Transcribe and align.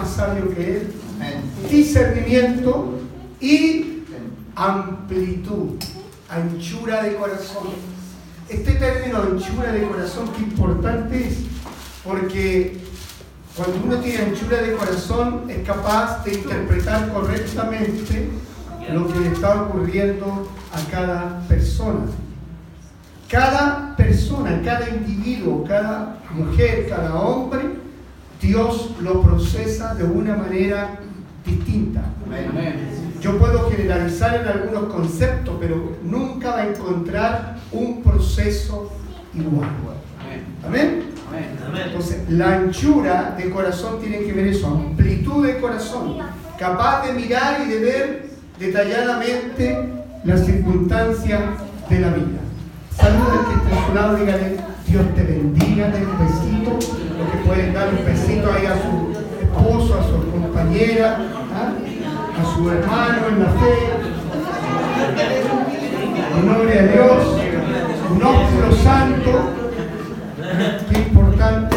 más 0.00 0.10
sabio 0.10 0.54
que 0.54 0.76
él. 0.78 0.92
Discernimiento 1.70 3.00
y 3.40 4.02
amplitud, 4.56 5.76
anchura 6.28 7.02
de 7.02 7.16
corazón. 7.16 7.68
Este 8.48 8.72
término 8.72 9.18
anchura 9.18 9.72
de 9.72 9.86
corazón, 9.86 10.30
qué 10.36 10.42
importante 10.42 11.28
es, 11.28 11.36
porque 12.02 12.78
cuando 13.56 13.76
uno 13.84 13.96
tiene 13.98 14.24
anchura 14.24 14.62
de 14.62 14.74
corazón 14.74 15.44
es 15.48 15.66
capaz 15.66 16.24
de 16.24 16.34
interpretar 16.34 17.12
correctamente 17.12 18.30
lo 18.92 19.06
que 19.06 19.20
le 19.20 19.28
está 19.28 19.62
ocurriendo 19.62 20.48
a 20.72 20.90
cada 20.90 21.40
persona. 21.46 22.06
Cada 23.28 23.94
persona, 23.96 24.60
cada 24.64 24.88
individuo, 24.88 25.64
cada 25.64 26.18
mujer, 26.32 26.88
cada 26.88 27.14
hombre, 27.14 27.60
Dios 28.40 28.90
lo 29.00 29.20
procesa 29.22 29.94
de 29.94 30.04
una 30.04 30.36
manera 30.36 30.98
distinta. 31.44 32.02
Yo 33.20 33.38
puedo 33.38 33.70
generalizar 33.70 34.40
en 34.40 34.48
algunos 34.48 34.92
conceptos, 34.92 35.56
pero 35.60 35.96
nunca 36.02 36.52
va 36.52 36.58
a 36.60 36.68
encontrar 36.68 37.58
un 37.72 38.02
proceso 38.02 38.90
igual. 39.34 39.68
Amén. 40.66 41.10
Entonces, 41.86 42.28
la 42.28 42.56
anchura 42.56 43.34
de 43.36 43.50
corazón 43.50 44.00
tiene 44.00 44.20
que 44.20 44.32
ver 44.32 44.48
eso, 44.48 44.66
amplitud 44.66 45.46
de 45.46 45.60
corazón, 45.60 46.18
capaz 46.58 47.06
de 47.06 47.12
mirar 47.12 47.60
y 47.64 47.68
de 47.68 47.78
ver 47.78 48.30
detalladamente 48.58 49.88
las 50.24 50.44
circunstancias 50.44 51.40
de 51.88 52.00
la 52.00 52.08
vida. 52.08 52.40
Saluda 52.96 53.32
al 53.32 53.46
que 53.46 53.64
está 53.64 53.82
a 53.82 53.86
su 53.86 53.94
lado, 53.94 54.16
dígale, 54.16 54.56
Dios 54.90 55.06
te 55.14 55.22
bendiga, 55.22 55.86
den 55.86 56.04
un 56.04 56.18
besito, 56.18 56.72
lo 57.16 57.30
que 57.30 57.38
pueden 57.46 57.72
dar 57.72 57.90
un 57.90 58.04
besito 58.04 58.52
ahí 58.52 58.66
a 58.66 58.74
su 58.74 59.12
esposo, 59.40 60.00
a 60.00 60.02
su 60.02 60.32
compañera, 60.32 61.16
¿ah? 61.54 61.70
a 62.36 62.56
su 62.56 62.68
hermano 62.68 63.28
en 63.28 63.38
la 63.38 63.50
fe. 63.52 63.76
Gloria 66.42 66.80
a 66.80 66.86
Dios, 66.86 67.24
un 68.10 68.20
ósculo 68.20 68.72
santo. 68.82 69.30
Qué 70.90 70.98
importante, 70.98 71.76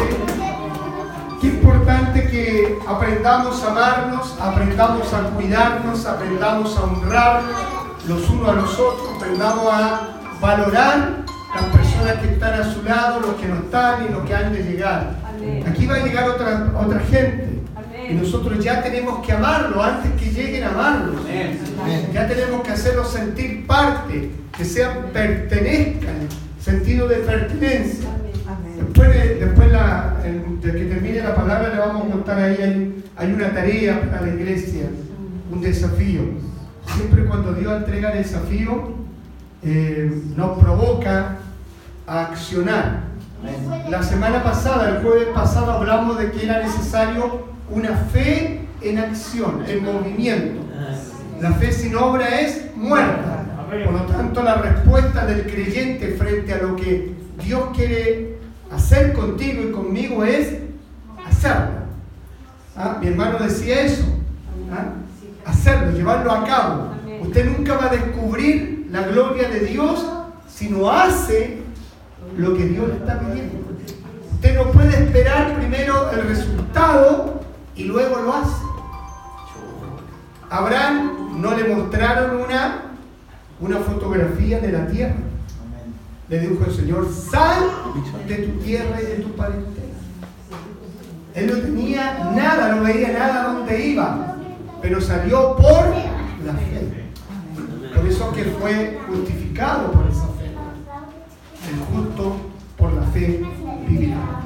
qué 1.40 1.46
importante 1.46 2.28
que 2.28 2.78
aprendamos 2.84 3.62
a 3.62 3.70
amarnos, 3.70 4.36
aprendamos 4.40 5.14
a 5.14 5.22
cuidarnos, 5.30 6.04
aprendamos 6.04 6.76
a 6.76 6.82
honrarnos 6.82 7.56
los 8.08 8.28
unos 8.28 8.48
a 8.48 8.52
los 8.54 8.72
otros, 8.72 9.08
aprendamos 9.16 9.72
a 9.72 10.00
valorar 10.40 11.24
las 11.54 11.64
personas 11.66 11.83
que 12.12 12.32
están 12.32 12.60
a 12.60 12.64
su 12.64 12.82
lado, 12.82 13.20
los 13.20 13.34
que 13.34 13.48
no 13.48 13.56
están 13.56 14.04
y 14.04 14.12
los 14.12 14.24
que 14.24 14.34
han 14.34 14.52
de 14.52 14.62
llegar. 14.62 15.16
Aquí 15.66 15.86
va 15.86 15.96
a 15.96 16.04
llegar 16.04 16.28
otra, 16.28 16.72
otra 16.78 17.00
gente. 17.00 17.60
Y 18.08 18.14
nosotros 18.14 18.62
ya 18.62 18.82
tenemos 18.82 19.24
que 19.24 19.32
amarlo 19.32 19.82
antes 19.82 20.12
que 20.12 20.30
lleguen 20.30 20.64
a 20.64 20.68
amarlos. 20.70 21.22
Ya 22.12 22.28
tenemos 22.28 22.62
que 22.62 22.72
hacerlos 22.72 23.10
sentir 23.10 23.66
parte, 23.66 24.30
que 24.56 24.64
sean, 24.64 25.10
pertenezcan, 25.12 26.28
sentido 26.60 27.08
de 27.08 27.16
pertenencia. 27.16 28.08
Después, 28.76 29.08
de, 29.08 29.34
después 29.46 29.72
la, 29.72 30.16
de 30.22 30.72
que 30.72 30.84
termine 30.84 31.20
la 31.20 31.34
palabra 31.34 31.70
le 31.70 31.78
vamos 31.78 32.06
a 32.06 32.10
contar 32.10 32.38
ahí, 32.38 32.56
hay, 32.60 33.04
hay 33.16 33.32
una 33.32 33.52
tarea 33.52 34.00
para 34.10 34.26
la 34.26 34.34
iglesia, 34.34 34.84
un 35.50 35.60
desafío. 35.60 36.22
Siempre 36.94 37.24
cuando 37.24 37.54
Dios 37.54 37.72
entrega 37.72 38.12
el 38.12 38.18
desafío, 38.18 38.92
eh, 39.62 40.22
nos 40.36 40.58
provoca 40.58 41.38
a 42.06 42.26
accionar. 42.26 43.04
La 43.88 44.02
semana 44.02 44.42
pasada, 44.42 44.88
el 44.88 45.02
jueves 45.02 45.28
pasado, 45.34 45.72
hablamos 45.72 46.18
de 46.18 46.30
que 46.30 46.44
era 46.44 46.62
necesario 46.62 47.46
una 47.70 47.96
fe 47.96 48.66
en 48.80 48.98
acción, 48.98 49.64
en 49.66 49.84
movimiento. 49.84 50.60
La 51.40 51.52
fe 51.52 51.72
sin 51.72 51.94
obra 51.96 52.40
es 52.40 52.74
muerta. 52.76 53.44
Por 53.84 53.92
lo 53.92 54.02
tanto, 54.02 54.42
la 54.42 54.54
respuesta 54.56 55.26
del 55.26 55.42
creyente 55.42 56.14
frente 56.16 56.52
a 56.52 56.58
lo 56.58 56.76
que 56.76 57.14
Dios 57.44 57.64
quiere 57.74 58.38
hacer 58.72 59.12
contigo 59.12 59.62
y 59.62 59.72
conmigo 59.72 60.24
es 60.24 60.58
hacerlo. 61.26 61.84
¿Ah? 62.76 62.98
Mi 63.00 63.08
hermano 63.08 63.38
decía 63.38 63.82
eso. 63.82 64.04
¿Ah? 64.72 64.92
Hacerlo, 65.44 65.92
llevarlo 65.92 66.32
a 66.32 66.44
cabo. 66.44 66.90
Usted 67.20 67.50
nunca 67.50 67.74
va 67.76 67.86
a 67.86 67.94
descubrir 67.94 68.86
la 68.90 69.02
gloria 69.02 69.48
de 69.48 69.60
Dios 69.60 70.06
si 70.48 70.68
no 70.68 70.90
hace 70.90 71.63
lo 72.36 72.56
que 72.56 72.64
Dios 72.66 72.88
le 72.88 72.94
está 72.94 73.18
pidiendo. 73.20 73.56
Usted 74.32 74.56
no 74.56 74.70
puede 74.72 75.04
esperar 75.04 75.56
primero 75.56 76.10
el 76.10 76.28
resultado 76.28 77.40
y 77.76 77.84
luego 77.84 78.20
lo 78.20 78.34
hace. 78.34 78.62
Abraham 80.50 81.40
no 81.40 81.56
le 81.56 81.74
mostraron 81.74 82.42
una, 82.42 82.82
una 83.60 83.78
fotografía 83.78 84.60
de 84.60 84.72
la 84.72 84.86
tierra. 84.86 85.16
Le 86.28 86.40
dijo 86.40 86.64
el 86.64 86.74
Señor, 86.74 87.08
sal 87.12 87.70
de 88.28 88.36
tu 88.36 88.58
tierra 88.60 89.00
y 89.00 89.06
de 89.06 89.16
tu 89.16 89.30
parentela. 89.32 89.74
Él 91.34 91.46
no 91.48 91.56
tenía 91.56 92.30
nada, 92.34 92.76
no 92.76 92.84
veía 92.84 93.12
nada 93.12 93.52
donde 93.52 93.86
iba, 93.86 94.36
pero 94.80 95.00
salió 95.00 95.56
por 95.56 95.88
la 96.44 96.52
fe. 96.52 97.10
Por 97.94 98.06
eso 98.06 98.32
que 98.32 98.44
fue 98.44 99.00
justificado 99.08 99.90
por 99.90 100.06
esa 100.06 100.26
fe. 100.28 100.33
Justo 101.92 102.36
por 102.76 102.92
la 102.92 103.02
fe 103.02 103.42
vivirá. 103.86 104.42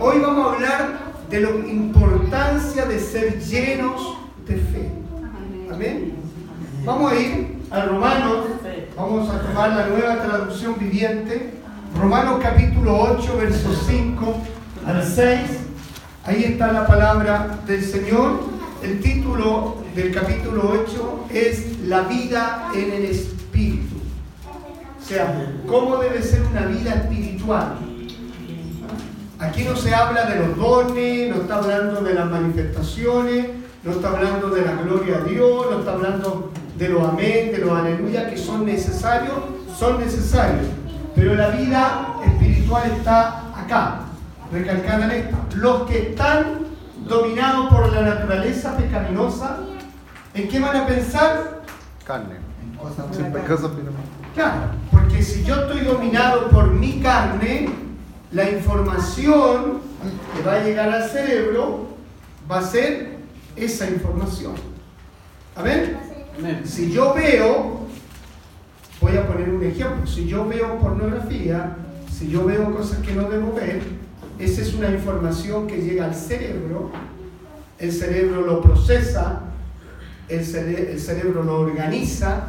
Hoy 0.00 0.20
vamos 0.20 0.46
a 0.46 0.54
hablar 0.54 0.98
de 1.30 1.40
la 1.40 1.50
importancia 1.50 2.84
de 2.86 2.98
ser 2.98 3.40
llenos 3.40 4.18
de 4.46 4.56
fe. 4.56 4.90
Amén. 5.72 6.14
Vamos 6.84 7.12
a 7.12 7.16
ir 7.16 7.58
a 7.70 7.84
Romanos, 7.84 8.46
vamos 8.96 9.30
a 9.30 9.38
tomar 9.40 9.70
la 9.70 9.86
nueva 9.86 10.22
traducción 10.22 10.78
viviente, 10.78 11.54
Romanos 11.98 12.40
capítulo 12.42 12.98
8, 13.00 13.36
versos 13.36 13.84
5 13.86 14.36
al 14.86 15.04
6. 15.04 15.40
Ahí 16.24 16.44
está 16.44 16.72
la 16.72 16.86
palabra 16.86 17.60
del 17.66 17.84
Señor. 17.84 18.40
El 18.82 19.00
título 19.00 19.76
del 19.94 20.12
capítulo 20.12 20.84
8 20.84 21.26
es 21.32 21.78
La 21.84 22.02
vida 22.02 22.70
en 22.74 22.92
el 22.92 23.04
Espíritu. 23.04 23.91
Sea, 25.12 25.30
¿cómo 25.68 25.98
debe 25.98 26.22
ser 26.22 26.40
una 26.40 26.62
vida 26.62 26.94
espiritual? 26.94 27.74
Aquí 29.38 29.62
no 29.64 29.76
se 29.76 29.94
habla 29.94 30.24
de 30.24 30.36
los 30.36 30.56
dones, 30.56 31.28
no 31.28 31.42
está 31.42 31.56
hablando 31.56 32.00
de 32.00 32.14
las 32.14 32.30
manifestaciones, 32.30 33.48
no 33.84 33.92
está 33.92 34.08
hablando 34.08 34.48
de 34.48 34.62
la 34.64 34.72
gloria 34.76 35.18
a 35.18 35.20
Dios, 35.20 35.66
no 35.70 35.80
está 35.80 35.92
hablando 35.92 36.50
de 36.78 36.88
los 36.88 37.06
amén, 37.06 37.52
de 37.52 37.58
los 37.58 37.78
aleluya, 37.78 38.30
que 38.30 38.38
son 38.38 38.64
necesarios, 38.64 39.34
son 39.78 40.00
necesarios. 40.00 40.64
Pero 41.14 41.34
la 41.34 41.48
vida 41.48 42.16
espiritual 42.24 42.90
está 42.96 43.52
acá, 43.54 44.04
recalcada 44.50 45.04
en 45.04 45.10
esto. 45.10 45.36
Los 45.56 45.82
que 45.90 46.08
están 46.08 46.60
dominados 47.06 47.68
por 47.68 47.92
la 47.92 48.00
naturaleza 48.00 48.78
pecaminosa, 48.78 49.58
¿en 50.32 50.48
qué 50.48 50.58
van 50.58 50.74
a 50.74 50.86
pensar? 50.86 51.60
Carne. 52.06 52.36
Claro, 54.34 54.70
porque 54.90 55.22
si 55.22 55.44
yo 55.44 55.54
estoy 55.56 55.80
dominado 55.80 56.48
por 56.48 56.72
mi 56.72 57.00
carne, 57.00 57.68
la 58.30 58.50
información 58.50 59.80
que 60.34 60.42
va 60.42 60.54
a 60.54 60.64
llegar 60.64 60.88
al 60.88 61.08
cerebro 61.08 61.88
va 62.50 62.60
a 62.60 62.62
ser 62.62 63.18
esa 63.56 63.88
información. 63.90 64.54
¿A 65.54 65.62
ver? 65.62 65.96
Si 66.64 66.90
yo 66.90 67.12
veo, 67.12 67.86
voy 69.00 69.16
a 69.16 69.26
poner 69.26 69.50
un 69.50 69.62
ejemplo, 69.62 70.06
si 70.06 70.26
yo 70.26 70.48
veo 70.48 70.78
pornografía, 70.78 71.76
si 72.10 72.30
yo 72.30 72.46
veo 72.46 72.74
cosas 72.74 73.00
que 73.00 73.12
no 73.12 73.28
debo 73.28 73.52
ver, 73.52 73.82
esa 74.38 74.62
es 74.62 74.72
una 74.72 74.90
información 74.90 75.66
que 75.66 75.76
llega 75.76 76.06
al 76.06 76.14
cerebro, 76.14 76.90
el 77.78 77.92
cerebro 77.92 78.40
lo 78.40 78.62
procesa, 78.62 79.40
el, 80.28 80.44
cere 80.44 80.92
el 80.92 81.00
cerebro 81.00 81.42
lo 81.42 81.60
organiza 81.60 82.44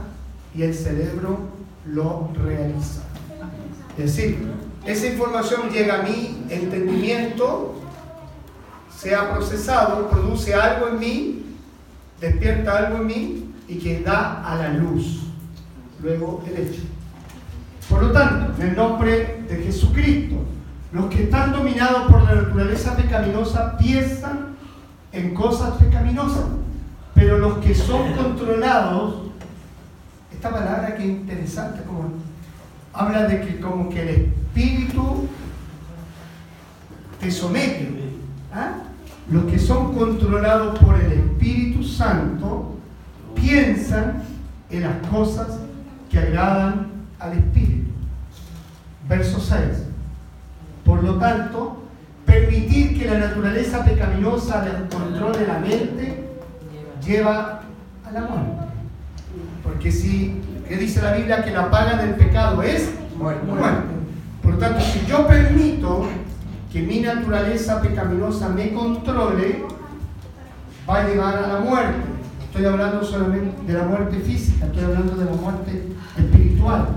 y 0.56 0.64
el 0.64 0.74
cerebro 0.74 1.40
lo 1.86 2.30
realiza. 2.44 3.02
Es 3.98 4.16
decir, 4.16 4.38
esa 4.86 5.08
información 5.08 5.70
llega 5.70 6.00
a 6.00 6.04
mi 6.04 6.44
entendimiento, 6.50 7.76
se 8.96 9.16
ha 9.16 9.34
procesado, 9.34 10.10
produce 10.10 10.54
algo 10.54 10.88
en 10.90 11.00
mí, 11.00 11.46
despierta 12.20 12.78
algo 12.78 12.98
en 12.98 13.08
mí 13.08 13.54
y 13.68 13.78
que 13.78 14.02
da 14.02 14.44
a 14.44 14.56
la 14.56 14.74
luz 14.74 15.24
luego 16.02 16.44
el 16.48 16.68
hecho. 16.68 16.82
Por 17.90 18.04
lo 18.04 18.12
tanto, 18.12 18.62
en 18.62 18.70
el 18.70 18.76
nombre 18.76 19.44
de 19.48 19.58
Jesucristo, 19.64 20.36
los 20.92 21.06
que 21.08 21.24
están 21.24 21.52
dominados 21.52 22.12
por 22.12 22.24
la 22.24 22.36
naturaleza 22.36 22.96
pecaminosa 22.96 23.78
piensan 23.78 24.56
en 25.12 25.34
cosas 25.34 25.78
pecaminosas, 25.78 26.46
pero 27.14 27.38
los 27.38 27.58
que 27.60 27.76
son 27.76 28.14
controlados 28.14 29.23
esta 30.44 30.60
palabra 30.60 30.94
que 30.98 31.04
es 31.04 31.10
interesante, 31.10 31.84
como 31.84 32.12
habla 32.92 33.28
de 33.28 33.40
que 33.40 33.62
como 33.62 33.90
que 33.90 34.02
el 34.02 34.10
espíritu 34.10 35.30
te 37.22 37.32
somete. 37.32 37.90
¿ah? 38.54 38.74
Los 39.32 39.46
que 39.46 39.58
son 39.58 39.96
controlados 39.96 40.78
por 40.80 41.00
el 41.00 41.14
Espíritu 41.14 41.82
Santo 41.86 42.76
piensan 43.34 44.22
en 44.70 44.82
las 44.82 45.08
cosas 45.08 45.48
que 46.12 46.20
agradan 46.20 46.88
al 47.20 47.38
Espíritu. 47.38 47.92
Verso 49.08 49.40
6. 49.40 49.62
Por 50.84 51.06
lo 51.06 51.20
tanto, 51.20 51.84
permitir 52.26 53.00
que 53.00 53.10
la 53.10 53.18
naturaleza 53.18 53.86
pecaminosa 53.86 54.60
del 54.60 54.90
control 54.90 55.38
de 55.38 55.48
la 55.48 55.60
mente 55.60 56.28
lleva 57.02 57.62
a 58.06 58.12
la 58.12 58.22
muerte. 58.24 58.63
Porque 59.64 59.92
si, 59.92 60.42
¿qué 60.68 60.76
dice 60.78 61.02
la 61.02 61.14
Biblia? 61.14 61.44
Que 61.44 61.52
la 61.52 61.72
paga 61.72 61.98
del 61.98 62.16
pecado 62.16 62.62
es 62.62 62.90
muerte. 63.18 63.48
Por 64.42 64.54
lo 64.54 64.58
tanto, 64.58 64.82
si 64.82 65.06
yo 65.06 65.26
permito 65.26 66.06
que 66.72 66.82
mi 66.82 67.00
naturaleza 67.00 67.82
pecaminosa 67.82 68.50
me 68.50 68.74
controle, 68.74 69.64
va 70.90 70.98
a 70.98 71.08
llevar 71.08 71.38
a 71.38 71.48
la 71.48 71.60
muerte. 71.60 72.02
Estoy 72.46 72.66
hablando 72.66 73.04
solamente 73.04 73.64
de 73.66 73.74
la 73.74 73.86
muerte 73.86 74.20
física, 74.20 74.66
estoy 74.66 74.84
hablando 74.84 75.16
de 75.16 75.26
la 75.26 75.32
muerte 75.32 75.88
espiritual. 76.18 76.88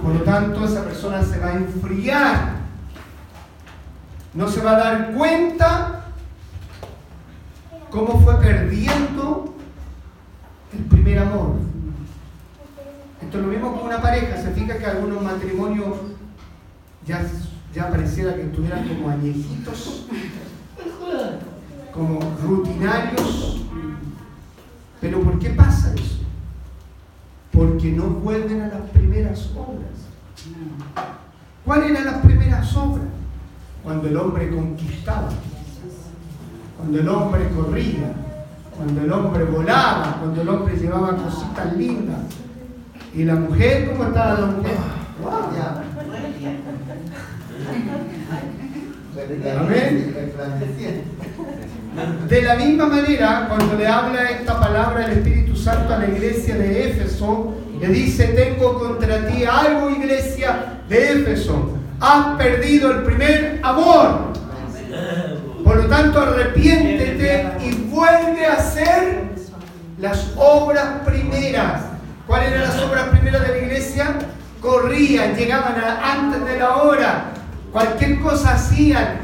Por 0.00 0.14
lo 0.14 0.20
tanto, 0.22 0.64
esa 0.64 0.84
persona 0.84 1.22
se 1.22 1.38
va 1.38 1.48
a 1.48 1.54
enfriar. 1.54 2.62
No 4.34 4.48
se 4.48 4.62
va 4.62 4.72
a 4.72 4.78
dar 4.78 5.12
cuenta 5.12 6.06
cómo 7.90 8.20
fue 8.22 8.36
perdiendo 8.36 9.54
el 10.74 10.84
primer 10.84 11.18
amor. 11.18 11.56
Esto 13.20 13.38
es 13.38 13.44
lo 13.44 13.50
mismo 13.50 13.76
con 13.76 13.86
una 13.86 14.02
pareja. 14.02 14.36
Se 14.36 14.52
fija 14.52 14.78
que 14.78 14.86
algunos 14.86 15.22
matrimonios 15.22 15.96
ya 17.06 17.26
ya 17.74 17.88
pareciera 17.90 18.34
que 18.34 18.42
estuvieran 18.42 18.86
como 18.86 19.08
añejitos, 19.08 20.06
como 21.92 22.20
rutinarios. 22.42 23.62
Pero 25.00 25.20
¿por 25.20 25.38
qué 25.38 25.50
pasa 25.50 25.94
eso? 25.94 26.18
Porque 27.50 27.90
no 27.92 28.04
vuelven 28.04 28.60
a 28.62 28.68
las 28.68 28.90
primeras 28.90 29.50
obras. 29.56 29.90
¿Cuáles 31.64 31.90
eran 31.90 32.04
las 32.04 32.18
primeras 32.18 32.76
obras? 32.76 33.06
Cuando 33.82 34.08
el 34.08 34.16
hombre 34.16 34.50
conquistaba, 34.50 35.30
cuando 36.76 37.00
el 37.00 37.08
hombre 37.08 37.48
corría, 37.50 38.14
cuando 38.76 39.02
el 39.02 39.12
hombre 39.12 39.44
volaba, 39.44 40.16
cuando 40.20 40.42
el 40.42 40.48
hombre 40.48 40.76
llevaba 40.76 41.16
cositas 41.16 41.76
lindas. 41.76 42.20
¿Y 43.14 43.24
la 43.24 43.34
mujer 43.34 43.90
cómo 43.90 44.04
estaba 44.04 44.40
la 44.40 44.46
mujer? 44.46 44.76
De 52.28 52.42
la 52.42 52.56
misma 52.56 52.86
manera, 52.86 53.46
cuando 53.48 53.74
le 53.76 53.86
habla 53.86 54.30
esta 54.30 54.58
palabra 54.58 55.04
el 55.04 55.18
Espíritu 55.18 55.54
Santo 55.54 55.92
a 55.92 55.98
la 55.98 56.06
iglesia 56.06 56.56
de 56.56 56.88
Éfeso, 56.90 57.54
le 57.78 57.88
dice, 57.88 58.28
tengo 58.28 58.78
contra 58.78 59.26
ti 59.26 59.44
algo, 59.44 59.90
iglesia 59.90 60.78
de 60.88 61.12
Éfeso. 61.12 61.76
Has 62.00 62.36
perdido 62.36 62.90
el 62.90 63.02
primer 63.02 63.60
amor. 63.62 64.32
Por 65.62 65.76
lo 65.76 65.86
tanto, 65.86 66.20
arrepiéntete 66.20 67.11
y 67.11 67.11
vuelve 68.02 68.46
hacer 68.46 69.30
las 69.98 70.32
obras 70.36 71.02
primeras. 71.04 71.82
¿Cuáles 72.26 72.50
eran 72.50 72.62
las 72.62 72.82
obras 72.82 73.08
primeras 73.10 73.42
de 73.42 73.48
la 73.48 73.58
iglesia? 73.58 74.18
Corrían, 74.60 75.36
llegaban 75.36 75.76
antes 76.02 76.44
de 76.44 76.58
la 76.58 76.76
hora, 76.76 77.24
Cualquier 77.72 78.20
cosa 78.20 78.54
hacían. 78.54 79.18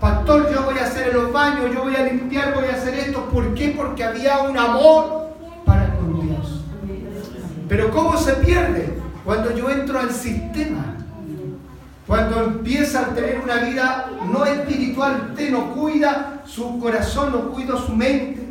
Pastor, 0.00 0.50
yo 0.50 0.62
voy 0.62 0.78
a 0.78 0.84
hacer 0.84 1.12
los 1.12 1.30
baños, 1.32 1.70
yo 1.74 1.82
voy 1.82 1.94
a 1.94 2.04
limpiar, 2.04 2.54
voy 2.54 2.64
a 2.64 2.72
hacer 2.72 2.94
esto. 2.94 3.26
¿Por 3.26 3.52
qué? 3.54 3.74
Porque 3.76 4.02
había 4.02 4.38
un 4.38 4.56
amor 4.56 5.34
para 5.66 5.94
con 5.96 6.26
Dios. 6.26 6.64
Pero 7.68 7.90
¿cómo 7.90 8.16
se 8.16 8.32
pierde? 8.34 8.98
Cuando 9.22 9.54
yo 9.54 9.68
entro 9.68 9.98
al 9.98 10.12
sistema. 10.12 10.96
Cuando 12.10 12.42
empieza 12.42 13.02
a 13.02 13.14
tener 13.14 13.40
una 13.40 13.58
vida 13.58 14.10
no 14.32 14.44
espiritual, 14.44 15.28
usted 15.30 15.52
no 15.52 15.72
cuida 15.72 16.42
su 16.44 16.80
corazón, 16.80 17.30
no 17.30 17.52
cuida 17.52 17.76
su 17.76 17.94
mente. 17.94 18.48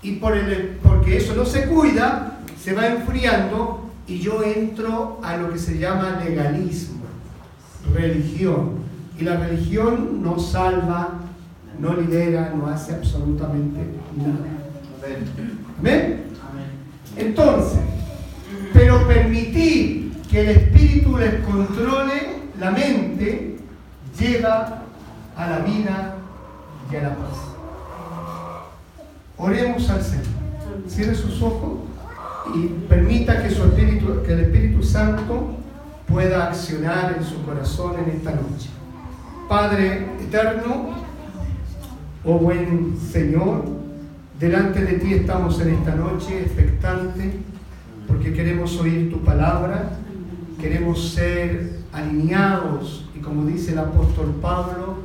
Y 0.00 0.12
por 0.12 0.34
el, 0.34 0.78
porque 0.82 1.18
eso 1.18 1.34
no 1.34 1.44
se 1.44 1.66
cuida, 1.66 2.38
se 2.58 2.72
va 2.72 2.86
enfriando 2.86 3.90
y 4.06 4.20
yo 4.20 4.42
entro 4.42 5.20
a 5.22 5.36
lo 5.36 5.52
que 5.52 5.58
se 5.58 5.76
llama 5.76 6.22
legalismo 6.24 7.02
religión. 7.92 8.78
Y 9.20 9.24
la 9.24 9.36
religión 9.36 10.22
no 10.22 10.38
salva, 10.38 11.10
no 11.78 11.92
libera, 11.92 12.54
no 12.56 12.68
hace 12.68 12.94
absolutamente 12.94 13.80
nada. 14.16 14.46
Amén. 15.78 16.22
Entonces, 17.18 17.80
pero 18.72 19.06
permitir 19.06 20.10
que 20.30 20.40
el 20.40 20.48
espíritu 20.48 21.18
les 21.18 21.34
controle 21.44 22.41
la 22.62 22.70
mente 22.70 23.56
lleva 24.16 24.82
a 25.36 25.50
la 25.50 25.58
vida 25.58 26.14
y 26.92 26.94
a 26.94 27.02
la 27.02 27.08
paz. 27.08 27.38
Oremos 29.36 29.90
al 29.90 30.00
Señor. 30.00 30.26
Cierre 30.86 31.16
sus 31.16 31.42
ojos 31.42 31.80
y 32.54 32.68
permita 32.88 33.42
que, 33.42 33.50
su 33.50 33.64
espíritu, 33.64 34.22
que 34.24 34.34
el 34.34 34.40
Espíritu 34.42 34.80
Santo 34.80 35.56
pueda 36.06 36.46
accionar 36.50 37.16
en 37.18 37.24
su 37.24 37.42
corazón 37.42 37.96
en 37.98 38.16
esta 38.16 38.30
noche. 38.30 38.70
Padre 39.48 40.06
eterno, 40.20 40.90
oh 42.24 42.38
buen 42.38 42.96
Señor, 42.96 43.64
delante 44.38 44.84
de 44.84 44.98
ti 45.00 45.14
estamos 45.14 45.60
en 45.60 45.74
esta 45.74 45.96
noche 45.96 46.42
expectante 46.42 47.32
porque 48.06 48.32
queremos 48.32 48.78
oír 48.78 49.10
tu 49.10 49.18
palabra, 49.24 49.96
queremos 50.60 51.10
ser 51.10 51.81
alineados 51.92 53.04
y 53.14 53.20
como 53.20 53.44
dice 53.46 53.72
el 53.72 53.78
apóstol 53.78 54.34
Pablo, 54.40 54.96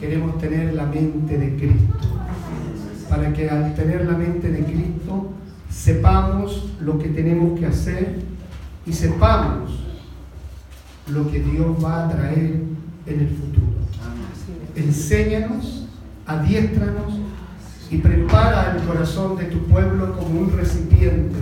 queremos 0.00 0.38
tener 0.38 0.74
la 0.74 0.86
mente 0.86 1.38
de 1.38 1.56
Cristo. 1.56 2.08
Para 3.08 3.32
que 3.32 3.48
al 3.48 3.74
tener 3.74 4.04
la 4.06 4.16
mente 4.16 4.50
de 4.50 4.64
Cristo 4.64 5.30
sepamos 5.70 6.70
lo 6.80 6.98
que 6.98 7.08
tenemos 7.08 7.58
que 7.58 7.66
hacer 7.66 8.20
y 8.84 8.92
sepamos 8.92 9.80
lo 11.08 11.30
que 11.30 11.40
Dios 11.40 11.84
va 11.84 12.04
a 12.04 12.08
traer 12.08 12.62
en 13.06 13.20
el 13.20 13.28
futuro. 13.28 13.76
Enséñanos, 14.74 15.88
adiéstranos 16.26 17.20
y 17.90 17.98
prepara 17.98 18.76
el 18.76 18.82
corazón 18.86 19.36
de 19.36 19.44
tu 19.44 19.58
pueblo 19.66 20.16
como 20.16 20.40
un 20.40 20.56
recipiente 20.56 21.36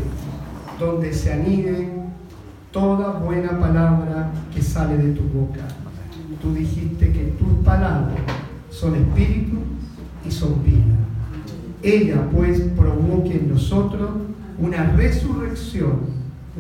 donde 0.79 1.13
se 1.13 1.33
anide 1.33 1.94
toda 2.75 3.21
buena 3.21 3.57
palabra 3.61 4.33
que 4.52 4.61
sale 4.61 4.99
de 4.99 5.12
tu 5.12 5.23
boca. 5.28 5.61
Tú 6.43 6.52
dijiste 6.52 7.12
que 7.12 7.37
tus 7.38 7.64
palabras 7.64 8.19
son 8.69 8.97
espíritu 8.97 9.59
y 10.26 10.31
son 10.31 10.62
vida. 10.64 10.97
Ella 11.85 12.28
pues 12.33 12.61
provoque 12.76 13.37
en 13.37 13.50
nosotros 13.50 14.11
una 14.59 14.90
resurrección, 14.97 16.00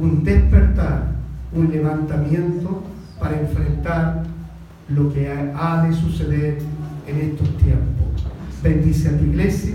un 0.00 0.22
despertar, 0.22 1.14
un 1.52 1.72
levantamiento 1.72 2.84
para 3.18 3.40
enfrentar 3.40 4.22
lo 4.88 5.12
que 5.12 5.28
ha 5.28 5.84
de 5.84 5.92
suceder 5.92 6.58
en 7.08 7.20
estos 7.20 7.48
tiempos. 7.56 8.24
Bendice 8.62 9.08
a 9.08 9.18
tu 9.18 9.24
iglesia 9.24 9.74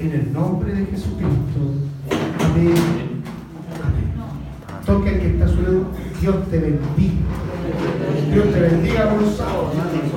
en 0.00 0.10
el 0.10 0.32
nombre 0.32 0.74
de 0.74 0.86
Jesucristo. 0.86 1.60
Amén. 2.40 3.11
Toque 4.86 5.10
el 5.10 5.20
que 5.20 5.26
está 5.28 5.46
lado. 5.46 5.86
Dios 6.20 6.50
te 6.50 6.58
bendiga. 6.58 7.12
Dios 8.32 8.52
te 8.52 8.60
bendiga, 8.60 9.16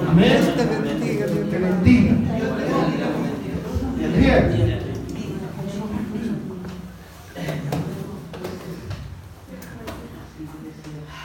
Amén. 0.09 0.41
Dios 0.41 0.55
te 0.55 0.65
bendiga. 0.65 1.27
Dios 1.27 1.49
te 1.49 1.57
bendiga. 1.57 2.15
Bien. 4.17 4.79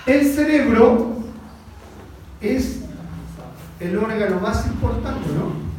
El 0.07 0.27
cerebro 0.27 1.17
es 2.41 2.81
el 3.79 3.97
órgano 3.97 4.41
más 4.41 4.67
importante, 4.67 5.29
¿no? 5.29 5.71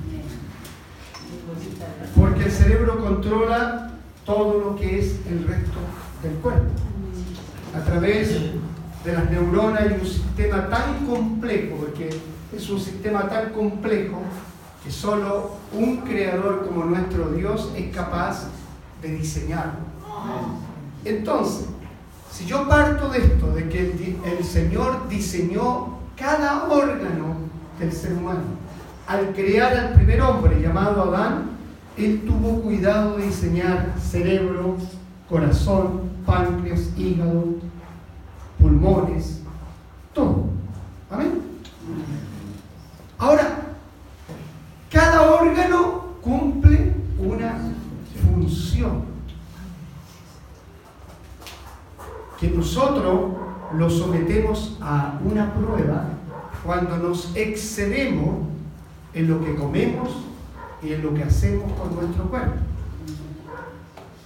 Porque 2.16 2.46
el 2.46 2.52
cerebro 2.52 3.00
controla 3.00 3.92
todo 4.26 4.60
lo 4.60 4.76
que 4.76 5.00
es 5.00 5.20
el 5.28 5.46
resto 5.48 5.80
del 6.24 6.34
cuerpo. 6.36 6.91
A 7.76 7.84
través 7.86 8.30
de 9.06 9.14
las 9.14 9.30
neuronas 9.30 9.84
y 9.90 9.94
un 9.94 10.08
sistema 10.08 10.68
tan 10.70 11.06
complejo, 11.06 11.78
porque 11.78 12.10
es 12.56 12.70
un 12.70 12.80
sistema 12.80 13.28
tan 13.30 13.52
complejo 13.52 14.22
que 14.84 14.92
solo 14.92 15.58
un 15.74 15.98
creador 15.98 16.68
como 16.68 16.86
nuestro 16.86 17.32
Dios 17.32 17.72
es 17.76 17.96
capaz 17.96 18.48
de 19.02 19.12
diseñarlo. 19.16 19.92
Entonces, 21.06 21.68
Si 22.32 22.46
yo 22.46 22.66
parto 22.66 23.10
de 23.10 23.20
esto, 23.20 23.52
de 23.52 23.68
que 23.68 24.18
el, 24.24 24.44
Señor 24.46 25.10
diseñó 25.10 25.98
cada 26.16 26.64
órgano 26.70 27.36
del 27.78 27.92
ser 27.92 28.14
humano, 28.14 28.56
al 29.06 29.34
crear 29.34 29.76
al 29.76 29.94
primer 29.96 30.22
hombre 30.22 30.62
llamado 30.62 31.14
Adán, 31.14 31.50
Él 31.98 32.24
tuvo 32.26 32.62
cuidado 32.62 33.18
de 33.18 33.26
diseñar 33.26 33.94
cerebro, 34.00 34.78
corazón, 35.30 36.11
páncreas, 36.26 36.92
hígado, 36.98 37.56
pulmones, 38.60 39.42
todo. 40.14 40.46
Amén. 41.10 41.42
Ahora, 43.18 43.62
cada 44.90 45.22
órgano 45.22 46.16
cumple 46.22 46.94
una 47.20 47.60
función. 48.26 49.12
Que 52.40 52.50
nosotros 52.50 53.32
lo 53.74 53.90
sometemos 53.90 54.78
a 54.82 55.20
una 55.24 55.54
prueba 55.54 56.06
cuando 56.66 56.98
nos 56.98 57.36
excedemos 57.36 58.48
en 59.14 59.28
lo 59.28 59.44
que 59.44 59.56
comemos 59.56 60.10
y 60.82 60.94
en 60.94 61.04
lo 61.04 61.14
que 61.14 61.24
hacemos 61.24 61.72
con 61.74 61.96
nuestro 61.96 62.26
cuerpo. 62.26 62.71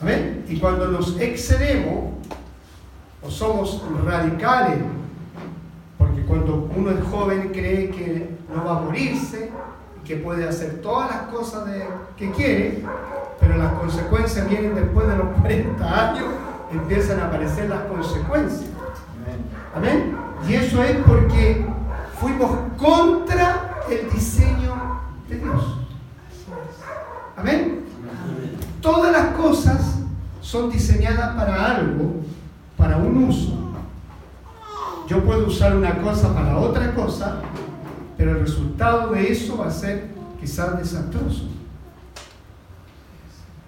¿Amén? 0.02 0.46
Y 0.48 0.60
cuando 0.60 0.88
nos 0.88 1.20
excedemos 1.20 2.14
o 3.22 3.30
somos 3.30 3.82
radicales, 4.04 4.80
porque 5.98 6.22
cuando 6.24 6.70
uno 6.76 6.92
es 6.92 7.04
joven 7.06 7.50
cree 7.54 7.90
que 7.90 8.30
no 8.54 8.66
va 8.66 8.78
a 8.78 8.82
morirse, 8.82 9.52
que 10.06 10.18
puede 10.18 10.48
hacer 10.48 10.82
todas 10.82 11.10
las 11.10 11.22
cosas 11.34 11.64
que 12.16 12.32
quiere, 12.32 12.84
pero 13.40 13.58
las 13.58 13.74
consecuencias 13.74 14.48
vienen 14.48 14.76
después 14.76 15.08
de 15.08 15.18
los 15.18 15.28
40 15.42 16.10
años, 16.10 16.26
empiezan 16.72 17.20
a 17.22 17.26
aparecer 17.28 17.70
las 17.70 17.82
consecuencias. 17.84 18.70
Amén. 19.76 20.16
Y 20.48 20.54
eso 20.54 20.84
es 20.84 20.96
porque 21.06 21.66
fuimos 22.20 22.52
contra 22.78 23.82
el 23.90 24.10
diseño 24.12 25.02
de 25.28 25.38
Dios. 25.38 25.80
Amén. 27.36 27.75
Todas 28.86 29.12
las 29.12 29.36
cosas 29.36 29.96
son 30.42 30.70
diseñadas 30.70 31.36
para 31.36 31.76
algo, 31.76 32.22
para 32.78 32.98
un 32.98 33.24
uso. 33.24 33.58
Yo 35.08 35.24
puedo 35.24 35.48
usar 35.48 35.76
una 35.76 36.00
cosa 36.04 36.36
para 36.36 36.60
otra 36.60 36.94
cosa, 36.94 37.42
pero 38.16 38.34
el 38.34 38.42
resultado 38.42 39.10
de 39.10 39.32
eso 39.32 39.58
va 39.58 39.70
a 39.70 39.72
ser 39.72 40.10
quizás 40.40 40.78
desastroso. 40.78 41.48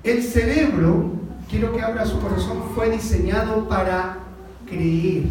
El 0.04 0.22
cerebro, 0.22 1.14
quiero 1.50 1.76
que 1.76 1.82
abra 1.82 2.06
su 2.06 2.20
corazón, 2.20 2.62
fue 2.76 2.92
diseñado 2.92 3.68
para 3.68 4.20
creer. 4.68 5.24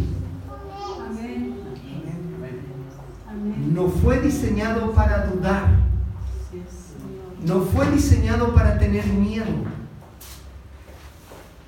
No 3.72 3.86
fue 3.88 4.18
diseñado 4.18 4.90
para 4.90 5.26
dudar. 5.26 5.68
No 7.46 7.60
fue 7.60 7.88
diseñado 7.92 8.52
para 8.52 8.80
tener 8.80 9.06
miedo. 9.06 9.75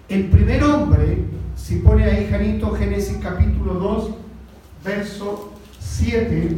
El 0.08 0.30
primer 0.30 0.64
hombre, 0.64 1.18
si 1.54 1.76
pone 1.76 2.04
ahí 2.04 2.28
Janito 2.30 2.74
Génesis 2.74 3.18
capítulo 3.22 3.74
2, 3.74 4.10
verso 4.82 5.52
7, 5.80 6.56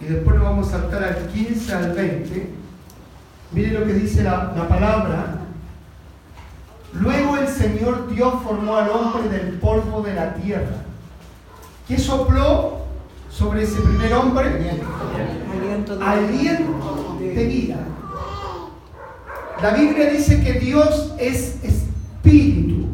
y 0.00 0.04
después 0.04 0.36
nos 0.36 0.44
vamos 0.44 0.68
a 0.68 0.70
saltar 0.72 1.02
al 1.02 1.28
15 1.28 1.72
al 1.72 1.92
20. 1.94 2.50
Mire 3.52 3.72
lo 3.72 3.86
que 3.86 3.94
dice 3.94 4.22
la, 4.22 4.52
la 4.54 4.68
palabra. 4.68 5.38
Luego 6.92 7.38
el 7.38 7.48
Señor 7.48 8.12
Dios 8.14 8.34
formó 8.44 8.76
al 8.76 8.90
hombre 8.90 9.30
del 9.30 9.54
polvo 9.54 10.02
de 10.02 10.14
la 10.14 10.34
tierra. 10.34 10.76
¿Qué 11.88 11.96
sopló 11.96 12.82
sobre 13.30 13.62
ese 13.62 13.80
primer 13.80 14.12
hombre? 14.12 14.46
Aliento 14.46 15.96
de, 15.96 16.04
Aliento 16.04 17.18
de 17.18 17.46
vida. 17.46 17.76
La 19.62 19.70
Biblia 19.70 20.10
dice 20.10 20.42
que 20.42 20.54
Dios 20.54 21.14
es 21.18 21.62
espíritu. 21.62 22.88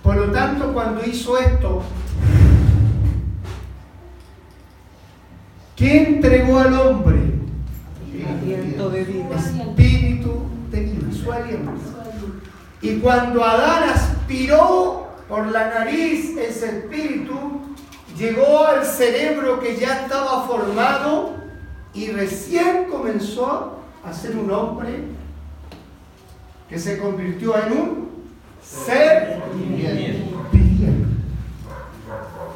Por 0.00 0.16
lo 0.16 0.30
tanto, 0.30 0.72
cuando 0.72 1.04
hizo 1.04 1.36
esto, 1.36 1.82
¿Qué 5.74 6.02
entregó 6.02 6.58
al 6.58 6.74
hombre? 6.74 7.18
Aliento 8.28 8.90
de 8.90 9.04
vida. 9.04 9.36
Espíritu 9.36 10.42
de 10.72 10.80
vida, 10.80 11.12
su 11.12 11.32
aliento. 11.32 11.72
Y 12.82 12.96
cuando 12.96 13.44
Adán 13.44 13.88
aspiró 13.90 15.06
por 15.28 15.46
la 15.46 15.68
nariz 15.68 16.36
ese 16.36 16.78
espíritu, 16.78 17.60
llegó 18.18 18.66
al 18.66 18.84
cerebro 18.84 19.60
que 19.60 19.76
ya 19.76 20.02
estaba 20.02 20.48
formado 20.48 21.34
y 21.94 22.10
recién 22.10 22.86
comenzó 22.90 23.78
a 24.04 24.12
ser 24.12 24.36
un 24.36 24.50
hombre 24.50 25.17
que 26.68 26.78
se 26.78 26.98
convirtió 26.98 27.54
en 27.56 27.72
un 27.72 28.08
ser 28.62 29.42
viviente. 29.54 30.28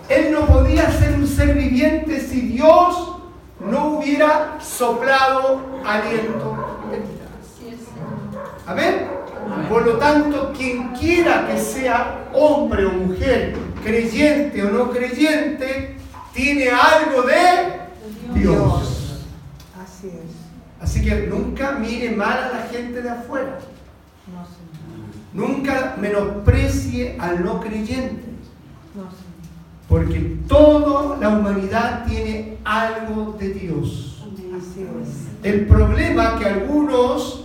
Él 0.08 0.32
no 0.32 0.46
podía 0.46 0.90
ser 0.90 1.14
un 1.14 1.26
ser 1.26 1.54
viviente 1.54 2.20
si 2.20 2.42
Dios 2.42 3.16
no 3.60 3.98
hubiera 3.98 4.58
soplado 4.60 5.60
aliento. 5.84 6.78
Amén. 8.66 9.08
Por 9.68 9.86
lo 9.86 9.96
tanto, 9.96 10.52
quien 10.56 10.88
quiera 10.90 11.46
que 11.46 11.58
sea 11.58 12.28
hombre 12.34 12.84
o 12.84 12.92
mujer, 12.92 13.56
creyente 13.82 14.62
o 14.62 14.70
no 14.70 14.90
creyente, 14.90 15.96
tiene 16.34 16.68
algo 16.70 17.22
de 17.22 18.38
Dios. 18.38 19.24
Así 19.82 20.08
es. 20.08 20.42
Así 20.80 21.04
que 21.04 21.26
nunca 21.26 21.72
mire 21.72 22.10
mal 22.10 22.38
a 22.38 22.48
la 22.48 22.68
gente 22.70 23.00
de 23.00 23.10
afuera. 23.10 23.58
Nunca 25.34 25.96
menosprecie 25.98 27.16
al 27.18 27.44
no 27.44 27.60
creyente. 27.60 28.24
Porque 29.88 30.38
toda 30.46 31.16
la 31.18 31.28
humanidad 31.30 32.04
tiene 32.06 32.58
algo 32.64 33.36
de 33.38 33.48
Dios. 33.54 34.22
El 35.42 35.66
problema 35.66 36.24
es 36.24 36.40
que 36.40 36.48
algunos 36.48 37.44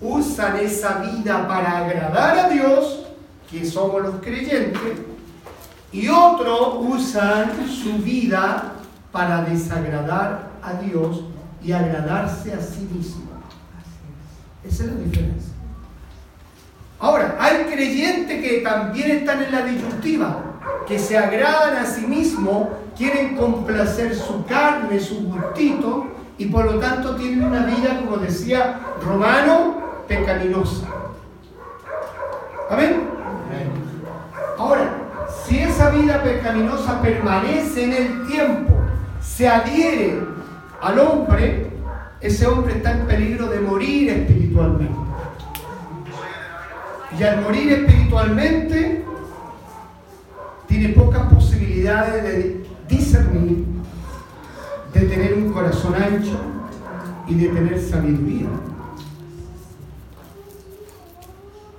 usan 0.00 0.56
esa 0.56 0.98
vida 0.98 1.46
para 1.46 1.78
agradar 1.78 2.38
a 2.38 2.48
Dios, 2.48 3.06
que 3.50 3.64
somos 3.64 4.02
los 4.02 4.14
creyentes, 4.16 4.80
y 5.92 6.08
otros 6.08 6.76
usan 6.80 7.68
su 7.68 7.98
vida 7.98 8.72
para 9.12 9.42
desagradar 9.42 10.50
a 10.62 10.74
Dios 10.74 11.24
y 11.62 11.72
agradarse 11.72 12.52
a 12.52 12.60
sí 12.60 12.88
mismo. 12.92 13.24
Esa 14.64 14.84
es 14.84 14.90
la 14.90 14.96
diferencia. 14.96 15.52
Creyentes 17.74 18.40
que 18.40 18.60
también 18.60 19.10
están 19.10 19.42
en 19.42 19.50
la 19.50 19.62
disyuntiva 19.62 20.44
que 20.86 20.96
se 20.96 21.18
agradan 21.18 21.76
a 21.76 21.84
sí 21.84 22.06
mismos, 22.06 22.68
quieren 22.96 23.36
complacer 23.36 24.14
su 24.14 24.44
carne, 24.44 25.00
su 25.00 25.24
gustito, 25.24 26.06
y 26.38 26.46
por 26.46 26.66
lo 26.66 26.78
tanto 26.78 27.16
tienen 27.16 27.42
una 27.42 27.66
vida, 27.66 28.00
como 28.00 28.18
decía 28.18 28.78
Romano, 29.04 29.74
pecaminosa. 30.06 30.86
¿Amén? 32.70 33.08
Ahora, 34.56 34.92
si 35.44 35.58
esa 35.58 35.90
vida 35.90 36.22
pecaminosa 36.22 37.02
permanece 37.02 37.84
en 37.84 37.92
el 37.92 38.26
tiempo, 38.28 38.72
se 39.20 39.48
adhiere 39.48 40.20
al 40.80 40.98
hombre, 41.00 41.72
ese 42.20 42.46
hombre 42.46 42.76
está 42.76 42.92
en 42.92 43.06
peligro 43.08 43.46
de 43.46 43.58
morir 43.58 44.10
espiritualmente. 44.10 45.03
Y 47.18 47.22
al 47.22 47.42
morir 47.42 47.72
espiritualmente, 47.72 49.04
tiene 50.66 50.88
pocas 50.90 51.32
posibilidades 51.32 52.22
de 52.24 52.66
discernir, 52.88 53.64
de 54.92 55.00
tener 55.02 55.34
un 55.34 55.52
corazón 55.52 55.94
ancho 55.94 56.36
y 57.28 57.34
de 57.36 57.48
tener 57.48 57.80
sabiduría. 57.80 58.48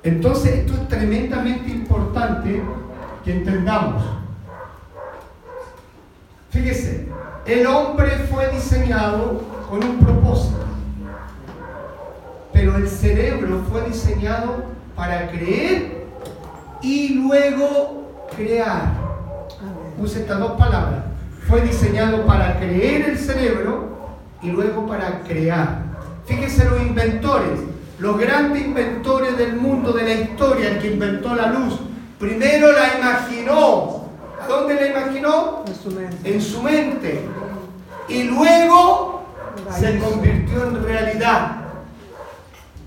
Entonces 0.03 0.53
esto 0.59 0.73
es 0.75 0.87
tremendamente 0.87 1.69
importante 1.69 2.61
que 3.25 3.33
entendamos. 3.33 4.03
Fíjese, 6.51 7.07
el 7.45 7.67
hombre 7.67 8.11
fue 8.31 8.49
diseñado 8.51 9.41
con 9.69 9.83
un 9.83 9.99
propósito, 9.99 10.63
pero 12.53 12.77
el 12.77 12.87
cerebro 12.87 13.61
fue 13.69 13.81
diseñado 13.89 14.74
para 14.95 15.29
creer 15.29 16.05
y 16.81 17.15
luego 17.15 18.25
crear. 18.35 18.93
Use 19.97 20.21
estas 20.21 20.39
dos 20.39 20.51
palabras. 20.51 21.03
Fue 21.47 21.61
diseñado 21.61 22.25
para 22.25 22.57
creer 22.57 23.09
el 23.09 23.17
cerebro 23.17 23.89
y 24.41 24.49
luego 24.49 24.87
para 24.87 25.21
crear. 25.21 25.83
Fíjense 26.25 26.65
los 26.65 26.81
inventores, 26.81 27.59
los 27.99 28.17
grandes 28.17 28.65
inventores 28.65 29.37
del 29.37 29.55
mundo, 29.55 29.93
de 29.93 30.03
la 30.03 30.13
historia, 30.13 30.69
el 30.69 30.79
que 30.79 30.91
inventó 30.91 31.35
la 31.35 31.47
luz, 31.47 31.79
Primero 32.19 32.71
la 32.71 32.97
imaginó. 32.97 34.05
¿A 34.41 34.47
dónde 34.47 34.75
la 34.75 34.87
imaginó? 34.87 35.63
En 35.67 35.75
su 35.75 35.91
mente. 35.91 36.33
En 36.33 36.41
su 36.41 36.61
mente. 36.61 37.21
Y 38.07 38.23
luego 38.23 39.23
se 39.77 39.99
convirtió 39.99 40.63
en 40.63 40.83
realidad. 40.83 41.57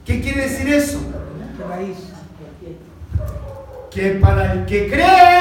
¿Qué 0.05 0.21
quiere 0.21 0.49
decir 0.49 0.69
eso? 0.73 0.99
Hizo. 1.77 2.15
Que 3.91 4.11
para 4.13 4.53
el 4.53 4.67
que 4.67 4.89
cree, 4.89 5.39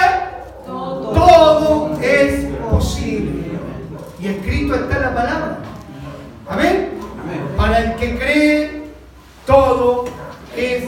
todo 0.65 1.97
es 2.01 2.45
posible. 2.69 3.57
Y 4.19 4.27
escrito 4.27 4.75
está 4.75 4.99
la 4.99 5.15
palabra. 5.15 5.57
Amén. 6.47 6.89
Para 7.55 7.79
el 7.79 7.95
que 7.95 8.17
cree, 8.17 8.83
todo 9.45 10.05
es 10.55 10.83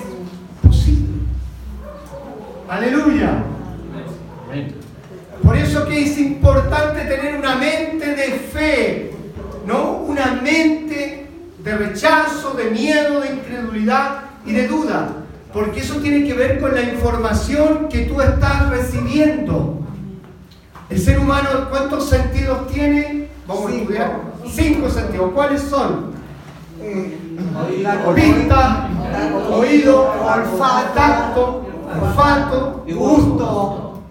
posible. 0.61 1.23
Aleluya. 2.67 3.43
Por 5.43 5.57
eso 5.57 5.87
que 5.87 6.03
es 6.03 6.17
importante 6.17 7.05
tener 7.05 7.37
una 7.37 7.55
mente 7.55 8.15
de 8.15 8.31
fe, 8.31 9.11
no 9.65 9.93
una 9.93 10.39
mente 10.41 11.27
de 11.63 11.77
rechazo, 11.77 12.53
de 12.53 12.71
miedo, 12.71 13.21
de 13.21 13.33
incredulidad 13.33 14.21
y 14.45 14.53
de 14.53 14.67
duda. 14.67 15.18
Porque 15.53 15.79
eso 15.79 15.95
tiene 15.95 16.25
que 16.27 16.33
ver 16.33 16.59
con 16.59 16.75
la 16.75 16.81
información 16.81 17.87
que 17.89 18.01
tú 18.01 18.21
estás 18.21 18.69
recibiendo. 18.69 19.79
El 20.89 20.99
ser 20.99 21.19
humano, 21.19 21.49
¿cuántos 21.69 22.09
sentidos 22.09 22.67
tiene? 22.67 23.27
Vamos 23.47 23.71
a 23.71 23.75
estudiar. 23.75 24.21
Cinco 24.47 24.89
sentidos. 24.89 25.31
¿Cuáles 25.33 25.61
son? 25.61 26.11
Eh, 26.81 27.17
Vista, 28.15 28.89
oído, 29.51 30.11
olfato, 30.11 30.93
tacto, 30.93 31.65
olfato 32.01 32.85
gusto. 32.87 34.01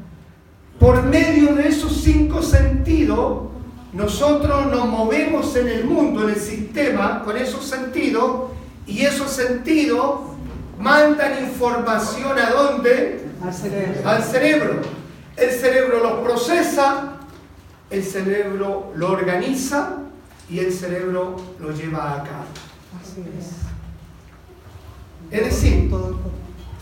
Por 0.79 1.03
medio 1.03 1.55
de 1.55 1.69
esos 1.69 1.93
cinco 1.93 2.43
sentidos, 2.43 3.49
nosotros 3.93 4.67
nos 4.67 4.87
movemos 4.87 5.55
en 5.57 5.69
el 5.69 5.85
mundo, 5.85 6.25
en 6.25 6.31
el 6.31 6.41
sistema, 6.41 7.23
con 7.25 7.37
esos 7.37 7.65
sentidos, 7.65 8.51
y 8.87 9.03
esos 9.03 9.31
sentidos 9.31 10.21
mandan 10.79 11.45
información 11.45 12.39
a 12.39 12.51
dónde? 12.51 13.25
al 13.43 13.55
cerebro. 13.55 14.09
Al 14.09 14.23
cerebro. 14.23 14.81
El 15.37 15.51
cerebro 15.51 16.03
los 16.03 16.13
procesa, 16.25 17.19
el 17.91 18.03
cerebro 18.03 18.93
lo 18.97 19.13
organiza 19.13 19.99
y 20.51 20.59
el 20.59 20.73
cerebro 20.73 21.37
lo 21.61 21.71
lleva 21.73 22.15
a 22.15 22.25
cabo. 22.25 22.45
Así 23.01 23.25
es. 23.39 23.59
Es 25.31 25.45
decir. 25.45 25.91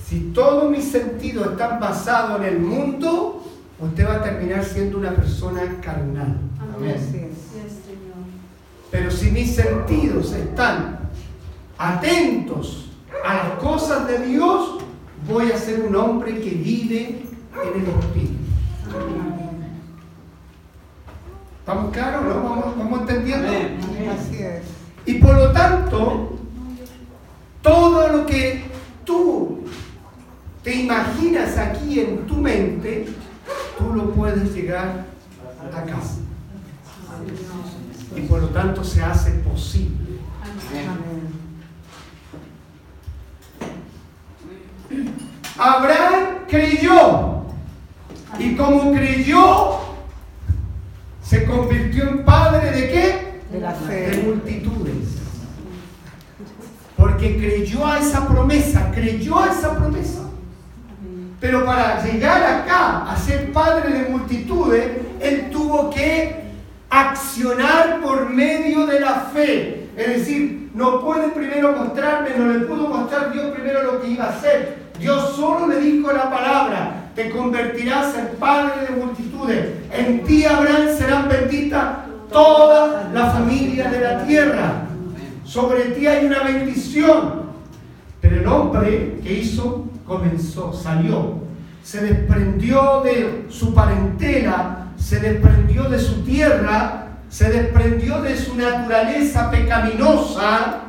Si 0.09 0.21
todos 0.33 0.71
mis 0.71 0.85
sentidos 0.85 1.51
están 1.51 1.81
basados 1.81 2.39
en 2.39 2.47
el 2.47 2.61
mundo, 2.61 3.45
usted 3.81 4.07
va 4.07 4.15
a 4.15 4.23
terminar 4.23 4.65
siendo 4.65 4.99
una 4.99 5.11
persona 5.11 5.63
carnal. 5.83 6.39
Así 6.77 7.17
es. 7.17 7.37
Pero 8.93 9.11
si 9.11 9.33
mis 9.33 9.57
sentidos 9.57 10.33
están 10.33 11.01
atentos 11.77 12.86
a 13.25 13.35
las 13.35 13.51
cosas 13.59 14.07
de 14.07 14.27
Dios, 14.27 14.79
voy 15.29 15.51
a 15.51 15.59
ser 15.59 15.81
un 15.81 15.97
hombre 15.97 16.41
que 16.41 16.51
vive 16.51 17.23
en 17.53 17.81
el 17.81 17.89
Espíritu. 17.89 18.35
¿Estamos 21.61 21.93
claros? 21.93 22.25
¿No? 22.25 22.43
¿Vamos, 22.43 22.79
vamos 22.79 23.01
entendiendo? 23.01 23.49
Así 23.49 24.43
es. 24.43 24.63
Y 25.05 25.15
por 25.15 25.35
lo 25.35 25.53
tanto, 25.53 26.39
todo 27.61 28.09
lo 28.09 28.27
que 28.27 28.65
tú 29.05 29.65
te 30.63 30.75
imaginas 30.75 31.59
aquí 31.59 32.01
en 32.01 32.27
tu 32.27 32.35
mente, 32.37 33.07
tú 33.79 33.95
lo 33.95 34.13
puedes 34.13 34.55
llegar 34.55 35.07
a 35.75 35.83
casa. 35.85 36.19
Y 38.15 38.21
por 38.23 38.41
lo 38.41 38.49
tanto 38.49 38.85
se 38.85 39.03
hace 39.03 39.33
posible. 39.33 40.21
Amén. 40.43 41.26
Abraham 45.59 46.25
creyó. 46.49 47.37
Y 48.39 48.55
como 48.55 48.93
creyó, 48.93 49.79
se 51.23 51.45
convirtió 51.45 52.09
en 52.09 52.25
padre 52.25 52.71
de 52.71 52.91
qué? 52.91 53.41
De 53.51 53.61
la 53.61 53.73
de 53.73 54.11
fe. 54.11 54.23
multitudes. 54.23 55.17
Porque 56.97 57.37
creyó 57.37 57.87
a 57.87 57.99
esa 57.99 58.27
promesa, 58.29 58.91
creyó 58.95 59.41
a 59.41 59.51
esa 59.51 59.77
promesa. 59.77 60.23
Pero 61.41 61.65
para 61.65 62.03
llegar 62.03 62.43
acá 62.43 63.11
a 63.11 63.17
ser 63.17 63.53
padre 63.53 63.93
de 63.93 64.09
multitudes, 64.09 64.91
él 65.21 65.51
tuvo 65.51 65.91
que 65.91 66.47
accionar 66.89 68.01
por 68.01 68.31
medio 68.31 68.87
de 68.87 69.01
la 69.01 69.15
fe. 69.33 69.89
Es 69.97 70.07
decir, 70.09 70.71
no 70.75 71.01
puede 71.01 71.29
primero 71.29 71.73
mostrarme, 71.73 72.31
no 72.37 72.53
le 72.53 72.67
pudo 72.67 72.89
mostrar 72.89 73.33
Dios 73.33 73.47
primero 73.55 73.83
lo 73.83 74.01
que 74.01 74.09
iba 74.09 74.25
a 74.27 74.31
hacer. 74.31 74.86
Dios 74.99 75.37
solo 75.37 75.67
le 75.67 75.81
dijo 75.81 76.13
la 76.13 76.31
palabra, 76.31 77.11
te 77.15 77.31
convertirás 77.31 78.17
en 78.17 78.37
padre 78.39 78.87
de 78.89 78.97
multitudes. 78.97 79.69
En 79.93 80.25
ti, 80.25 80.45
Abraham, 80.45 80.89
serán 80.97 81.29
benditas 81.29 81.85
todas 82.31 83.13
las 83.13 83.33
familias 83.33 83.91
de 83.91 84.01
la 84.01 84.25
tierra. 84.25 84.83
Sobre 85.45 85.85
ti 85.91 86.07
hay 86.07 86.27
una 86.27 86.43
bendición. 86.43 87.47
Pero 88.21 88.37
el 88.37 88.47
hombre 88.47 89.21
que 89.23 89.33
hizo 89.35 89.87
comenzó, 90.07 90.73
salió, 90.73 91.35
se 91.83 92.01
desprendió 92.03 93.03
de 93.03 93.47
su 93.49 93.75
parentela, 93.75 94.89
se 94.97 95.21
desprendió 95.21 95.85
de 95.85 95.99
su 95.99 96.23
tierra, 96.25 97.07
se 97.29 97.51
desprendió 97.51 98.21
de 98.23 98.37
su 98.37 98.57
naturaleza 98.57 99.51
pecaminosa 99.51 100.81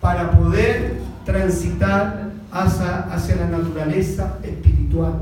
para 0.00 0.30
poder 0.30 1.00
transitar 1.24 2.23
hacia, 2.54 3.00
hacia 3.12 3.36
la 3.36 3.48
naturaleza 3.48 4.38
espiritual. 4.42 5.14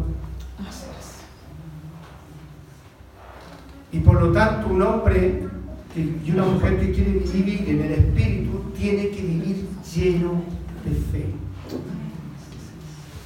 Y 3.91 3.99
por 3.99 4.23
lo 4.23 4.33
tanto 4.33 4.69
un 4.69 4.83
hombre 4.83 5.49
y 5.97 6.31
una 6.31 6.45
mujer 6.45 6.79
que 6.81 6.93
quiere 6.93 7.11
vivir 7.11 7.69
en 7.69 7.83
el 7.83 7.93
espíritu 7.93 8.73
tiene 8.77 9.11
que 9.11 9.23
vivir 9.23 9.67
lleno 9.95 10.43
de 10.85 10.91
fe. 11.11 11.27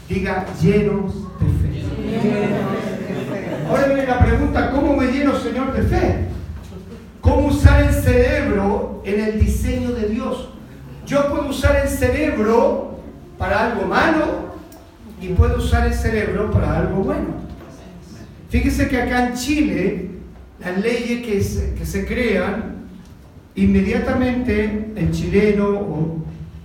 Diga 0.09 0.47
llenos 0.61 1.15
de 1.41 1.47
fe. 1.61 1.85
Ahora 3.69 3.87
viene 3.87 4.07
la 4.07 4.25
pregunta, 4.25 4.71
¿cómo 4.71 4.97
me 4.97 5.07
lleno, 5.07 5.37
Señor, 5.39 5.73
de 5.73 5.83
fe? 5.83 6.29
¿Cómo 7.21 7.49
usar 7.49 7.83
el 7.85 7.95
cerebro 7.95 9.03
en 9.05 9.21
el 9.21 9.41
diseño 9.41 9.93
de 9.93 10.09
Dios? 10.09 10.51
Yo 11.07 11.29
puedo 11.31 11.49
usar 11.49 11.77
el 11.77 11.89
cerebro 11.89 12.86
para 13.39 13.73
algo 13.73 13.87
malo 13.87 14.57
y 15.21 15.29
puedo 15.29 15.59
usar 15.59 15.87
el 15.87 15.95
cerebro 15.95 16.51
para 16.51 16.79
algo 16.79 17.03
bueno. 17.03 17.47
Fíjese 18.49 18.89
que 18.89 19.03
acá 19.03 19.29
en 19.29 19.35
Chile, 19.35 20.11
las 20.61 20.79
leyes 20.79 21.27
que 21.27 21.43
se, 21.43 21.75
que 21.75 21.85
se 21.85 22.07
crean, 22.07 22.77
inmediatamente 23.55 24.93
el 24.95 25.11
chileno 25.11 25.69
o 25.69 26.25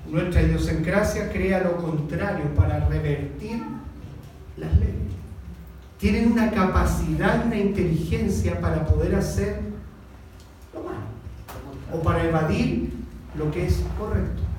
nuestra 0.09 0.41
idiosincrasia 0.41 1.31
crea 1.31 1.61
lo 1.61 1.77
contrario 1.77 2.53
para 2.55 2.87
revertir 2.87 3.63
las 4.57 4.73
leyes. 4.73 4.95
Tienen 5.97 6.31
una 6.31 6.51
capacidad 6.51 7.45
una 7.45 7.57
inteligencia 7.57 8.59
para 8.59 8.85
poder 8.85 9.15
hacer 9.15 9.59
lo 10.73 10.83
malo 10.83 10.97
o 11.93 12.01
para 12.01 12.23
evadir 12.23 12.91
lo 13.37 13.51
que 13.51 13.67
es 13.67 13.83
correcto. 13.97 14.50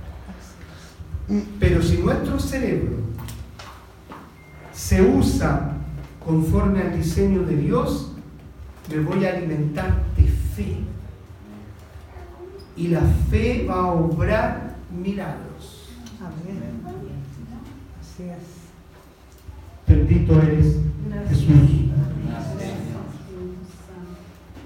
Pero 1.59 1.83
si 1.83 1.99
nuestro 1.99 2.39
cerebro 2.39 2.97
se 4.73 5.01
usa 5.01 5.73
conforme 6.25 6.81
al 6.81 6.97
diseño 6.97 7.43
de 7.45 7.57
Dios, 7.57 8.13
me 8.91 9.01
voy 9.01 9.25
a 9.25 9.31
alimentar 9.31 10.03
de 10.17 10.25
fe. 10.25 10.77
Y 12.77 12.89
la 12.89 13.03
fe 13.31 13.67
va 13.69 13.77
a 13.77 13.93
obrar 13.93 14.77
milagros. 14.91 15.89
Amén. 16.21 16.83
Así 18.01 18.25
es. 18.25 18.63
Bendito 19.87 20.41
eres 20.41 20.77
Jesús. 21.29 21.83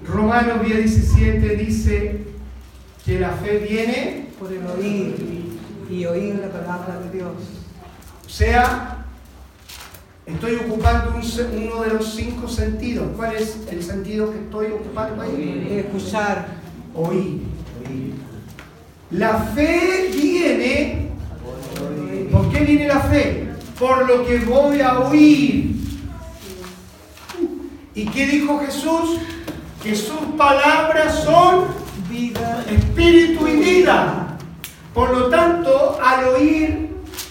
Romanos 0.07 0.65
10, 0.65 0.77
17 0.77 1.55
dice 1.57 2.21
que 3.05 3.19
la 3.19 3.31
fe 3.31 3.59
viene, 3.59 4.27
Por 4.39 4.53
el 4.53 4.65
oír 4.67 5.46
y 5.89 6.05
oír 6.05 6.35
la 6.35 6.49
palabra 6.49 6.99
de 6.99 7.17
Dios. 7.17 7.31
o 8.25 8.29
sea, 8.29 9.05
estoy 10.25 10.55
ocupando 10.55 11.15
un 11.15 11.67
uno 11.67 11.81
de 11.81 11.89
los 11.89 12.13
cinco 12.13 12.47
sentidos. 12.47 13.07
¿Cuál 13.15 13.35
es 13.35 13.59
el 13.71 13.83
sentido 13.83 14.31
que 14.31 14.39
estoy 14.39 14.67
ocupando 14.67 15.23
ahí? 15.23 15.83
Escuchar. 15.85 16.47
Oír. 16.93 17.41
La 19.11 19.39
fe 19.39 20.09
viene, 20.13 21.11
¿por 22.31 22.51
qué 22.51 22.59
viene 22.59 22.87
la 22.87 22.99
fe? 22.99 23.47
Por 23.79 24.07
lo 24.07 24.25
que 24.25 24.39
voy 24.39 24.81
a 24.81 24.99
oír. 24.99 25.75
¿Y 27.95 28.05
qué 28.07 28.27
dijo 28.27 28.59
Jesús? 28.59 29.19
Que 29.81 29.95
sus 29.95 30.19
palabras 30.37 31.23
son 31.23 31.65
Vida. 32.09 32.63
espíritu 32.69 33.47
y 33.47 33.55
vida. 33.57 34.26
Por 34.97 35.11
lo 35.15 35.27
tanto, 35.27 35.99
al 36.03 36.23
oír 36.29 36.89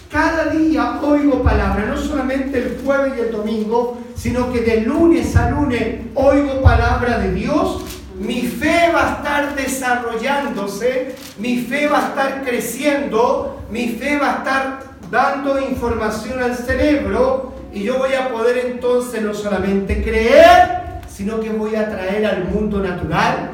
cada 0.08 0.50
día 0.50 1.00
oigo 1.02 1.42
palabra, 1.42 1.86
no 1.86 1.96
solamente 1.96 2.58
el 2.58 2.80
jueves 2.84 3.14
y 3.16 3.22
el 3.22 3.32
domingo, 3.32 3.98
sino 4.14 4.52
que 4.52 4.60
de 4.60 4.82
lunes 4.82 5.34
a 5.34 5.50
lunes 5.50 6.02
oigo 6.14 6.62
palabra 6.62 7.18
de 7.18 7.32
Dios, 7.32 7.80
mi 8.20 8.42
fe 8.42 8.92
va 8.94 9.02
a 9.02 9.12
estar 9.16 9.56
desarrollándose, 9.56 11.16
mi 11.38 11.58
fe 11.58 11.88
va 11.88 12.04
a 12.04 12.08
estar 12.10 12.44
creciendo, 12.44 13.60
mi 13.68 13.88
fe 13.88 14.16
va 14.16 14.34
a 14.34 14.36
estar 14.36 14.80
dando 15.10 15.60
información 15.60 16.40
al 16.40 16.54
cerebro 16.54 17.52
y 17.74 17.82
yo 17.82 17.98
voy 17.98 18.14
a 18.14 18.28
poder 18.28 18.58
entonces 18.58 19.20
no 19.22 19.34
solamente 19.34 20.04
creer, 20.04 21.00
sino 21.08 21.40
que 21.40 21.50
voy 21.50 21.74
a 21.74 21.90
traer 21.90 22.26
al 22.26 22.44
mundo 22.44 22.78
natural 22.78 23.50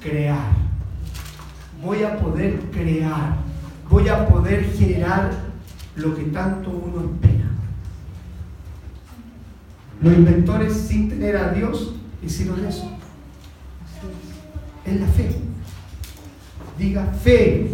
crear. 0.00 0.61
Voy 1.82 2.04
a 2.04 2.16
poder 2.16 2.60
crear, 2.70 3.36
voy 3.90 4.08
a 4.08 4.28
poder 4.28 4.72
generar 4.72 5.32
lo 5.96 6.14
que 6.14 6.22
tanto 6.24 6.70
uno 6.70 7.10
espera. 7.12 7.50
Los 10.00 10.14
inventores 10.14 10.74
sin 10.74 11.08
tener 11.08 11.36
a 11.36 11.52
Dios 11.52 11.94
hicieron 12.22 12.64
eso. 12.64 12.88
Es 14.84 15.00
la 15.00 15.06
fe. 15.08 15.36
Diga 16.78 17.04
fe. 17.06 17.68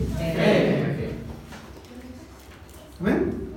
¿Ven? 3.00 3.48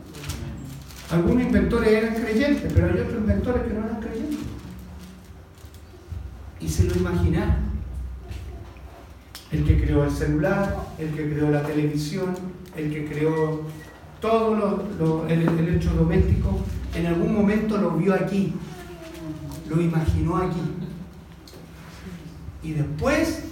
Algunos 1.11 1.43
inventores 1.43 1.89
eran 1.89 2.15
creyentes, 2.15 2.71
pero 2.73 2.87
hay 2.87 2.99
otros 2.99 3.17
inventores 3.17 3.63
que 3.63 3.73
no 3.73 3.85
eran 3.85 3.99
creyentes. 4.01 4.39
Y 6.59 6.69
se 6.69 6.83
lo 6.83 6.95
imaginaron. 6.95 7.70
El 9.51 9.65
que 9.65 9.81
creó 9.81 10.05
el 10.05 10.11
celular, 10.11 10.77
el 10.97 11.09
que 11.09 11.29
creó 11.29 11.49
la 11.49 11.63
televisión, 11.63 12.35
el 12.75 12.91
que 12.91 13.05
creó 13.05 13.61
todo 14.21 15.27
el, 15.27 15.41
el 15.41 15.75
hecho 15.75 15.93
doméstico, 15.93 16.59
en 16.95 17.07
algún 17.07 17.33
momento 17.33 17.77
lo 17.77 17.91
vio 17.91 18.13
aquí, 18.13 18.53
lo 19.69 19.81
imaginó 19.81 20.37
aquí. 20.37 20.61
Y 22.63 22.73
después, 22.73 23.43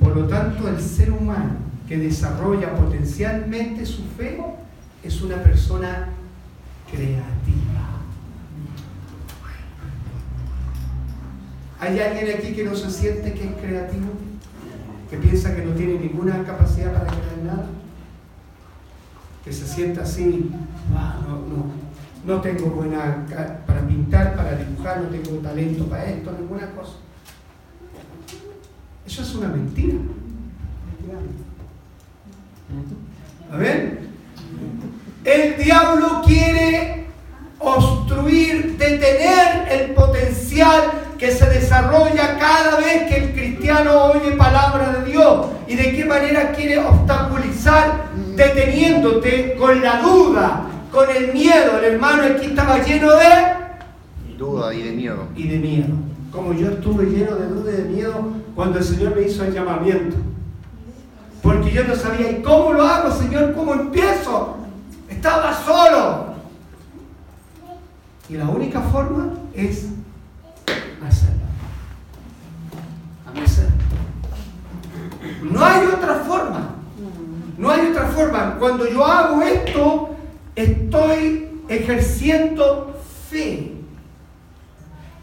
por 0.00 0.16
lo 0.16 0.26
tanto, 0.26 0.68
el 0.68 0.80
ser 0.80 1.12
humano 1.12 1.70
que 1.88 1.98
desarrolla 1.98 2.74
potencialmente 2.74 3.84
su 3.84 4.02
fe 4.16 4.40
es 5.02 5.22
una 5.22 5.36
persona 5.42 6.08
creativa. 6.90 7.69
¿Hay 11.80 11.98
alguien 11.98 12.36
aquí 12.36 12.52
que 12.52 12.64
no 12.64 12.74
se 12.74 12.90
siente 12.90 13.32
que 13.32 13.44
es 13.44 13.54
creativo? 13.56 14.08
¿Que 15.08 15.16
piensa 15.16 15.54
que 15.56 15.64
no 15.64 15.72
tiene 15.72 15.98
ninguna 15.98 16.44
capacidad 16.44 16.92
para 16.92 17.06
crear 17.06 17.38
nada? 17.44 17.66
Que 19.44 19.52
se 19.52 19.66
sienta 19.66 20.02
así, 20.02 20.50
"Ah, 20.94 21.18
no, 21.26 21.36
no, 21.36 21.70
no 22.24 22.40
tengo 22.42 22.66
buena 22.66 23.24
para 23.66 23.86
pintar, 23.86 24.36
para 24.36 24.56
dibujar, 24.56 25.00
no 25.00 25.08
tengo 25.08 25.38
talento 25.38 25.86
para 25.86 26.04
esto, 26.04 26.32
ninguna 26.38 26.70
cosa. 26.72 26.92
Eso 29.06 29.22
es 29.22 29.34
una 29.34 29.48
mentira. 29.48 29.94
A 33.50 33.56
ver, 33.56 34.00
el 35.24 35.56
diablo 35.64 36.22
quiere 36.24 37.06
obstruir, 37.58 38.76
detener 38.76 39.66
el 39.70 39.94
potencial 39.94 40.82
que 41.20 41.30
se 41.30 41.46
desarrolla 41.50 42.38
cada 42.38 42.78
vez 42.78 43.02
que 43.06 43.16
el 43.18 43.32
cristiano 43.34 44.04
oye 44.04 44.32
palabra 44.32 44.94
de 44.94 45.10
Dios. 45.10 45.48
¿Y 45.68 45.76
de 45.76 45.94
qué 45.94 46.06
manera 46.06 46.50
quiere 46.52 46.78
obstaculizar? 46.78 48.06
Deteniéndote 48.34 49.54
con 49.56 49.82
la 49.82 50.00
duda, 50.00 50.62
con 50.90 51.10
el 51.14 51.34
miedo. 51.34 51.78
El 51.78 51.92
hermano 51.92 52.22
aquí 52.22 52.46
estaba 52.46 52.78
lleno 52.78 53.10
de 53.12 54.36
Duda 54.38 54.72
y 54.72 54.82
de 54.82 54.92
miedo. 54.92 55.28
y 55.36 55.46
de 55.46 55.58
miedo. 55.58 55.88
Como 56.32 56.54
yo 56.54 56.70
estuve 56.70 57.04
lleno 57.04 57.36
de 57.36 57.48
duda 57.48 57.70
y 57.70 57.76
de 57.76 57.84
miedo 57.84 58.32
cuando 58.54 58.78
el 58.78 58.84
Señor 58.84 59.14
me 59.14 59.22
hizo 59.22 59.44
el 59.44 59.52
llamamiento. 59.52 60.16
Porque 61.42 61.70
yo 61.70 61.84
no 61.84 61.96
sabía, 61.96 62.30
¿y 62.30 62.40
cómo 62.40 62.72
lo 62.72 62.82
hago, 62.82 63.14
Señor? 63.14 63.52
¿Cómo 63.52 63.74
empiezo? 63.74 64.56
Estaba 65.10 65.52
solo. 65.66 66.30
Y 68.30 68.38
la 68.38 68.48
única 68.48 68.80
forma 68.80 69.34
es. 69.54 69.99
Hacerlo. 71.06 71.40
No 75.42 75.64
hay 75.64 75.86
otra 75.86 76.14
forma. 76.16 76.74
No 77.58 77.70
hay 77.70 77.86
otra 77.88 78.06
forma. 78.06 78.56
Cuando 78.58 78.88
yo 78.88 79.04
hago 79.04 79.42
esto, 79.42 80.16
estoy 80.54 81.48
ejerciendo 81.68 83.00
fe. 83.30 83.72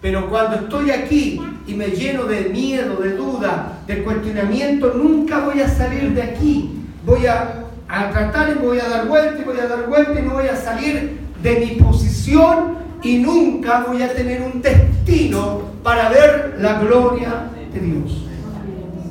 Pero 0.01 0.29
cuando 0.29 0.57
estoy 0.57 0.91
aquí 0.91 1.41
y 1.65 1.73
me 1.73 1.87
lleno 1.87 2.25
de 2.25 2.49
miedo, 2.49 2.97
de 2.97 3.15
duda, 3.15 3.79
de 3.87 4.03
cuestionamiento, 4.03 4.93
nunca 4.93 5.39
voy 5.39 5.61
a 5.61 5.67
salir 5.67 6.13
de 6.13 6.21
aquí. 6.21 6.83
Voy 7.05 7.25
a, 7.25 7.65
a 7.87 8.09
tratar 8.11 8.49
y 8.49 8.53
voy 8.53 8.79
a 8.79 8.87
dar 8.87 9.07
vuelta 9.07 9.41
y 9.41 9.43
voy 9.43 9.59
a 9.59 9.67
dar 9.67 9.87
vuelta 9.87 10.19
y 10.19 10.23
no 10.23 10.35
voy 10.35 10.47
a 10.47 10.55
salir 10.55 11.19
de 11.41 11.59
mi 11.59 11.81
posición 11.81 12.86
y 13.03 13.17
nunca 13.17 13.85
voy 13.87 14.01
a 14.01 14.13
tener 14.13 14.41
un 14.41 14.61
destino 14.61 15.61
para 15.83 16.09
ver 16.09 16.57
la 16.59 16.79
gloria 16.79 17.49
de 17.73 17.79
Dios. 17.79 18.23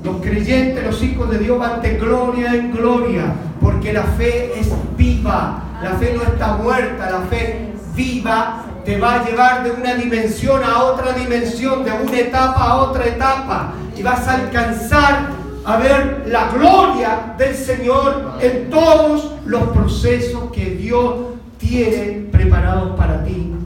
Los 0.03 0.21
creyentes, 0.21 0.85
los 0.85 1.03
hijos 1.03 1.31
de 1.31 1.39
Dios 1.39 1.59
van 1.59 1.83
de 1.83 1.97
gloria 1.97 2.55
en 2.55 2.73
gloria, 2.73 3.33
porque 3.61 3.93
la 3.93 4.03
fe 4.03 4.53
es 4.59 4.69
viva, 4.97 5.65
la 5.83 5.91
fe 5.95 6.15
no 6.17 6.23
está 6.23 6.57
muerta, 6.57 7.11
la 7.11 7.21
fe 7.23 7.73
viva 7.95 8.65
te 8.85 8.99
va 8.99 9.15
a 9.17 9.29
llevar 9.29 9.65
de 9.65 9.73
una 9.73 9.95
dimensión 9.95 10.63
a 10.63 10.85
otra 10.85 11.13
dimensión, 11.13 11.85
de 11.85 11.91
una 11.91 12.19
etapa 12.19 12.63
a 12.63 12.77
otra 12.83 13.07
etapa, 13.07 13.73
y 13.97 14.03
vas 14.03 14.29
a 14.29 14.35
alcanzar 14.35 15.31
a 15.65 15.77
ver 15.79 16.25
la 16.29 16.49
gloria 16.51 17.35
del 17.37 17.57
Señor 17.57 18.35
en 18.41 18.71
todos 18.71 19.33
los 19.45 19.63
procesos 19.71 20.53
que 20.53 20.71
Dios 20.77 21.15
tiene 21.59 22.29
preparados 22.31 22.97
para 22.97 23.25
ti 23.25 23.57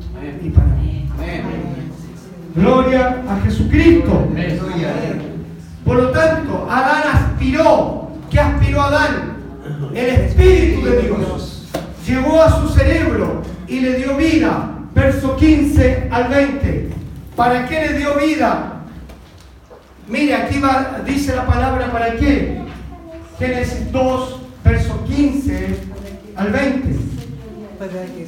y 0.43 0.51
para 0.51 0.67
mí. 0.67 1.09
Gloria 2.55 3.23
a 3.29 3.41
Jesucristo. 3.45 4.29
Por 5.85 5.97
lo 5.97 6.11
tanto, 6.11 6.67
Adán 6.71 7.03
aspiró. 7.13 8.11
¿Qué 8.31 8.41
aspiró 8.41 8.83
Adán? 8.83 9.37
El 9.95 10.07
Espíritu 10.07 10.85
de 10.85 11.03
Dios. 11.03 11.69
Llegó 12.07 12.43
a 12.43 12.61
su 12.61 12.69
cerebro 12.69 13.43
y 13.69 13.81
le 13.81 13.95
dio 13.95 14.17
vida. 14.17 14.71
Verso 14.95 15.37
15 15.37 16.09
al 16.11 16.29
20. 16.29 16.91
¿Para 17.37 17.67
qué 17.69 17.87
le 17.87 17.99
dio 17.99 18.15
vida? 18.17 18.83
Mire, 20.09 20.35
aquí 20.35 20.61
dice 21.07 21.37
la 21.37 21.47
palabra 21.47 21.93
para 21.93 22.17
qué. 22.17 22.61
Génesis 23.39 23.91
2, 23.93 24.41
verso 24.65 25.05
15 25.05 25.77
al 26.37 26.51
20. 26.51 26.89
Para 27.79 27.91
que 27.91 28.27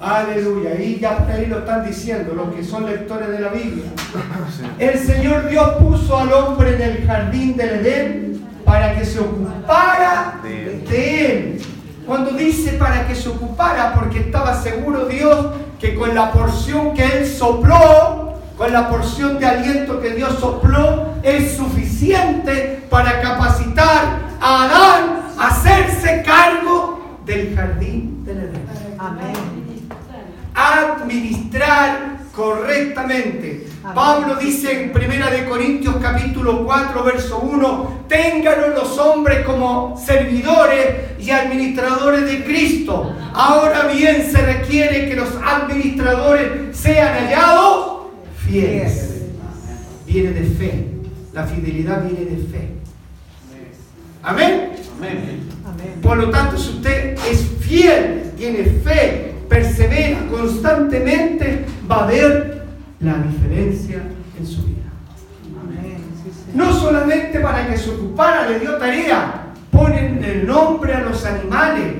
Aleluya. 0.00 0.80
Y 0.80 0.98
ya 1.00 1.18
por 1.18 1.30
ahí 1.30 1.46
lo 1.46 1.58
están 1.60 1.84
diciendo 1.84 2.34
los 2.34 2.54
que 2.54 2.62
son 2.62 2.86
lectores 2.86 3.28
de 3.28 3.40
la 3.40 3.48
Biblia. 3.48 3.84
El 4.78 4.98
Señor 4.98 5.48
Dios 5.48 5.70
puso 5.80 6.16
al 6.16 6.32
hombre 6.32 6.76
en 6.76 6.82
el 6.82 7.06
jardín 7.06 7.56
del 7.56 7.84
Edén 7.84 8.48
para 8.64 8.94
que 8.94 9.04
se 9.04 9.18
ocupara 9.18 10.40
De 10.42 10.84
de 10.88 11.26
él. 11.26 11.62
Cuando 12.06 12.30
dice 12.30 12.72
para 12.72 13.06
que 13.06 13.14
se 13.14 13.28
ocupara, 13.28 13.94
porque 13.94 14.20
estaba 14.20 14.54
seguro 14.54 15.06
Dios 15.06 15.46
que 15.78 15.94
con 15.94 16.14
la 16.14 16.32
porción 16.32 16.94
que 16.94 17.04
él 17.04 17.26
sopló, 17.26 18.34
con 18.56 18.72
la 18.72 18.88
porción 18.88 19.38
de 19.38 19.46
aliento 19.46 20.00
que 20.00 20.10
Dios 20.10 20.38
sopló, 20.38 21.14
es 21.22 21.56
suficiente 21.56 22.82
para 22.88 23.20
capacitar 23.20 24.20
a 24.40 24.64
Adán 24.64 25.20
a 25.38 25.48
hacerse 25.48 26.22
cargo 26.24 27.18
del 27.26 27.54
jardín 27.54 28.24
del 28.24 28.38
Edén 28.38 28.66
Amén. 28.98 29.67
Administrar 30.58 32.18
correctamente. 32.34 33.66
Pablo 33.94 34.36
dice 34.36 34.84
en 34.84 34.92
Primera 34.92 35.30
de 35.30 35.44
Corintios 35.44 35.96
capítulo 36.02 36.64
4 36.64 37.04
verso 37.04 37.38
1, 37.38 38.04
ténganlo 38.08 38.68
los 38.68 38.98
hombres 38.98 39.44
como 39.46 40.00
servidores 40.04 41.18
y 41.20 41.30
administradores 41.30 42.24
de 42.26 42.44
Cristo. 42.44 43.14
Ahora 43.32 43.86
bien 43.86 44.28
se 44.30 44.42
requiere 44.42 45.08
que 45.08 45.16
los 45.16 45.28
administradores 45.44 46.76
sean 46.76 47.14
hallados 47.14 48.08
fieles. 48.46 49.22
Viene 50.06 50.30
de 50.30 50.44
fe. 50.44 50.88
La 51.32 51.44
fidelidad 51.44 52.02
viene 52.04 52.24
de 52.24 52.36
fe. 52.48 52.70
Amén. 54.22 54.72
Amén. 54.98 56.00
Por 56.02 56.16
lo 56.16 56.30
tanto, 56.30 56.58
si 56.58 56.70
usted 56.70 57.16
es 57.30 57.46
fiel, 57.60 58.32
tiene 58.36 58.64
fe, 58.64 59.34
persevera 59.48 60.20
constantemente, 60.30 61.64
va 61.90 62.04
a 62.04 62.06
ver 62.06 62.64
la 63.00 63.14
diferencia 63.18 64.02
en 64.38 64.46
su 64.46 64.62
vida. 64.64 64.76
No 66.54 66.72
solamente 66.72 67.40
para 67.40 67.66
que 67.66 67.76
se 67.76 67.90
ocupara, 67.90 68.48
le 68.48 68.60
dio 68.60 68.76
tarea, 68.76 69.52
ponen 69.70 70.24
el 70.24 70.46
nombre 70.46 70.94
a 70.94 71.00
los 71.00 71.24
animales. 71.24 71.94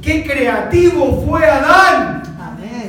Qué 0.00 0.24
creativo 0.24 1.24
fue 1.26 1.44
Adán. 1.44 2.22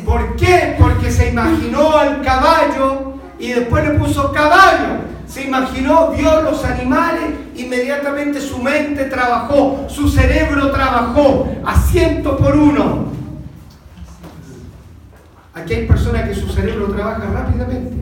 ¿Por 0.05 0.35
qué? 0.35 0.75
Porque 0.79 1.11
se 1.11 1.29
imaginó 1.29 1.97
al 1.97 2.21
caballo 2.21 3.13
y 3.39 3.49
después 3.49 3.87
le 3.87 3.95
puso 3.95 4.31
caballo. 4.31 5.10
Se 5.31 5.45
imaginó, 5.45 6.11
vio 6.11 6.41
los 6.41 6.65
animales, 6.65 7.23
inmediatamente 7.55 8.41
su 8.41 8.61
mente 8.61 9.05
trabajó, 9.05 9.85
su 9.87 10.09
cerebro 10.09 10.71
trabajó 10.71 11.47
a 11.65 11.79
ciento 11.79 12.35
por 12.35 12.53
uno. 12.53 13.05
Aquí 15.53 15.73
hay 15.73 15.87
personas 15.87 16.27
que 16.27 16.35
su 16.35 16.49
cerebro 16.49 16.87
trabaja 16.87 17.23
rápidamente, 17.31 17.93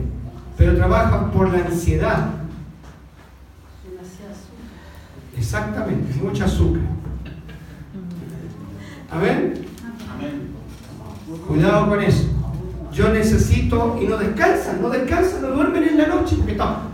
pero 0.58 0.74
trabajan 0.74 1.30
por 1.30 1.52
la 1.52 1.66
ansiedad. 1.66 2.30
Exactamente, 5.38 6.12
mucha 6.20 6.46
azúcar. 6.46 6.82
Amén. 9.08 9.66
Cuidado 11.46 11.88
con 11.88 12.02
eso. 12.02 12.24
Yo 12.92 13.08
necesito 13.10 13.98
y 14.02 14.06
no 14.06 14.16
descansan, 14.16 14.82
no 14.82 14.90
descansan, 14.90 15.42
no 15.42 15.48
duermen 15.50 15.84
en 15.84 15.96
la 15.96 16.08
noche 16.08 16.34
porque 16.34 16.52
están 16.52 16.90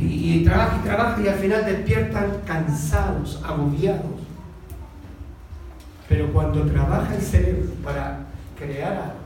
y, 0.00 0.44
trabajan 0.44 0.80
y 0.80 0.84
trabajan 0.84 1.24
y 1.24 1.28
al 1.28 1.34
final 1.34 1.64
despiertan 1.66 2.30
cansados, 2.46 3.40
agobiados. 3.44 4.20
Pero 6.08 6.32
cuando 6.32 6.64
trabaja 6.64 7.14
el 7.14 7.22
cerebro 7.22 7.70
para 7.84 8.20
crear 8.58 8.92
algo, 8.92 9.20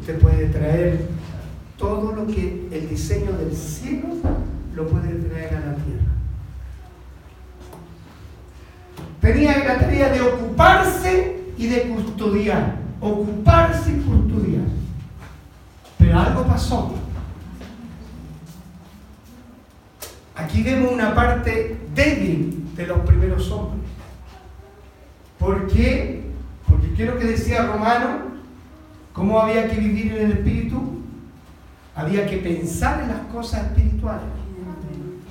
usted 0.00 0.18
puede 0.18 0.46
traer 0.48 1.06
todo 1.76 2.12
lo 2.12 2.26
que 2.26 2.68
el 2.70 2.88
diseño 2.88 3.32
del 3.32 3.56
cielo 3.56 4.08
lo 4.74 4.86
puede 4.86 5.14
traer 5.14 5.56
a 5.56 5.60
la 5.60 5.74
tierra. 5.76 6.04
Tenía 9.20 9.64
la 9.64 9.78
tarea 9.78 10.10
de 10.10 10.20
ocuparse 10.20 11.40
y 11.56 11.66
de 11.66 11.88
custodiar. 11.88 12.76
Ocuparse 13.00 13.92
y 13.92 14.00
custodiar. 14.00 14.64
Pero 15.98 16.18
algo 16.18 16.44
pasó. 16.44 16.94
Aquí 20.40 20.62
vemos 20.62 20.92
una 20.92 21.14
parte 21.14 21.76
débil 21.94 22.74
de 22.74 22.86
los 22.86 23.00
primeros 23.00 23.50
hombres. 23.50 23.82
¿Por 25.38 25.66
qué? 25.68 26.22
Porque 26.66 26.94
quiero 26.94 27.18
que 27.18 27.26
decía 27.26 27.66
Romano, 27.66 28.22
¿cómo 29.12 29.38
había 29.38 29.68
que 29.68 29.76
vivir 29.76 30.16
en 30.16 30.26
el 30.26 30.32
Espíritu? 30.32 31.02
Había 31.94 32.26
que 32.26 32.38
pensar 32.38 33.02
en 33.02 33.08
las 33.08 33.20
cosas 33.32 33.66
espirituales. 33.66 34.24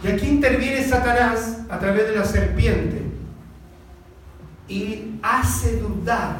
Y 0.04 0.08
aquí 0.08 0.28
interviene 0.28 0.84
Satanás 0.84 1.62
a 1.69 1.80
través 1.80 2.08
de 2.08 2.15
la 2.15 2.26
serpiente 2.26 3.02
y 4.67 5.15
hace 5.24 5.78
dudar, 5.78 6.38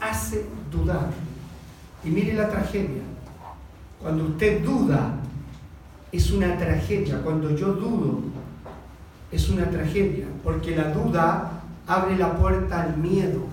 hace 0.00 0.44
dudar. 0.72 1.10
Y 2.04 2.10
mire 2.10 2.34
la 2.34 2.48
tragedia. 2.48 3.02
Cuando 4.02 4.24
usted 4.24 4.62
duda, 4.64 5.14
es 6.16 6.30
una 6.30 6.56
tragedia. 6.56 7.20
Cuando 7.22 7.54
yo 7.54 7.74
dudo, 7.74 8.20
es 9.30 9.48
una 9.50 9.68
tragedia. 9.70 10.26
Porque 10.42 10.74
la 10.74 10.92
duda 10.92 11.62
abre 11.86 12.16
la 12.16 12.36
puerta 12.36 12.82
al 12.82 12.96
miedo. 12.96 13.44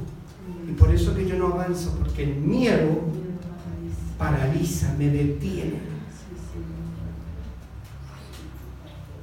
Y 0.67 0.71
por 0.73 0.93
eso 0.93 1.13
que 1.13 1.27
yo 1.27 1.37
no 1.37 1.47
avanzo, 1.47 1.95
porque 1.99 2.23
el 2.23 2.35
miedo 2.35 3.01
paraliza, 4.17 4.95
me 4.97 5.09
detiene. 5.09 5.93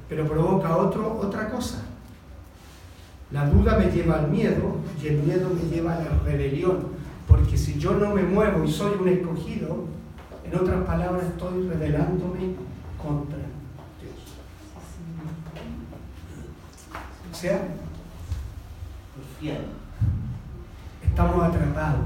Pero 0.07 0.27
provoca 0.27 0.77
otro, 0.77 1.19
otra 1.19 1.49
cosa. 1.49 1.83
La 3.31 3.49
duda 3.49 3.77
me 3.77 3.89
lleva 3.89 4.19
al 4.19 4.29
miedo 4.29 4.75
y 5.01 5.07
el 5.07 5.19
miedo 5.19 5.49
me 5.49 5.73
lleva 5.73 5.95
a 5.95 5.99
la 5.99 6.19
rebelión. 6.25 7.01
Porque 7.27 7.57
si 7.57 7.79
yo 7.79 7.93
no 7.93 8.13
me 8.13 8.23
muevo 8.23 8.63
y 8.65 8.71
soy 8.71 8.91
un 8.99 9.07
escogido, 9.07 9.85
en 10.43 10.59
otras 10.59 10.83
palabras 10.83 11.23
estoy 11.23 11.67
rebelándome 11.67 12.55
contra 13.01 13.37
Dios. 13.37 14.15
O 17.31 17.35
sea, 17.35 17.67
estamos 21.03 21.43
atrapados. 21.43 22.05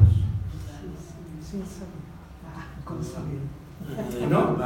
¿No? 4.30 4.58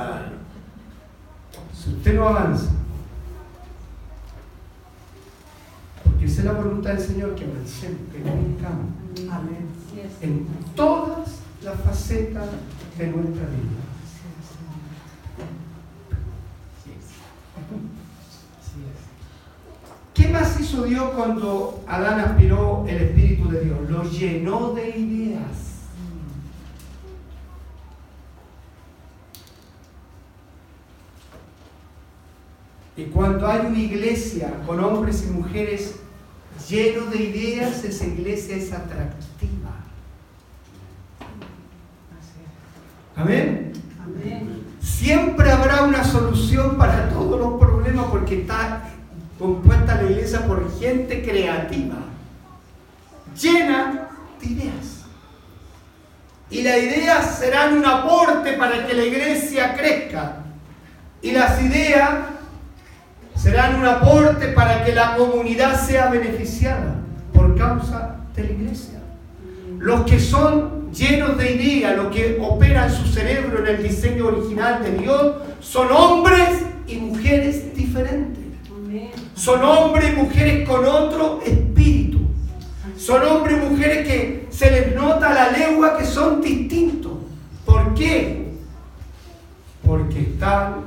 Si 1.73 1.93
usted 1.93 2.15
no 2.15 2.27
avanza, 2.27 2.71
porque 6.03 6.25
esa 6.25 6.39
es 6.39 6.45
la 6.45 6.53
voluntad 6.53 6.91
del 6.91 6.99
Señor 6.99 7.35
que 7.35 7.45
avancemos, 7.45 8.01
que 8.11 8.21
crezcamos. 8.21 8.87
Amén. 9.31 9.69
En 10.21 10.47
todas 10.75 11.39
las 11.63 11.79
facetas 11.81 12.47
de 12.97 13.07
nuestra 13.07 13.45
vida. 13.45 13.88
¿Qué 20.69 20.75
más 20.75 20.83
hizo 20.83 20.83
Dios 20.83 21.11
cuando 21.15 21.83
Adán 21.87 22.19
aspiró 22.19 22.85
el 22.87 22.97
Espíritu 22.97 23.49
de 23.49 23.61
Dios? 23.61 23.77
Lo 23.89 24.03
llenó 24.03 24.73
de 24.73 24.89
ideas. 24.89 25.43
Y 32.95 33.05
cuando 33.05 33.47
hay 33.47 33.65
una 33.67 33.79
iglesia 33.79 34.53
con 34.65 34.83
hombres 34.83 35.25
y 35.25 35.31
mujeres 35.31 35.95
llenos 36.67 37.09
de 37.11 37.17
ideas, 37.17 37.83
esa 37.83 38.05
iglesia 38.05 38.57
es 38.57 38.73
atractiva. 38.73 39.71
Amén. 43.15 43.73
Siempre 44.81 45.49
habrá 45.51 45.83
una 45.83 46.03
solución 46.03 46.77
para 46.77 47.09
todos 47.09 47.39
los 47.39 47.59
problemas 47.59 48.07
porque 48.11 48.41
está 48.41 48.83
compuesta 49.39 49.95
la 49.95 50.11
iglesia 50.11 50.45
por 50.45 50.69
gente 50.79 51.23
creativa, 51.23 51.95
llena 53.39 54.09
de 54.39 54.45
ideas. 54.45 55.05
Y 56.51 56.61
las 56.61 56.77
ideas 56.77 57.39
serán 57.39 57.77
un 57.77 57.85
aporte 57.85 58.53
para 58.53 58.85
que 58.85 58.93
la 58.93 59.05
iglesia 59.05 59.75
crezca. 59.75 60.37
Y 61.21 61.31
las 61.31 61.61
ideas 61.61 62.09
serán 63.35 63.75
un 63.75 63.85
aporte 63.85 64.47
para 64.49 64.83
que 64.83 64.93
la 64.93 65.15
comunidad 65.15 65.79
sea 65.79 66.09
beneficiada 66.09 66.95
por 67.33 67.57
causa 67.57 68.17
de 68.35 68.43
la 68.43 68.51
iglesia. 68.51 68.99
Los 69.77 70.09
que 70.09 70.19
son 70.19 70.91
llenos 70.91 71.37
de 71.37 71.51
ideas, 71.53 71.95
los 71.95 72.13
que 72.13 72.37
operan 72.41 72.91
su 72.91 73.05
cerebro 73.05 73.59
en 73.59 73.75
el 73.75 73.83
diseño 73.83 74.27
original 74.27 74.83
de 74.83 74.91
Dios, 74.97 75.35
son 75.61 75.91
hombres 75.91 76.63
y 76.87 76.95
mujeres 76.95 77.75
diferentes. 77.75 78.28
Son 79.39 79.63
hombres 79.63 80.11
y 80.11 80.17
mujeres 80.17 80.67
con 80.67 80.85
otro 80.85 81.41
espíritu. 81.45 82.19
Son 82.97 83.23
hombres 83.23 83.57
y 83.57 83.69
mujeres 83.69 84.05
que 84.05 84.47
se 84.49 84.69
les 84.69 84.93
nota 84.93 85.33
la 85.33 85.49
lengua 85.51 85.97
que 85.97 86.03
son 86.03 86.41
distintos. 86.41 87.13
¿Por 87.65 87.93
qué? 87.93 88.51
Porque 89.85 90.23
están 90.23 90.81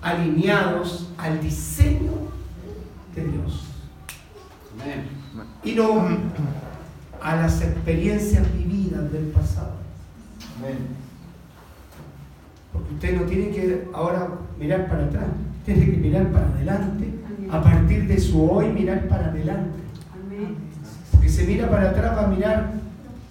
alineados 0.00 1.10
al 1.18 1.38
diseño 1.42 2.12
de 3.14 3.24
Dios. 3.26 3.66
Y 5.62 5.72
no 5.72 6.08
a 7.20 7.36
las 7.36 7.60
experiencias 7.60 8.50
vividas 8.54 9.12
del 9.12 9.26
pasado. 9.26 9.74
Porque 12.72 12.94
usted 12.94 13.20
no 13.20 13.26
tiene 13.26 13.50
que 13.50 13.86
ahora 13.92 14.28
mirar 14.58 14.88
para 14.88 15.04
atrás, 15.04 15.26
tiene 15.66 15.84
que 15.90 15.96
mirar 15.98 16.32
para 16.32 16.46
adelante 16.46 17.21
a 17.52 17.62
partir 17.62 18.08
de 18.08 18.18
su 18.18 18.50
hoy 18.50 18.70
mirar 18.70 19.06
para 19.08 19.26
adelante. 19.26 19.78
Porque 21.12 21.28
se 21.28 21.44
mira 21.44 21.68
para 21.68 21.90
atrás 21.90 22.16
va 22.16 22.24
a 22.24 22.28
mirar 22.28 22.72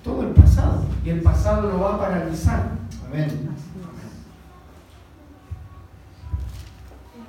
todo 0.03 0.21
el 0.21 0.29
pasado 0.29 0.85
y 1.03 1.09
el 1.09 1.21
pasado 1.21 1.69
lo 1.71 1.79
va 1.79 1.95
a 1.95 1.99
paralizar. 1.99 2.69
Amén. 3.07 3.49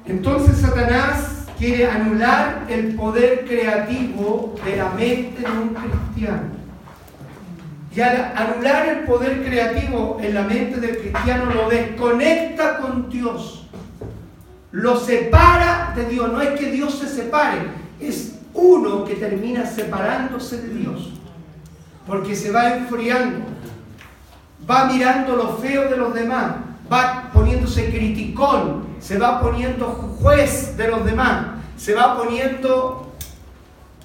Entonces 0.04 0.58
Satanás 0.58 1.46
quiere 1.58 1.86
anular 1.86 2.66
el 2.68 2.94
poder 2.94 3.46
creativo 3.46 4.54
de 4.62 4.76
la 4.76 4.90
mente 4.90 5.40
de 5.40 5.58
un 5.58 5.74
cristiano. 5.74 6.62
Y 7.94 8.00
al 8.00 8.32
anular 8.36 8.88
el 8.88 9.04
poder 9.04 9.42
creativo 9.44 10.18
en 10.20 10.34
la 10.34 10.42
mente 10.42 10.78
del 10.78 10.98
cristiano 10.98 11.46
lo 11.54 11.70
desconecta 11.70 12.78
con 12.78 13.08
Dios 13.08 13.61
lo 14.72 14.98
separa 14.98 15.92
de 15.94 16.06
Dios. 16.06 16.32
No 16.32 16.40
es 16.40 16.58
que 16.58 16.70
Dios 16.70 16.98
se 16.98 17.08
separe, 17.08 17.60
es 18.00 18.38
uno 18.54 19.04
que 19.04 19.14
termina 19.14 19.66
separándose 19.66 20.60
de 20.60 20.74
Dios. 20.74 21.08
porque 22.06 22.34
se 22.34 22.50
va 22.50 22.74
enfriando, 22.76 23.46
va 24.68 24.86
mirando 24.86 25.36
lo 25.36 25.56
feo 25.58 25.88
de 25.88 25.96
los 25.96 26.12
demás, 26.12 26.54
va 26.92 27.30
poniéndose 27.32 27.90
criticón, 27.90 28.86
se 28.98 29.18
va 29.18 29.40
poniendo 29.40 29.86
juez 30.20 30.76
de 30.76 30.88
los 30.88 31.04
demás, 31.04 31.46
se 31.76 31.94
va 31.94 32.16
poniendo 32.16 33.12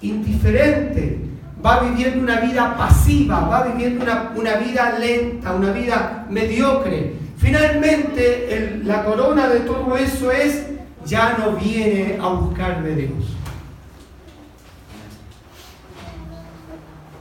indiferente, 0.01 1.27
va 1.65 1.80
viviendo 1.80 2.21
una 2.21 2.39
vida 2.39 2.75
pasiva, 2.77 3.41
va 3.41 3.63
viviendo 3.63 4.06
una, 4.36 4.56
vida 4.56 4.97
lenta, 4.99 5.53
una 5.53 5.71
vida 5.71 6.25
mediocre. 6.30 7.13
Finalmente, 7.38 8.82
la 8.84 9.04
corona 9.04 9.47
de 9.47 9.62
todo 9.62 9.95
eso 9.95 10.32
es, 10.32 10.67
ya 11.06 11.38
no 11.38 11.54
viene 11.54 12.17
a 12.21 12.28
buscar 12.30 12.84
de 12.84 12.95
Dios. 12.95 13.38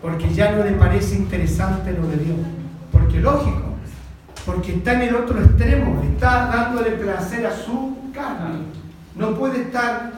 Porque 0.02 0.33
ya 0.33 0.52
no 0.52 0.64
le 0.64 0.72
parece 0.72 1.16
interesante 1.16 1.92
lo 1.92 2.07
de 2.09 2.16
Dios. 2.16 2.38
Porque 2.90 3.20
lógico, 3.20 3.74
porque 4.44 4.74
está 4.74 4.94
en 4.94 5.02
el 5.02 5.14
otro 5.16 5.40
extremo, 5.42 6.02
está 6.02 6.46
dándole 6.46 6.92
placer 6.92 7.46
a 7.46 7.57
su 7.57 7.96
carne. 8.12 8.61
No 9.14 9.35
puede 9.35 9.62
estar 9.62 10.12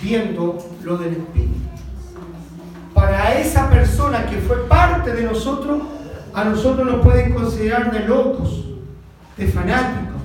viendo 0.00 0.58
lo 0.84 0.96
del 0.96 1.12
Espíritu 1.14 1.68
para 2.98 3.38
esa 3.38 3.70
persona 3.70 4.26
que 4.26 4.38
fue 4.38 4.66
parte 4.66 5.12
de 5.12 5.22
nosotros, 5.22 5.82
a 6.34 6.44
nosotros 6.44 6.84
nos 6.84 7.04
pueden 7.04 7.32
considerar 7.32 7.92
de 7.92 8.00
locos, 8.00 8.64
de 9.38 9.46
fanáticos. 9.46 10.20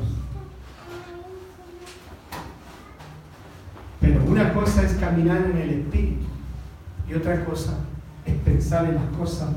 Pero 4.02 4.24
una 4.26 4.54
cosa 4.54 4.84
es 4.84 4.94
caminar 4.94 5.38
en 5.52 5.58
el 5.58 5.70
Espíritu 5.70 6.26
y 7.08 7.14
otra 7.14 7.46
cosa 7.46 7.78
es 8.26 8.36
pensar 8.38 8.86
en 8.86 8.96
las 8.96 9.06
cosas 9.18 9.50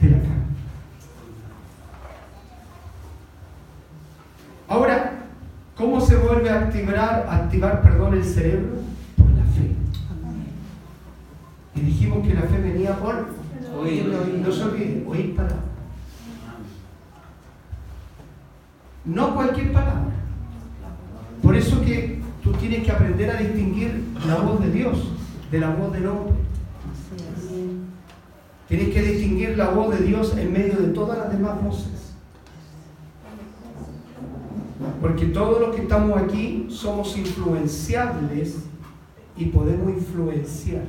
de 0.00 0.10
la 0.10 0.18
carne. 0.18 0.32
Ahora, 4.68 5.12
¿cómo 5.76 6.00
se 6.00 6.16
vuelve 6.16 6.48
a 6.48 6.60
activar, 6.60 7.26
activar 7.30 7.82
perdón, 7.82 8.14
el 8.14 8.24
cerebro? 8.24 8.82
Y 11.74 11.80
dijimos 11.80 12.26
que 12.26 12.34
la 12.34 12.42
fe 12.42 12.58
venía 12.58 12.96
por 12.96 13.28
oír. 13.78 14.06
No 14.06 14.52
se 14.52 14.62
olvide, 14.62 15.04
oír 15.06 15.34
palabra. 15.34 15.71
No 19.04 19.34
cualquier 19.34 19.72
palabra. 19.72 20.12
Por 21.42 21.56
eso 21.56 21.80
que 21.80 22.20
tú 22.42 22.52
tienes 22.52 22.84
que 22.84 22.92
aprender 22.92 23.30
a 23.30 23.36
distinguir 23.36 24.04
la 24.26 24.36
voz 24.36 24.60
de 24.60 24.70
Dios 24.70 25.12
de 25.52 25.60
la 25.60 25.70
voz 25.70 25.92
del 25.92 26.06
hombre. 26.06 26.32
Tienes 28.66 28.88
que 28.88 29.02
distinguir 29.02 29.56
la 29.58 29.68
voz 29.68 29.96
de 29.96 30.04
Dios 30.04 30.34
en 30.36 30.50
medio 30.50 30.76
de 30.78 30.88
todas 30.88 31.18
las 31.18 31.30
demás 31.30 31.62
voces. 31.62 32.14
Porque 35.00 35.26
todos 35.26 35.60
los 35.60 35.76
que 35.76 35.82
estamos 35.82 36.20
aquí 36.20 36.66
somos 36.70 37.16
influenciables 37.18 38.60
y 39.36 39.44
podemos 39.46 39.90
influenciar. 39.90 40.84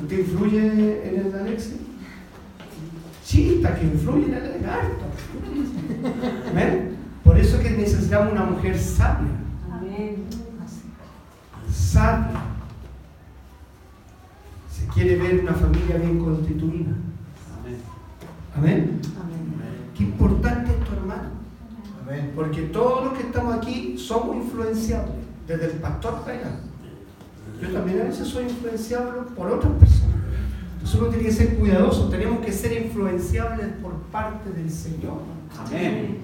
¿Usted 0.00 0.18
influye 0.18 1.08
en 1.08 1.26
el 1.26 1.34
Alexi? 1.34 1.76
Que 3.34 3.84
influye 3.84 4.26
en 4.26 4.34
el 4.34 4.68
harto. 4.68 5.06
¿Ven? 6.54 6.96
Por 7.24 7.36
eso 7.36 7.56
es 7.56 7.62
que 7.62 7.70
necesitamos 7.70 8.32
una 8.32 8.44
mujer 8.44 8.78
sabia. 8.78 9.32
Sabia. 11.68 12.42
Se 14.70 14.86
quiere 14.86 15.16
ver 15.16 15.40
una 15.40 15.54
familia 15.54 15.96
bien 15.96 16.20
constituida. 16.20 16.92
Amén. 18.56 19.00
Qué 19.96 20.04
importante 20.04 20.70
es 20.70 20.84
tu 20.84 20.92
hermano. 20.92 21.30
Porque 22.36 22.62
todos 22.62 23.06
los 23.06 23.14
que 23.14 23.24
estamos 23.24 23.54
aquí 23.54 23.98
somos 23.98 24.36
influenciables, 24.36 25.16
desde 25.48 25.72
el 25.72 25.78
pastor 25.78 26.14
hasta 26.14 26.34
yo 27.60 27.68
también 27.70 28.00
a 28.00 28.04
veces 28.04 28.28
soy 28.28 28.44
influenciable 28.44 29.22
por 29.36 29.50
otras 29.50 29.72
personas. 29.72 30.23
Entonces 30.84 31.00
uno 31.00 31.08
tiene 31.08 31.24
que 31.24 31.32
ser 31.32 31.56
cuidadoso, 31.56 32.10
tenemos 32.10 32.44
que 32.44 32.52
ser 32.52 32.84
influenciables 32.84 33.68
por 33.80 33.94
parte 34.12 34.50
del 34.50 34.70
Señor. 34.70 35.22
Amén. 35.58 36.18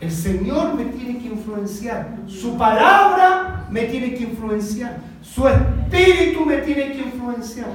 El 0.00 0.10
Señor 0.10 0.74
me 0.74 0.86
tiene 0.86 1.18
que 1.18 1.26
influenciar. 1.26 2.16
Su 2.26 2.56
palabra 2.56 3.68
me 3.70 3.82
tiene 3.82 4.14
que 4.14 4.22
influenciar. 4.22 5.00
Su 5.20 5.46
espíritu 5.46 6.46
me 6.46 6.58
tiene 6.62 6.92
que 6.92 7.02
influenciar. 7.02 7.68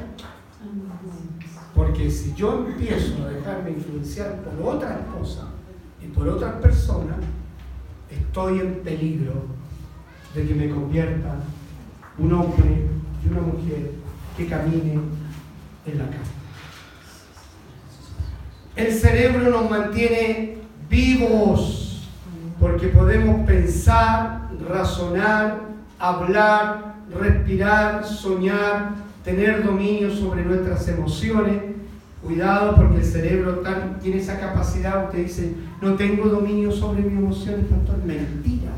Porque 1.75 2.10
si 2.10 2.34
yo 2.34 2.65
empiezo 2.65 3.23
a 3.23 3.29
dejarme 3.29 3.69
influenciar 3.69 4.41
por 4.41 4.75
otras 4.75 4.97
cosas 5.15 5.45
y 6.03 6.08
por 6.08 6.27
otras 6.27 6.55
personas, 6.55 7.17
estoy 8.10 8.62
en 8.62 8.79
peligro 8.84 9.45
de 10.34 10.47
que 10.47 10.55
me 10.55 10.71
convierta 10.71 11.36
un 12.17 12.34
hombre 12.34 12.88
y 13.23 13.29
una 13.29 13.41
mujer 13.41 13.91
que 14.36 14.47
caminen 14.47 15.14
en 15.86 15.98
la. 15.98 16.06
El 18.76 18.93
cerebro 18.93 19.50
nos 19.50 19.69
mantiene 19.69 20.58
vivos 20.89 22.10
porque 22.60 22.88
podemos 22.88 23.45
pensar, 23.45 24.50
razonar, 24.67 25.62
hablar, 25.98 26.95
respirar, 27.13 28.04
soñar, 28.06 28.91
tener 29.24 29.63
dominio 29.63 30.13
sobre 30.13 30.43
nuestras 30.43 30.88
emociones. 30.88 31.62
Cuidado 32.21 32.76
porque 32.76 32.98
el 32.98 33.06
cerebro 33.06 33.62
tiene 34.02 34.17
esa 34.17 34.39
capacidad. 34.39 35.06
Usted 35.06 35.24
dice, 35.24 35.54
no 35.82 35.95
tengo 35.95 36.28
dominio 36.28 36.71
sobre 36.71 37.04
mis 37.04 37.17
emociones, 37.17 37.65
pastor. 37.67 37.98
Mentira. 38.04 38.71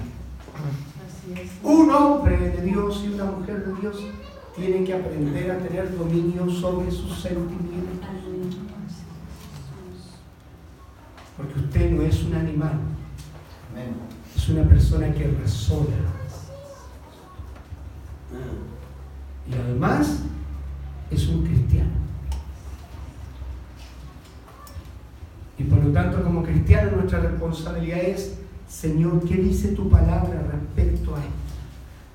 Un 1.63 1.89
hombre 1.91 2.37
de 2.37 2.61
Dios 2.61 3.03
y 3.05 3.13
una 3.13 3.23
mujer 3.25 3.65
de 3.65 3.81
Dios 3.81 4.03
tienen 4.57 4.83
que 4.85 4.93
aprender 4.93 5.51
a 5.51 5.59
tener 5.59 5.95
dominio 5.95 6.49
sobre 6.49 6.91
sus 6.91 7.13
sentimientos. 7.19 8.07
Porque 11.37 11.59
usted 11.59 11.91
no 11.91 12.01
es 12.01 12.23
un 12.23 12.33
animal, 12.33 12.79
es 14.35 14.49
una 14.49 14.63
persona 14.63 15.13
que 15.13 15.27
razona. 15.27 15.95
Y 19.49 19.53
además 19.53 20.23
es 21.11 21.27
un 21.27 21.45
cristiano. 21.45 21.91
Y 25.59 25.63
por 25.63 25.83
lo 25.83 25.91
tanto, 25.91 26.23
como 26.23 26.43
cristiano, 26.43 26.97
nuestra 26.97 27.19
responsabilidad 27.19 27.99
es 27.99 28.37
Señor, 28.67 29.23
¿qué 29.25 29.35
dice 29.35 29.69
tu 29.69 29.89
palabra 29.89 30.45
respecto 30.51 31.15
a 31.15 31.19
esto? 31.19 31.46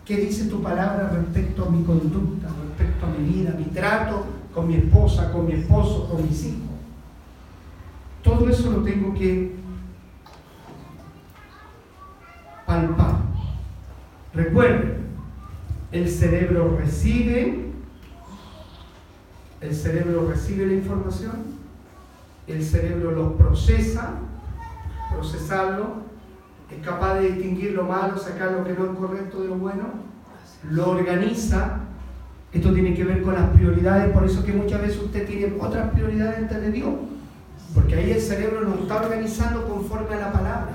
¿Qué 0.04 0.16
dice 0.16 0.46
tu 0.46 0.60
palabra 0.60 1.10
respecto 1.10 1.64
a 1.64 1.70
mi 1.70 1.84
conducta, 1.84 2.48
respecto 2.48 3.06
a 3.06 3.10
mi 3.10 3.24
vida, 3.28 3.54
mi 3.56 3.66
trato 3.66 4.26
con 4.52 4.66
mi 4.66 4.74
esposa, 4.74 5.30
con 5.30 5.46
mi 5.46 5.52
esposo, 5.52 6.08
con 6.08 6.26
mis 6.26 6.44
hijos? 6.44 6.70
Todo 8.22 8.48
eso 8.48 8.72
lo 8.72 8.82
tengo 8.82 9.14
que 9.14 9.54
palpar. 12.66 13.16
Recuerden, 14.34 15.06
el 15.92 16.08
cerebro 16.08 16.76
recibe, 16.78 17.70
el 19.60 19.74
cerebro 19.74 20.28
recibe 20.28 20.66
la 20.66 20.72
información, 20.74 21.32
el 22.48 22.64
cerebro 22.64 23.12
lo 23.12 23.36
procesa, 23.36 24.14
procesarlo, 25.12 26.01
es 26.76 26.84
capaz 26.84 27.14
de 27.14 27.32
distinguir 27.32 27.72
lo 27.72 27.84
malo, 27.84 28.18
sacar 28.18 28.52
lo 28.52 28.64
que 28.64 28.72
no 28.72 28.92
es 28.92 28.98
correcto 28.98 29.42
de 29.42 29.48
lo 29.48 29.56
bueno, 29.56 29.84
lo 30.70 30.90
organiza. 30.90 31.80
Esto 32.52 32.72
tiene 32.72 32.94
que 32.94 33.04
ver 33.04 33.22
con 33.22 33.34
las 33.34 33.50
prioridades, 33.50 34.12
por 34.12 34.24
eso 34.24 34.44
que 34.44 34.52
muchas 34.52 34.82
veces 34.82 35.02
usted 35.02 35.26
tiene 35.26 35.54
otras 35.58 35.90
prioridades 35.90 36.38
antes 36.38 36.60
de 36.60 36.70
Dios, 36.70 36.94
porque 37.74 37.94
ahí 37.94 38.10
el 38.10 38.20
cerebro 38.20 38.60
no 38.60 38.74
está 38.74 39.00
organizando 39.02 39.66
conforme 39.66 40.14
a 40.16 40.20
la 40.20 40.32
palabra, 40.32 40.72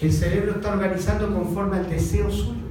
el 0.00 0.12
cerebro 0.12 0.52
está 0.52 0.72
organizando 0.72 1.32
conforme 1.32 1.76
al 1.76 1.90
deseo 1.90 2.30
suyo. 2.30 2.68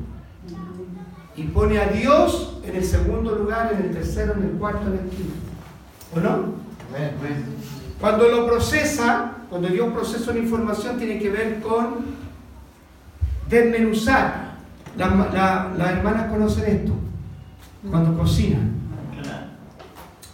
Y 1.36 1.44
pone 1.44 1.78
a 1.78 1.90
Dios 1.90 2.60
en 2.64 2.76
el 2.76 2.84
segundo 2.84 3.36
lugar, 3.36 3.72
en 3.74 3.86
el 3.86 3.92
tercero, 3.92 4.34
en 4.34 4.44
el 4.44 4.52
cuarto, 4.52 4.88
en 4.88 4.94
el 4.94 5.10
quinto. 5.10 5.34
¿O 6.16 6.20
no? 6.20 6.54
Cuando 8.00 8.28
lo 8.28 8.48
procesa, 8.48 9.34
cuando 9.50 9.68
Dios 9.68 9.92
procesa 9.94 10.32
una 10.32 10.40
información, 10.40 10.98
tiene 10.98 11.20
que 11.20 11.30
ver 11.30 11.60
con 11.62 12.18
desmenuzar. 13.50 14.48
Las 14.98 15.89
hermanas 15.91 16.32
conocen 16.32 16.76
esto 16.76 16.93
cuando 17.89 18.18
cocinan. 18.18 18.72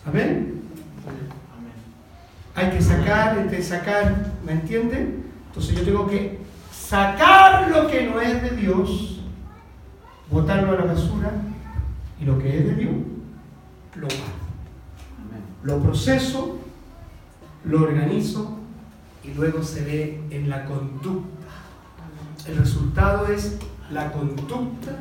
Amén. 0.06 0.62
Hay 2.56 2.70
que 2.70 2.82
sacar, 2.82 3.38
hay 3.38 3.48
que 3.48 3.64
sacar, 3.64 4.32
¿me 4.46 4.54
entienden? 4.54 5.26
Entonces 5.48 5.76
yo 5.76 5.84
tengo 5.84 6.08
que 6.08 6.40
sacar 6.72 7.70
lo 7.70 7.88
que 7.88 8.08
no 8.08 8.22
es 8.22 8.42
de 8.42 8.52
Dios, 8.52 9.22
botarlo 10.30 10.74
a 10.74 10.76
la 10.76 10.86
basura 10.86 11.32
Y 12.20 12.26
lo 12.26 12.38
que 12.38 12.58
es 12.58 12.66
de 12.66 12.76
Dios, 12.76 12.94
lo 13.96 14.08
guardo. 14.08 14.44
Lo 15.64 15.80
proceso, 15.80 16.60
lo 17.66 17.84
organizo 17.84 18.60
y 19.24 19.34
luego 19.34 19.64
se 19.64 19.84
ve 19.84 20.22
en 20.30 20.50
la 20.50 20.66
conducta. 20.66 21.30
El 22.48 22.58
resultado 22.58 23.28
es 23.28 23.58
la 23.92 24.12
conducta 24.12 24.92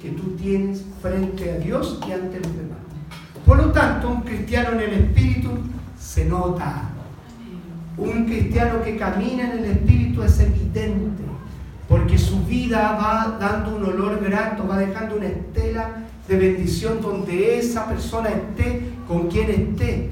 que 0.00 0.10
tú 0.10 0.36
tienes 0.36 0.84
frente 1.02 1.50
a 1.50 1.58
Dios 1.58 1.98
y 2.08 2.12
ante 2.12 2.40
los 2.40 2.56
demás. 2.56 2.78
Por 3.44 3.58
lo 3.58 3.72
tanto, 3.72 4.10
un 4.10 4.22
cristiano 4.22 4.72
en 4.72 4.80
el 4.80 4.92
Espíritu 5.04 5.50
se 5.98 6.24
nota. 6.24 6.90
Un 7.98 8.24
cristiano 8.24 8.82
que 8.82 8.96
camina 8.96 9.52
en 9.52 9.58
el 9.58 9.64
Espíritu 9.66 10.22
es 10.22 10.40
evidente, 10.40 11.24
porque 11.88 12.16
su 12.16 12.44
vida 12.44 12.92
va 12.92 13.36
dando 13.38 13.76
un 13.76 13.84
olor 13.84 14.24
grato, 14.24 14.66
va 14.66 14.78
dejando 14.78 15.16
una 15.16 15.26
estela 15.26 16.04
de 16.26 16.38
bendición 16.38 17.00
donde 17.02 17.58
esa 17.58 17.86
persona 17.86 18.30
esté 18.30 18.92
con 19.06 19.28
quien 19.28 19.50
esté. 19.50 20.10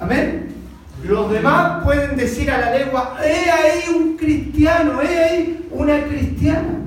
Amén. 0.00 0.57
Los 1.04 1.30
demás 1.30 1.84
pueden 1.84 2.16
decir 2.16 2.50
a 2.50 2.58
la 2.58 2.76
lengua, 2.76 3.16
he 3.24 3.50
ahí 3.50 3.82
un 3.94 4.16
cristiano, 4.16 5.00
he 5.00 5.18
ahí 5.18 5.68
una 5.70 6.04
cristiana. 6.04 6.80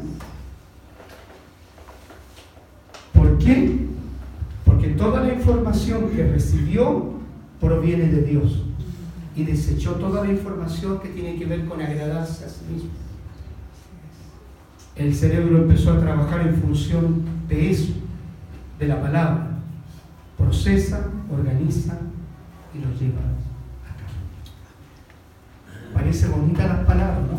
¿Por 3.14 3.38
qué? 3.38 3.78
Porque 4.66 4.89
toda 4.89 5.22
la 5.22 5.34
información 5.34 6.09
que 6.09 6.24
recibió 6.28 7.14
proviene 7.59 8.09
de 8.09 8.22
Dios 8.24 8.64
y 9.36 9.43
desechó 9.43 9.93
toda 9.93 10.26
la 10.26 10.32
información 10.32 10.99
que 10.99 11.09
tiene 11.09 11.38
que 11.38 11.45
ver 11.45 11.66
con 11.66 11.82
agradarse 11.82 12.45
a 12.45 12.49
sí 12.49 12.66
mismo. 12.72 12.89
El 14.95 15.16
cerebro 15.16 15.57
empezó 15.57 15.93
a 15.93 15.99
trabajar 15.99 16.41
en 16.41 16.55
función 16.55 17.24
de 17.47 17.72
eso, 17.72 17.93
de 18.78 18.88
la 18.88 19.01
palabra. 19.01 19.47
Procesa, 20.38 21.07
organiza 21.32 21.97
y 22.74 22.80
lo 22.80 22.91
lleva 22.99 23.22
a. 23.22 23.41
Parece 25.94 26.28
bonita 26.28 26.68
las 26.68 26.86
palabras, 26.86 27.20
¿no? 27.32 27.38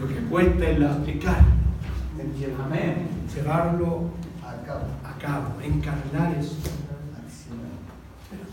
Lo 0.00 0.08
que 0.08 0.14
cuesta 0.28 0.68
es 0.68 0.78
la 0.78 0.92
aplicar. 0.92 1.42
Amén. 2.64 3.08
Llevarlo 3.34 4.10
a 4.42 5.18
cabo, 5.18 5.60
encarnar 5.62 6.34
eso. 6.38 6.56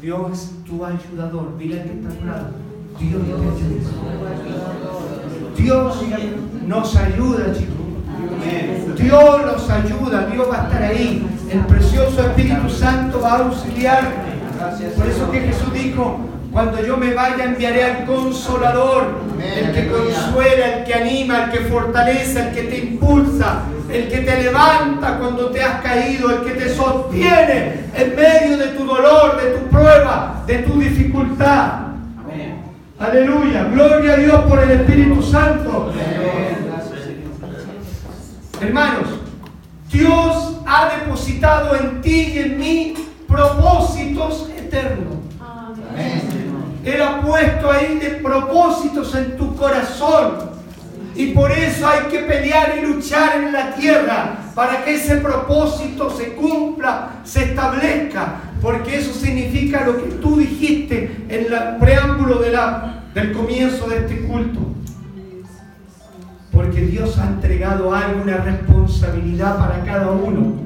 Dios 0.02 0.32
es 0.32 0.64
tu 0.66 0.84
ayudador. 0.86 1.58
Dile 1.58 1.82
al 1.82 1.88
que 1.88 1.94
está 1.94 2.10
a 2.10 2.14
tu 2.14 2.26
lado. 2.26 2.48
Dios 3.00 3.24
te 3.26 3.34
ayuda. 3.34 4.32
Dios 5.58 5.98
nos 6.68 6.96
ayuda, 6.96 7.54
chicos. 7.54 7.82
Dios 8.98 9.46
nos 9.46 9.70
ayuda, 9.70 10.26
Dios 10.28 10.48
va 10.50 10.62
a 10.62 10.64
estar 10.66 10.84
ahí. 10.84 11.28
El 11.50 11.66
precioso 11.66 12.22
Espíritu 12.22 12.70
Santo 12.70 13.22
va 13.22 13.34
a 13.34 13.38
auxiliarte. 13.46 14.31
Por 14.98 15.08
eso 15.08 15.32
que 15.32 15.40
Jesús 15.42 15.74
dijo, 15.74 16.20
cuando 16.52 16.86
yo 16.86 16.98
me 16.98 17.14
vaya 17.14 17.46
enviaré 17.46 17.84
al 17.84 18.06
consolador, 18.06 19.22
el 19.40 19.72
que 19.72 19.88
consuela, 19.88 20.78
el 20.78 20.84
que 20.84 20.94
anima, 20.94 21.46
el 21.46 21.52
que 21.52 21.60
fortalece, 21.62 22.48
el 22.48 22.54
que 22.54 22.64
te 22.64 22.78
impulsa, 22.78 23.64
el 23.90 24.08
que 24.08 24.18
te 24.18 24.44
levanta 24.44 25.18
cuando 25.18 25.50
te 25.50 25.64
has 25.64 25.82
caído, 25.82 26.30
el 26.30 26.42
que 26.44 26.52
te 26.52 26.76
sostiene 26.76 27.86
en 27.96 28.16
medio 28.16 28.58
de 28.58 28.68
tu 28.68 28.86
dolor, 28.86 29.42
de 29.42 29.52
tu 29.52 29.68
prueba, 29.70 30.44
de 30.46 30.60
tu 30.60 30.80
dificultad. 30.80 31.74
Aleluya, 33.00 33.64
gloria 33.64 34.14
a 34.14 34.18
Dios 34.18 34.42
por 34.42 34.60
el 34.60 34.72
Espíritu 34.72 35.24
Santo. 35.24 35.92
Hermanos, 38.62 39.08
Dios 39.92 40.58
ha 40.68 40.92
depositado 41.00 41.76
en 41.76 42.02
ti 42.02 42.34
y 42.36 42.40
en 42.40 42.60
mí 42.60 42.94
propósitos 43.32 44.50
eternos. 44.58 45.16
Él 46.84 47.02
ha 47.02 47.22
puesto 47.22 47.72
ahí 47.72 47.98
de 48.00 48.10
propósitos 48.22 49.16
en 49.16 49.38
tu 49.38 49.56
corazón. 49.56 50.52
Y 51.16 51.28
por 51.28 51.52
eso 51.52 51.88
hay 51.88 52.10
que 52.10 52.20
pelear 52.20 52.76
y 52.78 52.86
luchar 52.86 53.38
en 53.38 53.52
la 53.52 53.76
tierra 53.76 54.38
para 54.56 54.84
que 54.84 54.96
ese 54.96 55.18
propósito 55.18 56.10
se 56.10 56.34
cumpla, 56.34 57.10
se 57.24 57.46
establezca. 57.46 58.36
Porque 58.62 58.98
eso 58.98 59.14
significa 59.14 59.86
lo 59.86 59.98
que 59.98 60.10
tú 60.16 60.38
dijiste 60.38 61.26
en 61.30 61.54
el 61.54 61.78
preámbulo 61.80 62.40
de 62.40 62.52
la, 62.52 63.04
del 63.14 63.34
comienzo 63.34 63.88
de 63.88 63.98
este 63.98 64.22
culto. 64.22 64.60
Porque 66.52 66.82
Dios 66.82 67.18
ha 67.18 67.28
entregado 67.28 67.94
algo, 67.94 68.22
una 68.22 68.38
responsabilidad 68.38 69.58
para 69.58 69.84
cada 69.84 70.12
uno. 70.12 70.62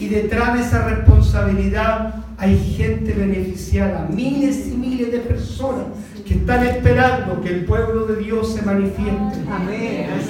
Y 0.00 0.08
detrás 0.08 0.54
de 0.54 0.60
esa 0.60 0.88
responsabilidad 0.88 2.14
hay 2.38 2.58
gente 2.74 3.12
beneficiada, 3.12 4.08
miles 4.10 4.66
y 4.68 4.70
miles 4.70 5.12
de 5.12 5.18
personas 5.18 5.84
que 6.26 6.36
están 6.36 6.66
esperando 6.66 7.42
que 7.42 7.50
el 7.50 7.66
pueblo 7.66 8.06
de 8.06 8.16
Dios 8.16 8.54
se 8.54 8.62
manifieste. 8.62 9.40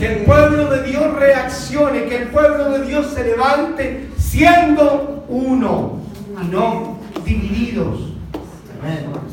Que 0.01 0.19
el 0.19 0.25
pueblo 0.25 0.71
de 0.71 0.83
Dios 0.83 1.15
reaccione, 1.15 2.07
que 2.07 2.23
el 2.23 2.29
pueblo 2.31 2.71
de 2.71 2.85
Dios 2.85 3.13
se 3.15 3.23
levante 3.23 4.09
siendo 4.19 5.25
uno 5.29 6.01
y 6.43 6.49
no 6.49 6.99
divididos, 7.25 8.13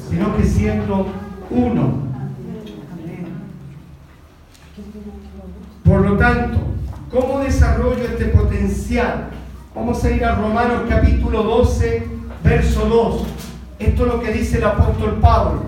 sino 0.07 0.37
que 0.37 0.43
siendo 0.43 1.07
uno. 1.49 2.07
Por 5.83 6.01
lo 6.01 6.15
tanto, 6.17 6.59
¿cómo 7.09 7.39
desarrollo 7.39 8.03
este 8.03 8.25
potencial? 8.25 9.31
Vamos 9.77 10.03
a 10.03 10.09
ir 10.09 10.25
a 10.25 10.33
Romanos 10.33 10.81
capítulo 10.89 11.43
12, 11.43 12.07
verso 12.43 12.85
2. 12.87 13.23
Esto 13.77 14.05
es 14.07 14.11
lo 14.11 14.19
que 14.19 14.33
dice 14.33 14.57
el 14.57 14.63
apóstol 14.63 15.19
Pablo. 15.21 15.65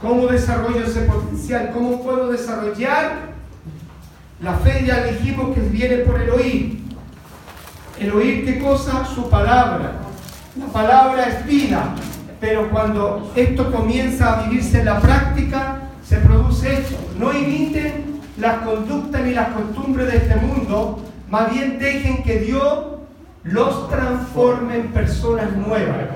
¿Cómo 0.00 0.28
desarrollo 0.28 0.84
ese 0.84 1.00
potencial? 1.00 1.72
¿Cómo 1.74 2.00
puedo 2.00 2.30
desarrollar? 2.30 3.32
La 4.40 4.54
fe 4.54 4.84
ya 4.86 5.02
dijimos 5.06 5.56
que 5.56 5.60
viene 5.60 5.96
por 5.98 6.20
el 6.20 6.30
oír. 6.30 6.84
El 7.98 8.12
oír 8.12 8.44
qué 8.44 8.60
cosa? 8.60 9.04
Su 9.04 9.28
palabra. 9.28 10.02
La 10.56 10.66
palabra 10.66 11.24
es 11.24 11.44
vida. 11.44 11.96
Pero 12.40 12.70
cuando 12.70 13.32
esto 13.34 13.72
comienza 13.72 14.38
a 14.38 14.42
vivirse 14.44 14.78
en 14.78 14.86
la 14.86 15.00
práctica, 15.00 15.80
se 16.04 16.18
produce 16.18 16.74
esto. 16.74 16.96
No 17.18 17.36
imiten 17.36 18.20
las 18.38 18.58
conductas 18.58 19.20
ni 19.24 19.34
las 19.34 19.48
costumbres 19.48 20.12
de 20.12 20.18
este 20.18 20.36
mundo, 20.36 21.00
más 21.28 21.52
bien 21.52 21.80
dejen 21.80 22.22
que 22.22 22.38
Dios 22.38 22.97
los 23.44 23.88
transforme 23.88 24.76
en 24.76 24.92
personas 24.92 25.52
nuevas. 25.56 26.08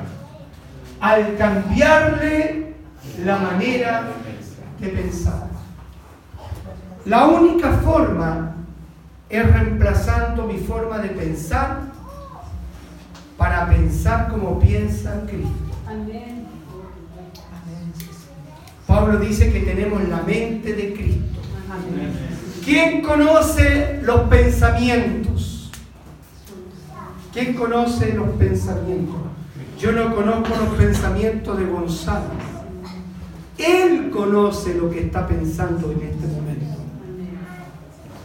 Al 1.01 1.37
cambiarle 1.37 2.75
la 3.25 3.39
manera 3.39 4.05
de 4.79 4.89
pensar. 4.89 5.49
La 7.05 7.27
única 7.27 7.73
forma 7.79 8.55
es 9.29 9.53
reemplazando 9.53 10.47
mi 10.47 10.59
forma 10.59 10.99
de 10.99 11.09
pensar 11.09 11.81
para 13.37 13.69
pensar 13.69 14.29
como 14.29 14.61
piensa 14.61 15.23
Cristo. 15.27 15.51
Pablo 18.87 19.19
dice 19.19 19.53
que 19.53 19.61
tenemos 19.61 20.07
la 20.09 20.23
mente 20.23 20.75
de 20.75 20.93
Cristo. 20.93 21.41
¿Quién 22.65 23.03
conoce 23.03 24.01
los 24.03 24.21
pensamientos? 24.29 25.32
¿Quién 27.33 27.55
conoce 27.55 28.13
los 28.13 28.29
pensamientos? 28.31 29.17
Yo 29.79 29.91
no 29.93 30.15
conozco 30.15 30.55
los 30.55 30.75
pensamientos 30.75 31.59
de 31.59 31.65
Gonzalo. 31.65 32.27
Él 33.57 34.11
conoce 34.11 34.75
lo 34.75 34.91
que 34.91 35.07
está 35.07 35.27
pensando 35.27 35.93
en 35.93 36.03
este 36.03 36.27
momento. 36.27 36.77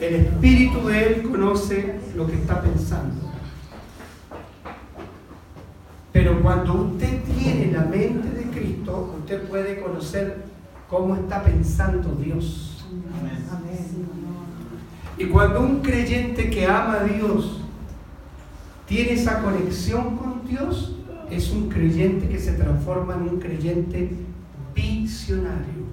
El 0.01 0.15
espíritu 0.15 0.87
de 0.87 1.07
Él 1.07 1.23
conoce 1.23 1.99
lo 2.15 2.27
que 2.27 2.35
está 2.35 2.61
pensando. 2.61 3.31
Pero 6.11 6.41
cuando 6.41 6.73
usted 6.73 7.23
tiene 7.23 7.71
la 7.71 7.85
mente 7.85 8.29
de 8.29 8.43
Cristo, 8.51 9.15
usted 9.19 9.47
puede 9.47 9.79
conocer 9.79 10.43
cómo 10.89 11.15
está 11.15 11.43
pensando 11.43 12.11
Dios. 12.15 12.85
Y 15.17 15.25
cuando 15.27 15.61
un 15.61 15.79
creyente 15.79 16.49
que 16.49 16.65
ama 16.65 16.99
a 16.99 17.03
Dios 17.05 17.61
tiene 18.87 19.13
esa 19.13 19.41
conexión 19.41 20.17
con 20.17 20.47
Dios, 20.47 20.95
es 21.29 21.51
un 21.51 21.69
creyente 21.69 22.27
que 22.29 22.39
se 22.39 22.53
transforma 22.53 23.15
en 23.15 23.21
un 23.23 23.39
creyente 23.39 24.11
visionario. 24.73 25.87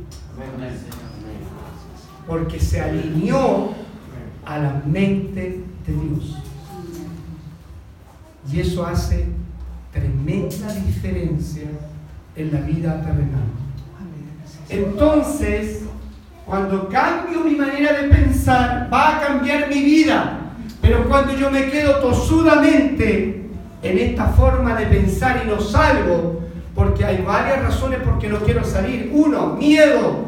Porque 2.26 2.58
se 2.60 2.80
alineó 2.80 3.74
a 4.44 4.58
la 4.58 4.82
mente 4.86 5.60
de 5.86 5.92
Dios. 5.92 6.38
Y 8.52 8.60
eso 8.60 8.86
hace 8.86 9.26
tremenda 9.92 10.72
diferencia 10.74 11.64
en 12.36 12.52
la 12.52 12.60
vida 12.60 13.00
terrenal. 13.02 13.44
Entonces, 14.68 15.84
Cuando 16.46 16.90
cambio 16.90 17.40
mi 17.40 17.54
manera 17.54 17.94
de 17.94 18.08
pensar, 18.08 18.90
va 18.92 19.16
a 19.16 19.26
cambiar 19.26 19.66
mi 19.68 19.82
vida. 19.82 20.43
Pero 20.84 21.08
cuando 21.08 21.32
yo 21.32 21.50
me 21.50 21.70
quedo 21.70 21.96
tosudamente 21.96 23.42
en 23.82 23.98
esta 23.98 24.26
forma 24.26 24.74
de 24.74 24.84
pensar 24.84 25.40
y 25.42 25.48
no 25.48 25.58
salgo, 25.58 26.42
porque 26.74 27.06
hay 27.06 27.22
varias 27.22 27.62
razones 27.62 28.00
por 28.00 28.18
qué 28.18 28.28
no 28.28 28.40
quiero 28.40 28.62
salir. 28.64 29.10
Uno, 29.14 29.54
miedo. 29.54 30.26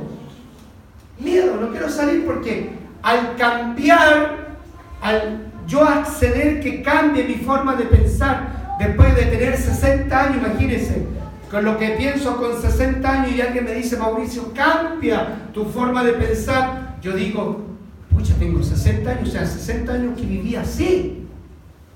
Miedo, 1.18 1.58
no 1.60 1.70
quiero 1.70 1.90
salir 1.90 2.24
porque 2.24 2.70
al 3.02 3.36
cambiar, 3.36 4.56
al 5.02 5.52
yo 5.66 5.84
acceder 5.84 6.60
que 6.60 6.82
cambie 6.82 7.24
mi 7.24 7.34
forma 7.34 7.76
de 7.76 7.84
pensar, 7.84 8.76
después 8.78 9.14
de 9.14 9.26
tener 9.26 9.58
60 9.58 10.22
años, 10.22 10.38
imagínense, 10.38 11.06
con 11.50 11.66
lo 11.66 11.76
que 11.76 11.90
pienso 11.90 12.34
con 12.38 12.58
60 12.58 13.06
años 13.06 13.32
y 13.36 13.42
alguien 13.42 13.66
me 13.66 13.74
dice, 13.74 13.98
Mauricio, 13.98 14.54
cambia 14.54 15.50
tu 15.52 15.66
forma 15.66 16.02
de 16.02 16.14
pensar, 16.14 16.96
yo 17.02 17.12
digo, 17.12 17.75
pucha, 18.16 18.34
tengo 18.34 18.62
60 18.62 19.10
años, 19.10 19.28
o 19.28 19.32
sea, 19.32 19.46
60 19.46 19.92
años 19.92 20.18
que 20.18 20.24
viví 20.24 20.56
así, 20.56 21.26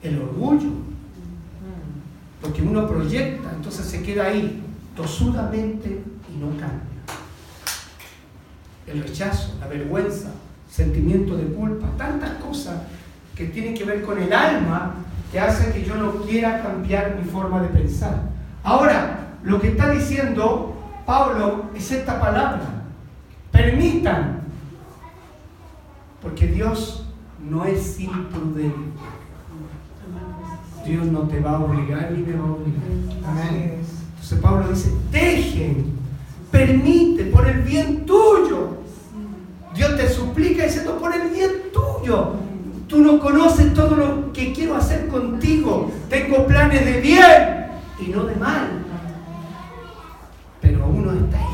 el 0.03 0.21
orgullo, 0.21 0.71
porque 2.43 2.63
uno 2.63 2.87
proyecta, 2.87 3.51
entonces 3.55 3.87
se 3.87 4.03
queda 4.03 4.27
ahí, 4.27 4.63
tosudamente 4.95 6.03
y 6.33 6.39
no 6.39 6.51
cambia. 6.51 6.81
El 8.87 9.03
rechazo, 9.03 9.57
la 9.61 9.67
vergüenza, 9.67 10.31
sentimiento 10.69 11.37
de 11.37 11.47
culpa, 11.47 11.87
tantas 11.97 12.35
cosas 12.35 12.83
que 13.35 13.47
tienen 13.47 13.75
que 13.75 13.85
ver 13.85 14.03
con 14.03 14.19
el 14.19 14.33
alma 14.33 14.95
que 15.33 15.41
hacen 15.41 15.73
que 15.73 15.85
yo 15.85 15.95
no 15.95 16.13
quiera 16.23 16.63
cambiar 16.63 17.17
mi 17.17 17.25
forma 17.25 17.63
de 17.63 17.69
pensar. 17.69 18.21
Ahora, 18.63 19.37
lo 19.43 19.61
que 19.61 19.69
está 19.69 19.91
diciendo 19.91 20.75
Pablo 21.07 21.67
es 21.75 21.91
esta 21.91 22.21
palabra. 22.21 22.63
Permitan, 23.51 24.41
porque 26.23 26.47
Dios 26.47 27.07
no 27.49 27.65
es 27.65 27.99
imprudente. 28.01 29.01
Dios 30.85 31.07
no 31.07 31.21
te 31.23 31.41
va 31.41 31.53
a 31.53 31.61
obligar 31.61 32.11
ni 32.13 32.23
me 32.23 32.37
va 32.37 32.49
a 32.49 32.53
obligar. 32.53 32.83
Entonces 33.53 34.39
Pablo 34.41 34.69
dice, 34.69 34.93
dejen, 35.11 35.93
permite, 36.51 37.25
por 37.27 37.47
el 37.47 37.63
bien 37.63 38.07
tuyo. 38.07 38.79
Dios 39.75 39.97
te 39.97 40.09
suplica 40.09 40.65
diciendo, 40.65 40.99
por 40.99 41.15
el 41.15 41.31
bien 41.31 41.51
tuyo. 41.73 42.35
Tú 42.89 42.99
no 42.99 43.21
conoces 43.21 43.73
todo 43.73 43.97
lo 43.97 44.33
que 44.33 44.53
quiero 44.53 44.77
hacer 44.77 45.07
contigo. 45.09 45.91
Tengo 46.09 46.47
planes 46.47 46.85
de 46.85 47.01
bien 47.01 47.67
y 48.01 48.09
no 48.09 48.25
de 48.25 48.35
mal. 48.37 48.69
Pero 50.61 50.87
uno 50.87 51.13
está 51.13 51.39
ahí. 51.39 51.47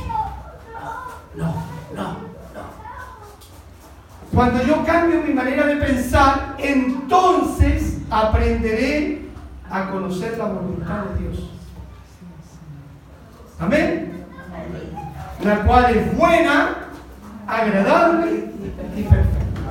No, 1.37 1.55
no. 1.95 2.26
Cuando 4.37 4.63
yo 4.65 4.85
cambio 4.85 5.23
mi 5.23 5.33
manera 5.33 5.67
de 5.67 5.77
pensar, 5.77 6.57
entonces 6.59 8.03
aprenderé 8.11 9.23
a 9.71 9.89
conocer 9.89 10.37
la 10.37 10.45
voluntad 10.45 11.05
de 11.05 11.23
Dios. 11.23 11.51
Amén. 13.59 14.27
La 15.43 15.63
cual 15.63 15.97
es 15.97 16.19
buena, 16.19 16.77
agradable 17.47 18.51
y 18.95 19.03
perfecta. 19.05 19.71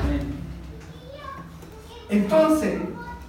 Entonces, 2.10 2.80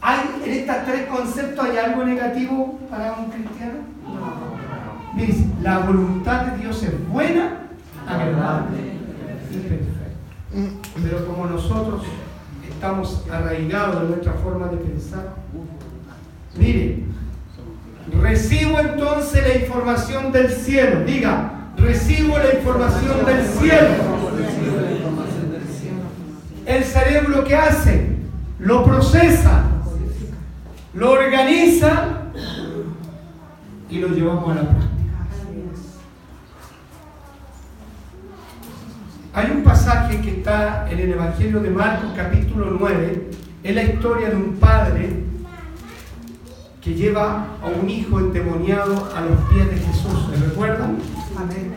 ¿hay, 0.01 0.21
en 0.43 0.53
estos 0.53 0.85
tres 0.87 1.07
conceptos 1.07 1.67
hay 1.67 1.77
algo 1.77 2.03
negativo 2.03 2.81
para 2.89 3.13
un 3.13 3.31
cristiano? 3.31 3.81
No. 4.07 5.21
Dice, 5.21 5.45
la 5.61 5.81
voluntad 5.81 6.47
de 6.47 6.59
Dios 6.63 6.83
es 6.83 7.09
buena, 7.09 7.59
agradable 8.09 8.79
y 9.51 9.57
perfecta. 9.59 9.96
Pero 11.03 11.27
como 11.27 11.47
nosotros 11.47 12.03
estamos 12.69 13.25
arraigados 13.31 14.03
en 14.03 14.09
nuestra 14.11 14.33
forma 14.35 14.69
de 14.69 14.77
pensar, 14.79 15.35
mire, 16.57 17.05
recibo 18.21 18.79
entonces 18.81 19.47
la 19.47 19.63
información 19.63 20.33
del 20.33 20.51
cielo. 20.51 21.05
Diga, 21.05 21.71
recibo 21.77 22.39
la 22.39 22.55
información 22.55 23.25
del 23.25 23.47
cielo. 23.47 23.89
El 26.65 26.85
cerebro 26.85 27.45
que 27.45 27.55
hace 27.55 28.17
lo 28.59 28.85
procesa, 28.85 29.65
lo 30.95 31.13
organiza 31.13 32.23
y 33.89 33.99
lo 33.99 34.09
llevamos 34.09 34.51
a 34.51 34.55
la 34.55 34.63
práctica. 34.63 34.87
Hay 39.35 39.51
un 39.51 39.63
pasaje 39.87 40.21
que 40.21 40.31
está 40.31 40.85
en 40.91 40.99
el 40.99 41.13
Evangelio 41.13 41.61
de 41.61 41.71
Marcos 41.71 42.11
capítulo 42.17 42.77
9, 42.77 43.31
es 43.63 43.75
la 43.75 43.85
historia 43.85 44.31
de 44.31 44.35
un 44.35 44.57
padre 44.57 45.23
que 46.83 46.95
lleva 46.95 47.47
a 47.63 47.67
un 47.67 47.89
hijo 47.89 48.19
endemoniado 48.19 49.09
a 49.15 49.21
los 49.21 49.39
pies 49.49 49.71
de 49.71 49.77
Jesús. 49.77 50.29
¿Se 50.29 50.45
recuerdan? 50.45 50.99
Amén. 51.39 51.73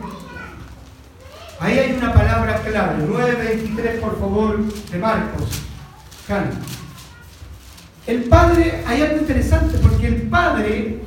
Ahí 1.60 1.78
hay 1.78 1.92
una 1.92 2.12
palabra 2.12 2.60
clave, 2.62 3.06
9.23 3.06 4.00
por 4.00 4.18
favor 4.18 4.58
de 4.58 4.98
Marcos. 4.98 5.62
El 8.08 8.24
padre, 8.24 8.82
hay 8.88 9.02
algo 9.02 9.18
interesante, 9.18 9.78
porque 9.78 10.08
el 10.08 10.22
padre 10.22 11.00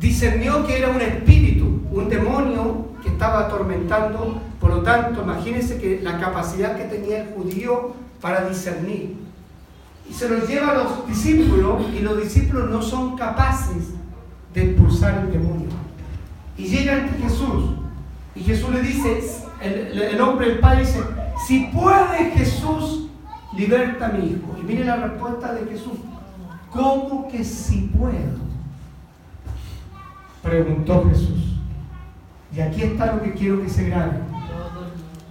discernió 0.00 0.66
que 0.66 0.78
era 0.78 0.88
un 0.88 1.00
espíritu, 1.00 1.80
un 1.92 2.08
demonio 2.08 2.88
que 3.04 3.10
estaba 3.10 3.46
atormentando, 3.46 4.42
lo 4.76 4.82
tanto, 4.82 5.22
imagínense 5.22 5.78
que 5.78 6.00
la 6.02 6.18
capacidad 6.18 6.76
que 6.76 6.84
tenía 6.84 7.22
el 7.22 7.34
judío 7.34 7.94
para 8.20 8.48
discernir. 8.48 9.16
Y 10.08 10.12
se 10.12 10.28
lo 10.28 10.46
lleva 10.46 10.72
a 10.72 10.74
los 10.74 11.06
discípulos 11.06 11.82
y 11.94 12.00
los 12.00 12.20
discípulos 12.22 12.70
no 12.70 12.82
son 12.82 13.16
capaces 13.16 13.90
de 14.52 14.70
expulsar 14.70 15.24
el 15.24 15.32
demonio. 15.32 15.68
Y 16.56 16.66
llega 16.66 16.94
ante 16.94 17.22
Jesús 17.22 17.76
y 18.34 18.40
Jesús 18.40 18.70
le 18.70 18.82
dice, 18.82 19.20
el, 19.60 20.02
el 20.02 20.20
hombre, 20.20 20.52
el 20.52 20.58
padre 20.58 20.80
dice, 20.80 21.00
si 21.46 21.70
puede 21.72 22.30
Jesús 22.36 23.08
liberta 23.56 24.06
a 24.06 24.12
mi 24.12 24.30
hijo. 24.30 24.56
Y 24.58 24.62
mire 24.64 24.84
la 24.84 24.96
respuesta 24.96 25.54
de 25.54 25.70
Jesús. 25.70 25.98
¿Cómo 26.70 27.28
que 27.28 27.44
si 27.44 27.90
puedo? 27.96 28.40
Preguntó 30.42 31.04
Jesús. 31.08 31.58
Y 32.54 32.60
aquí 32.60 32.82
está 32.82 33.14
lo 33.14 33.22
que 33.22 33.32
quiero 33.32 33.62
que 33.62 33.68
se 33.68 33.88
grabe. 33.88 34.31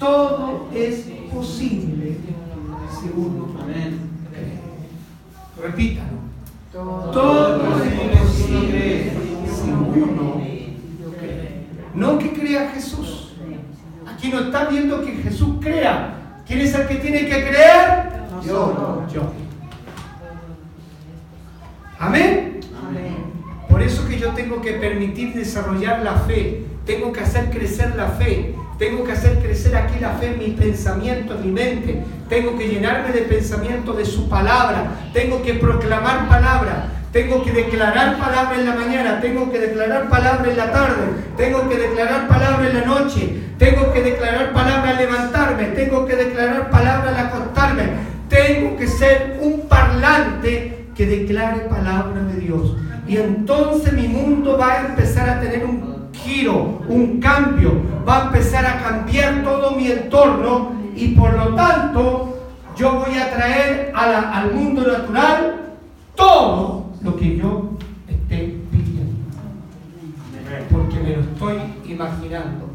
Todo 0.01 0.67
es 0.73 1.05
posible 1.31 2.17
si 2.89 3.11
uno 3.15 3.49
Repítalo. 5.61 6.17
Todo 6.71 7.83
es 7.83 8.19
posible 8.19 9.11
si 9.45 9.69
uno 9.69 10.41
No 11.93 12.17
que 12.17 12.33
crea 12.33 12.71
Jesús. 12.73 13.33
Aquí 14.07 14.29
no 14.29 14.39
está 14.39 14.65
viendo 14.65 15.05
que 15.05 15.11
Jesús 15.17 15.57
crea. 15.61 16.41
¿Quién 16.47 16.61
es 16.61 16.73
el 16.73 16.87
que 16.87 16.95
tiene 16.95 17.27
que 17.27 17.47
creer? 17.49 18.09
Yo, 18.43 19.05
yo. 19.13 19.31
Amén. 21.99 22.59
Por 23.69 23.83
eso 23.83 24.07
que 24.07 24.17
yo 24.17 24.31
tengo 24.31 24.63
que 24.63 24.71
permitir 24.71 25.35
desarrollar 25.35 26.01
la 26.01 26.15
fe. 26.15 26.65
Tengo 26.87 27.11
que 27.11 27.19
hacer 27.19 27.51
crecer 27.51 27.95
la 27.95 28.07
fe. 28.07 28.55
Tengo 28.81 29.03
que 29.03 29.11
hacer 29.11 29.37
crecer 29.37 29.75
aquí 29.75 29.99
la 29.99 30.13
fe 30.13 30.31
en 30.31 30.39
mi 30.39 30.47
pensamiento, 30.59 31.35
en 31.35 31.45
mi 31.45 31.51
mente. 31.51 32.01
Tengo 32.27 32.57
que 32.57 32.67
llenarme 32.67 33.11
de 33.11 33.21
pensamiento 33.21 33.93
de 33.93 34.03
su 34.03 34.27
palabra. 34.27 35.11
Tengo 35.13 35.43
que 35.43 35.53
proclamar 35.53 36.27
palabra. 36.27 36.87
Tengo 37.11 37.43
que 37.43 37.51
declarar 37.51 38.17
palabra 38.17 38.55
en 38.57 38.65
la 38.65 38.73
mañana, 38.73 39.21
tengo 39.21 39.51
que 39.51 39.59
declarar 39.59 40.09
palabra 40.09 40.49
en 40.49 40.57
la 40.57 40.71
tarde, 40.71 41.03
tengo 41.37 41.69
que 41.69 41.77
declarar 41.77 42.27
palabra 42.27 42.67
en 42.67 42.73
la 42.73 42.85
noche, 42.85 43.43
tengo 43.59 43.91
que 43.91 44.01
declarar 44.01 44.51
palabra 44.53 44.91
al 44.91 44.97
levantarme, 44.97 45.65
tengo 45.65 46.05
que 46.07 46.15
declarar 46.15 46.71
palabra 46.71 47.09
al 47.09 47.27
acostarme, 47.27 47.83
tengo 48.29 48.77
que 48.77 48.87
ser 48.87 49.37
un 49.41 49.67
parlante 49.67 50.87
que 50.95 51.05
declare 51.05 51.59
palabra 51.69 52.23
de 52.33 52.39
Dios. 52.39 52.77
Y 53.07 53.17
entonces 53.17 53.91
mi 53.91 54.07
mundo 54.07 54.57
va 54.57 54.71
a 54.71 54.87
empezar 54.87 55.29
a 55.29 55.41
tener 55.41 55.65
un 55.65 55.80
un 56.47 57.19
cambio, 57.19 57.73
va 58.07 58.17
a 58.17 58.25
empezar 58.27 58.65
a 58.65 58.81
cambiar 58.81 59.43
todo 59.43 59.71
mi 59.71 59.91
entorno 59.91 60.71
y 60.95 61.09
por 61.09 61.33
lo 61.33 61.55
tanto 61.55 62.37
yo 62.75 62.93
voy 62.93 63.17
a 63.17 63.31
traer 63.31 63.91
al 63.95 64.53
mundo 64.53 64.81
natural 64.81 65.75
todo 66.15 66.91
lo 67.03 67.15
que 67.15 67.37
yo 67.37 67.71
esté 68.07 68.59
pidiendo. 68.71 69.15
Porque 70.71 70.99
me 70.99 71.15
lo 71.15 71.21
estoy 71.21 71.57
imaginando, 71.85 72.69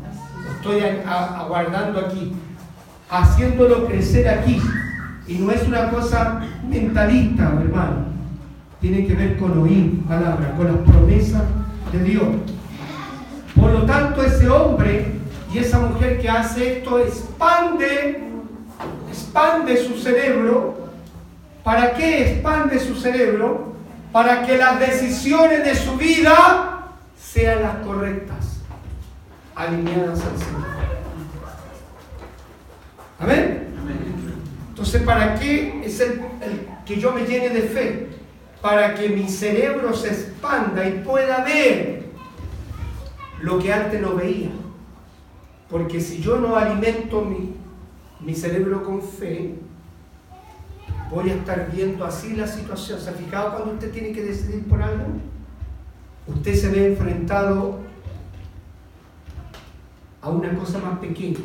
lo 0.44 0.50
estoy 0.52 0.80
aguardando 1.06 2.00
aquí, 2.00 2.32
haciéndolo 3.10 3.86
crecer 3.86 4.28
aquí. 4.28 4.60
Y 5.28 5.38
no 5.38 5.50
es 5.50 5.66
una 5.66 5.90
cosa 5.90 6.40
mentalista, 6.68 7.44
hermano. 7.44 8.06
Tiene 8.80 9.06
que 9.06 9.14
ver 9.14 9.36
con 9.38 9.58
oír 9.58 10.00
palabras, 10.06 10.52
con 10.56 10.66
las 10.66 10.76
promesas 10.76 11.42
de 11.92 12.04
Dios. 12.04 12.28
Por 13.66 13.80
lo 13.80 13.82
tanto, 13.84 14.22
ese 14.22 14.48
hombre 14.48 15.06
Y 15.52 15.58
esa 15.58 15.80
mujer 15.80 16.20
que 16.20 16.28
hace 16.28 16.78
esto 16.78 17.00
expande, 17.00 18.20
expande 19.08 19.76
su 19.76 19.96
cerebro. 19.96 20.90
¿Para 21.64 21.94
qué 21.94 22.30
expande 22.30 22.78
su 22.78 22.94
cerebro? 22.94 23.72
Para 24.12 24.46
que 24.46 24.56
las 24.56 24.78
decisiones 24.78 25.64
de 25.64 25.74
su 25.74 25.96
vida 25.96 26.92
sean 27.18 27.62
las 27.62 27.76
correctas, 27.78 28.58
alineadas 29.54 30.20
al 30.20 30.38
Señor. 30.38 30.66
Amén. 33.18 33.68
Entonces, 34.68 35.02
¿para 35.02 35.34
qué 35.36 35.82
es 35.84 35.98
el, 36.00 36.20
el 36.42 36.68
que 36.84 37.00
yo 37.00 37.12
me 37.12 37.24
llene 37.24 37.48
de 37.48 37.62
fe? 37.62 38.08
Para 38.60 38.94
que 38.94 39.08
mi 39.08 39.28
cerebro 39.28 39.92
se 39.94 40.08
expanda 40.08 40.86
y 40.86 41.02
pueda 41.02 41.42
ver 41.42 42.05
lo 43.40 43.58
que 43.58 43.72
antes 43.72 44.00
no 44.00 44.14
veía. 44.14 44.50
Porque 45.68 46.00
si 46.00 46.20
yo 46.20 46.38
no 46.38 46.56
alimento 46.56 47.22
mi, 47.22 47.54
mi 48.20 48.34
cerebro 48.34 48.84
con 48.84 49.02
fe, 49.02 49.56
voy 51.10 51.30
a 51.30 51.34
estar 51.34 51.70
viendo 51.72 52.04
así 52.04 52.34
la 52.34 52.46
situación. 52.46 53.00
¿Se 53.00 53.10
ha 53.10 53.12
fijado 53.12 53.54
cuando 53.54 53.74
usted 53.74 53.90
tiene 53.90 54.12
que 54.12 54.22
decidir 54.22 54.64
por 54.66 54.82
algo? 54.82 55.04
Usted 56.26 56.54
se 56.54 56.70
ve 56.70 56.86
enfrentado 56.86 57.80
a 60.20 60.28
una 60.28 60.54
cosa 60.54 60.78
más 60.78 60.98
pequeña. 60.98 61.38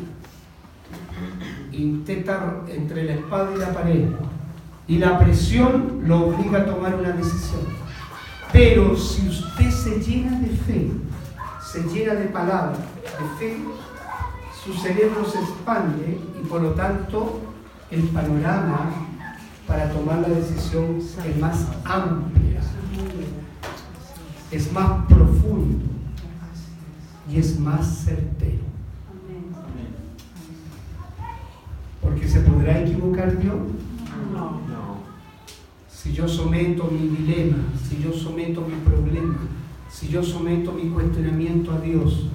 Y 1.70 1.92
usted 1.94 2.18
está 2.18 2.62
entre 2.68 3.04
la 3.04 3.14
espada 3.14 3.54
y 3.54 3.58
la 3.58 3.72
pared. 3.72 4.04
Y 4.88 4.98
la 4.98 5.18
presión 5.18 6.02
lo 6.04 6.26
obliga 6.26 6.60
a 6.60 6.66
tomar 6.66 6.94
una 6.94 7.10
decisión. 7.12 7.62
Pero 8.52 8.96
si 8.96 9.28
usted 9.28 9.70
se 9.70 10.00
llena 10.00 10.38
de 10.40 10.48
fe, 10.48 10.90
se 11.72 11.82
llena 11.84 12.14
de 12.14 12.26
palabra, 12.26 12.76
de 13.02 13.38
fe, 13.38 13.56
su 14.62 14.74
cerebro 14.74 15.24
se 15.24 15.38
expande 15.38 16.20
y 16.38 16.46
por 16.46 16.60
lo 16.60 16.72
tanto 16.72 17.40
el 17.90 18.02
panorama 18.08 18.90
para 19.66 19.90
tomar 19.90 20.18
la 20.18 20.28
decisión 20.28 20.98
es 20.98 21.38
más 21.38 21.66
amplia, 21.84 22.60
es 24.50 24.70
más 24.70 25.06
profundo 25.06 25.86
y 27.30 27.38
es 27.38 27.58
más 27.58 28.04
certero. 28.04 28.64
Porque 32.02 32.28
se 32.28 32.40
podrá 32.40 32.80
equivocar 32.80 33.38
Dios. 33.38 33.56
Si 35.88 36.12
yo 36.12 36.28
someto 36.28 36.90
mi 36.90 37.16
dilema, 37.16 37.64
si 37.88 38.02
yo 38.02 38.12
someto 38.12 38.60
mi 38.60 38.74
problema, 38.84 39.38
si 39.92 40.08
yo 40.08 40.22
someto 40.22 40.72
mi 40.72 40.88
cuestionamiento 40.88 41.72
a 41.72 41.80
Dios, 41.80 42.26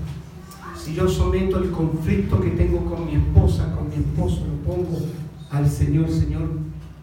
si 0.75 0.93
yo 0.93 1.09
someto 1.09 1.57
el 1.57 1.71
conflicto 1.71 2.39
que 2.39 2.51
tengo 2.51 2.85
con 2.85 3.07
mi 3.07 3.15
esposa, 3.15 3.75
con 3.75 3.89
mi 3.89 3.95
esposo, 3.95 4.45
lo 4.45 4.73
pongo 4.73 4.99
al 5.49 5.67
Señor, 5.67 6.09
Señor, 6.09 6.49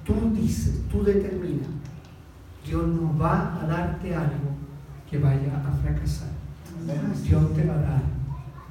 tú 0.04 0.14
dices, 0.32 0.82
tú 0.90 1.02
determinas, 1.02 1.68
Dios 2.64 2.86
no 2.86 3.18
va 3.18 3.60
a 3.60 3.66
darte 3.66 4.14
algo 4.14 4.54
que 5.10 5.18
vaya 5.18 5.62
a 5.66 5.72
fracasar. 5.82 6.28
Dios 7.22 7.54
te 7.54 7.64
va 7.64 7.74
a 7.74 7.78
dar 7.78 8.02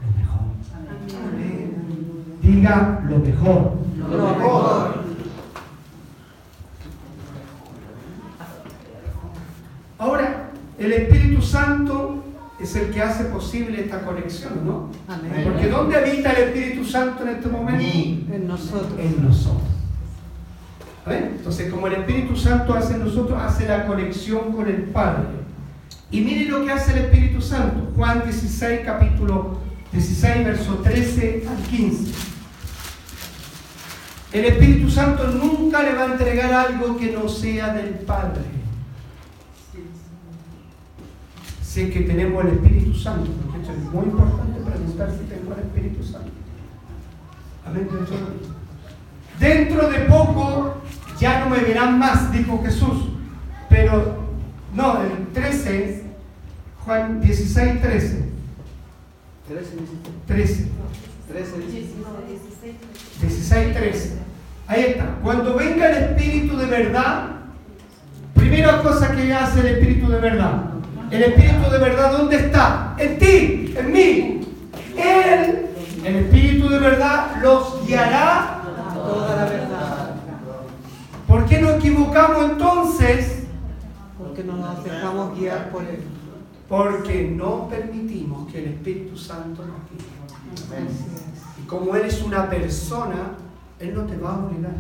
lo 0.01 0.17
mejor. 0.17 0.41
Diga 2.41 3.03
lo 3.09 3.19
mejor. 3.19 3.77
Lo 3.97 4.07
mejor. 4.07 5.03
Ahora, 9.97 10.49
el 10.77 10.91
Espíritu 10.91 11.22
Santo 11.53 12.23
es 12.59 12.75
el 12.75 12.89
que 12.89 12.99
hace 12.99 13.25
posible 13.25 13.81
esta 13.81 14.01
conexión, 14.01 14.65
¿no? 14.65 14.89
Amén. 15.07 15.43
Porque 15.43 15.67
¿dónde 15.67 15.97
habita 15.97 16.31
el 16.31 16.49
Espíritu 16.49 16.83
Santo 16.83 17.21
en 17.21 17.29
este 17.29 17.47
momento? 17.47 17.83
En 18.33 18.47
nosotros. 18.47 18.93
En 18.97 19.23
nosotros. 19.23 19.69
¿Ven? 21.05 21.35
Entonces, 21.37 21.71
como 21.71 21.85
el 21.85 21.93
Espíritu 21.93 22.35
Santo 22.35 22.73
hace 22.73 22.95
en 22.95 23.05
nosotros, 23.05 23.39
hace 23.39 23.67
la 23.67 23.85
conexión 23.85 24.51
con 24.51 24.67
el 24.67 24.85
Padre. 24.85 25.27
Y 26.09 26.21
mire 26.21 26.45
lo 26.45 26.65
que 26.65 26.71
hace 26.71 26.93
el 26.93 27.05
Espíritu 27.05 27.39
Santo. 27.39 27.91
Juan 27.95 28.23
16, 28.23 28.81
capítulo 28.83 29.59
16, 29.91 30.45
verso 30.45 30.73
13 30.77 31.43
al 31.47 31.69
15. 31.69 32.11
El 34.31 34.45
Espíritu 34.45 34.89
Santo 34.89 35.27
nunca 35.27 35.83
le 35.83 35.93
va 35.93 36.03
a 36.03 36.13
entregar 36.13 36.51
algo 36.51 36.97
que 36.97 37.11
no 37.11 37.29
sea 37.29 37.73
del 37.73 37.89
Padre. 37.89 38.62
Es 41.75 41.91
que 41.91 42.01
tenemos 42.01 42.45
el 42.45 42.51
Espíritu 42.51 42.93
Santo, 42.93 43.31
porque 43.31 43.61
esto 43.61 43.73
es 43.73 43.91
muy 43.91 44.05
importante 44.05 44.59
preguntar 44.59 45.09
si 45.09 45.25
tengo 45.25 45.53
el 45.53 45.59
Espíritu 45.59 46.03
Santo. 46.03 46.29
Amén. 47.65 47.87
Dentro 49.39 49.89
de 49.89 49.99
poco 50.01 50.75
ya 51.19 51.39
no 51.39 51.49
me 51.49 51.57
verán 51.63 51.97
más, 51.97 52.31
dijo 52.31 52.61
Jesús. 52.63 53.05
Pero, 53.69 54.23
no, 54.75 55.01
el 55.01 55.27
13, 55.33 56.03
Juan 56.85 57.19
16, 57.21 57.81
13. 57.81 58.29
13. 60.27 60.67
16, 63.19 63.75
13. 63.75 64.13
Ahí 64.67 64.81
está. 64.89 65.15
Cuando 65.23 65.55
venga 65.55 65.89
el 65.89 66.03
Espíritu 66.03 66.55
de 66.55 66.67
verdad, 66.67 67.31
primera 68.35 68.83
cosa 68.83 69.15
que 69.15 69.33
hace 69.33 69.61
el 69.61 69.65
Espíritu 69.65 70.07
de 70.07 70.19
verdad. 70.19 70.72
El 71.13 71.21
Espíritu 71.21 71.69
de 71.69 71.77
verdad, 71.77 72.11
¿dónde 72.11 72.37
está? 72.37 72.95
En 72.97 73.19
ti, 73.19 73.75
en 73.77 73.91
mí. 73.91 74.41
Él, 74.97 75.67
el 76.03 76.15
Espíritu 76.15 76.67
de 76.69 76.79
verdad, 76.79 77.35
los 77.39 77.85
guiará 77.85 78.63
Toda 78.95 79.35
la 79.35 79.45
verdad. 79.45 80.15
¿Por 81.27 81.45
qué 81.45 81.61
nos 81.61 81.75
equivocamos 81.75 82.49
entonces? 82.49 83.43
Porque 84.17 84.43
no 84.43 84.57
nos 84.57 84.83
dejamos 84.83 85.37
guiar 85.37 85.69
por 85.69 85.83
Él. 85.83 85.99
Porque 86.67 87.29
no 87.29 87.69
permitimos 87.69 88.51
que 88.51 88.63
el 88.63 88.73
Espíritu 88.73 89.15
Santo 89.15 89.63
nos 89.63 89.77
guíe. 89.91 90.07
Y 91.61 91.67
como 91.67 91.95
Él 91.95 92.05
es 92.05 92.23
una 92.23 92.49
persona, 92.49 93.35
Él 93.79 93.93
no 93.93 94.01
te 94.05 94.17
va 94.17 94.33
a 94.33 94.45
obligar. 94.45 94.77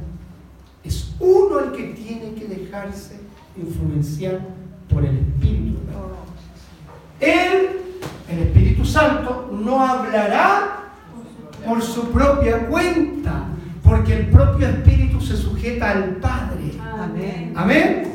Es 0.83 1.13
uno 1.19 1.59
el 1.59 1.71
que 1.73 1.83
tiene 1.89 2.33
que 2.33 2.47
dejarse 2.47 3.19
influenciar 3.55 4.62
por 4.91 5.05
el 5.05 5.17
Espíritu. 5.17 5.79
Él, 7.19 7.69
el 8.29 8.39
Espíritu 8.39 8.85
Santo, 8.85 9.49
no 9.51 9.85
hablará 9.85 10.83
por 11.65 11.81
su 11.81 12.11
propia 12.11 12.67
cuenta, 12.67 13.45
porque 13.83 14.15
el 14.15 14.27
propio 14.27 14.67
Espíritu 14.67 15.21
se 15.21 15.37
sujeta 15.37 15.91
al 15.91 16.03
Padre. 16.17 16.73
Amén. 16.79 17.53
Amén. 17.55 18.13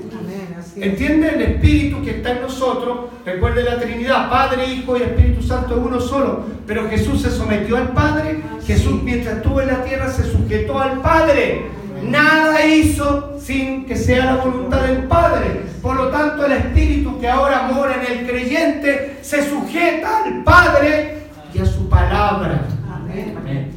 ¿Entiende 0.76 1.30
el 1.30 1.42
Espíritu 1.42 2.02
que 2.02 2.18
está 2.18 2.32
en 2.32 2.42
nosotros? 2.42 3.10
Recuerde 3.24 3.64
la 3.64 3.80
Trinidad, 3.80 4.30
Padre, 4.30 4.66
Hijo 4.66 4.96
y 4.96 5.02
Espíritu 5.02 5.42
Santo 5.42 5.76
es 5.76 5.80
uno 5.84 6.00
solo. 6.00 6.44
Pero 6.66 6.88
Jesús 6.88 7.22
se 7.22 7.30
sometió 7.30 7.76
al 7.76 7.88
Padre. 7.88 8.42
Jesús 8.64 9.02
mientras 9.02 9.38
estuvo 9.38 9.60
en 9.60 9.68
la 9.68 9.82
tierra 9.82 10.10
se 10.10 10.24
sujetó 10.30 10.78
al 10.78 11.00
Padre. 11.00 11.66
Nada 12.02 12.64
hizo 12.66 13.38
sin 13.40 13.86
que 13.86 13.96
sea 13.96 14.24
la 14.24 14.36
voluntad 14.36 14.82
del 14.82 15.04
Padre. 15.04 15.62
Por 15.82 15.96
lo 15.96 16.08
tanto, 16.08 16.44
el 16.46 16.52
Espíritu 16.52 17.18
que 17.20 17.28
ahora 17.28 17.68
mora 17.72 18.02
en 18.02 18.18
el 18.18 18.26
creyente 18.26 19.18
se 19.22 19.48
sujeta 19.48 20.24
al 20.24 20.42
Padre 20.42 21.22
y 21.54 21.58
a 21.60 21.66
su 21.66 21.88
palabra. 21.88 22.62
Amén. 22.90 23.72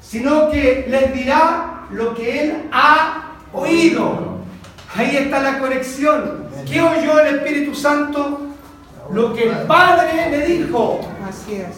Sino 0.00 0.50
que 0.50 0.86
les 0.88 1.14
dirá 1.14 1.86
lo 1.90 2.14
que 2.14 2.42
Él 2.42 2.54
ha 2.72 3.32
oído. 3.52 4.36
Ahí 4.94 5.16
está 5.16 5.40
la 5.40 5.58
conexión. 5.58 6.46
¿Qué 6.66 6.80
oyó 6.80 7.20
el 7.20 7.36
Espíritu 7.36 7.74
Santo? 7.74 8.46
Lo 9.12 9.34
que 9.34 9.50
el 9.50 9.56
Padre 9.66 10.30
le 10.30 10.46
dijo. 10.46 11.00
Así 11.28 11.56
es. 11.56 11.76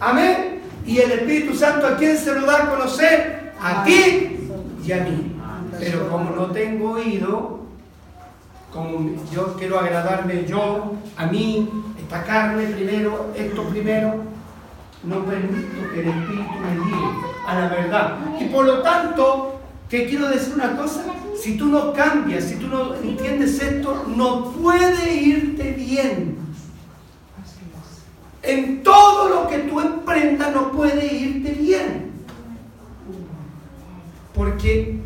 Amén. 0.00 0.62
Y 0.84 0.98
el 0.98 1.12
Espíritu 1.12 1.54
Santo 1.54 1.86
a 1.86 1.96
quién 1.96 2.16
se 2.16 2.34
lo 2.34 2.46
da 2.46 2.64
a 2.64 2.70
conocer? 2.70 3.52
A 3.60 3.84
ti 3.84 4.35
y 4.86 4.92
a 4.92 5.04
mí. 5.04 5.32
Pero 5.78 6.08
como 6.08 6.30
no 6.30 6.46
tengo 6.46 6.92
oído, 6.92 7.60
como 8.72 9.10
yo 9.32 9.54
quiero 9.56 9.80
agradarme 9.80 10.44
yo, 10.46 10.92
a 11.16 11.26
mí, 11.26 11.68
esta 11.98 12.22
carne 12.22 12.66
primero, 12.66 13.32
esto 13.36 13.64
primero, 13.64 14.14
no 15.02 15.24
permito 15.24 15.92
que 15.92 16.00
el 16.00 16.08
Espíritu 16.08 16.54
me 16.60 16.84
guíe 16.84 17.08
a 17.46 17.54
la 17.60 17.68
verdad. 17.68 18.18
Y 18.40 18.44
por 18.46 18.66
lo 18.66 18.82
tanto, 18.82 19.60
te 19.88 20.06
quiero 20.06 20.28
decir 20.28 20.54
una 20.54 20.76
cosa, 20.76 21.04
si 21.40 21.56
tú 21.56 21.66
no 21.66 21.92
cambias, 21.92 22.44
si 22.44 22.56
tú 22.56 22.68
no 22.68 22.94
entiendes 22.94 23.60
esto, 23.60 24.04
no 24.14 24.52
puede 24.52 25.14
irte 25.14 25.72
bien. 25.72 26.36
En 28.42 28.82
todo 28.82 29.28
lo 29.28 29.48
que 29.48 29.58
tú 29.58 29.80
emprendas 29.80 30.54
no 30.54 30.70
puede 30.70 31.12
irte 31.12 31.50
bien. 31.50 32.15
Porque 34.36 35.00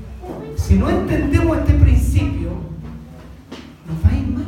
si 0.57 0.75
no 0.75 0.91
entendemos 0.91 1.59
este 1.59 1.75
principio, 1.75 2.51
nos 3.87 4.05
va 4.05 4.09
a 4.09 4.19
ir 4.19 4.27
mal. 4.27 4.45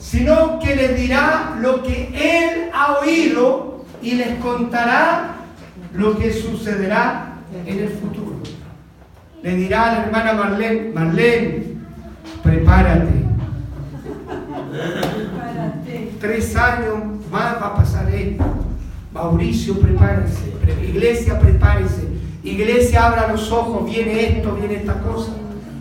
Sino 0.00 0.58
que 0.58 0.74
les 0.74 0.96
dirá 0.96 1.56
lo 1.60 1.84
que 1.84 2.10
él 2.12 2.70
ha 2.74 2.98
oído 2.98 3.84
y 4.02 4.14
les 4.14 4.38
contará 4.40 5.36
lo 5.94 6.18
que 6.18 6.32
sucederá 6.32 7.34
en 7.64 7.78
el 7.78 7.88
futuro. 7.90 8.36
Le 9.42 9.54
dirá 9.54 9.90
a 9.90 9.92
la 9.92 10.04
hermana 10.04 10.32
Marlene, 10.32 10.92
Marlene, 10.92 11.64
prepárate. 12.42 13.24
Tres 16.20 16.56
años 16.56 16.94
más 17.30 17.62
va 17.62 17.66
a 17.68 17.74
pasar 17.76 18.12
esto. 18.12 18.44
Mauricio, 19.12 19.78
prepárese. 19.78 20.59
Iglesia, 20.86 21.38
prepárese. 21.38 22.08
Iglesia, 22.42 23.06
abra 23.06 23.32
los 23.32 23.50
ojos. 23.50 23.90
Viene 23.90 24.38
esto, 24.38 24.54
viene 24.54 24.76
esta 24.76 25.00
cosa. 25.00 25.32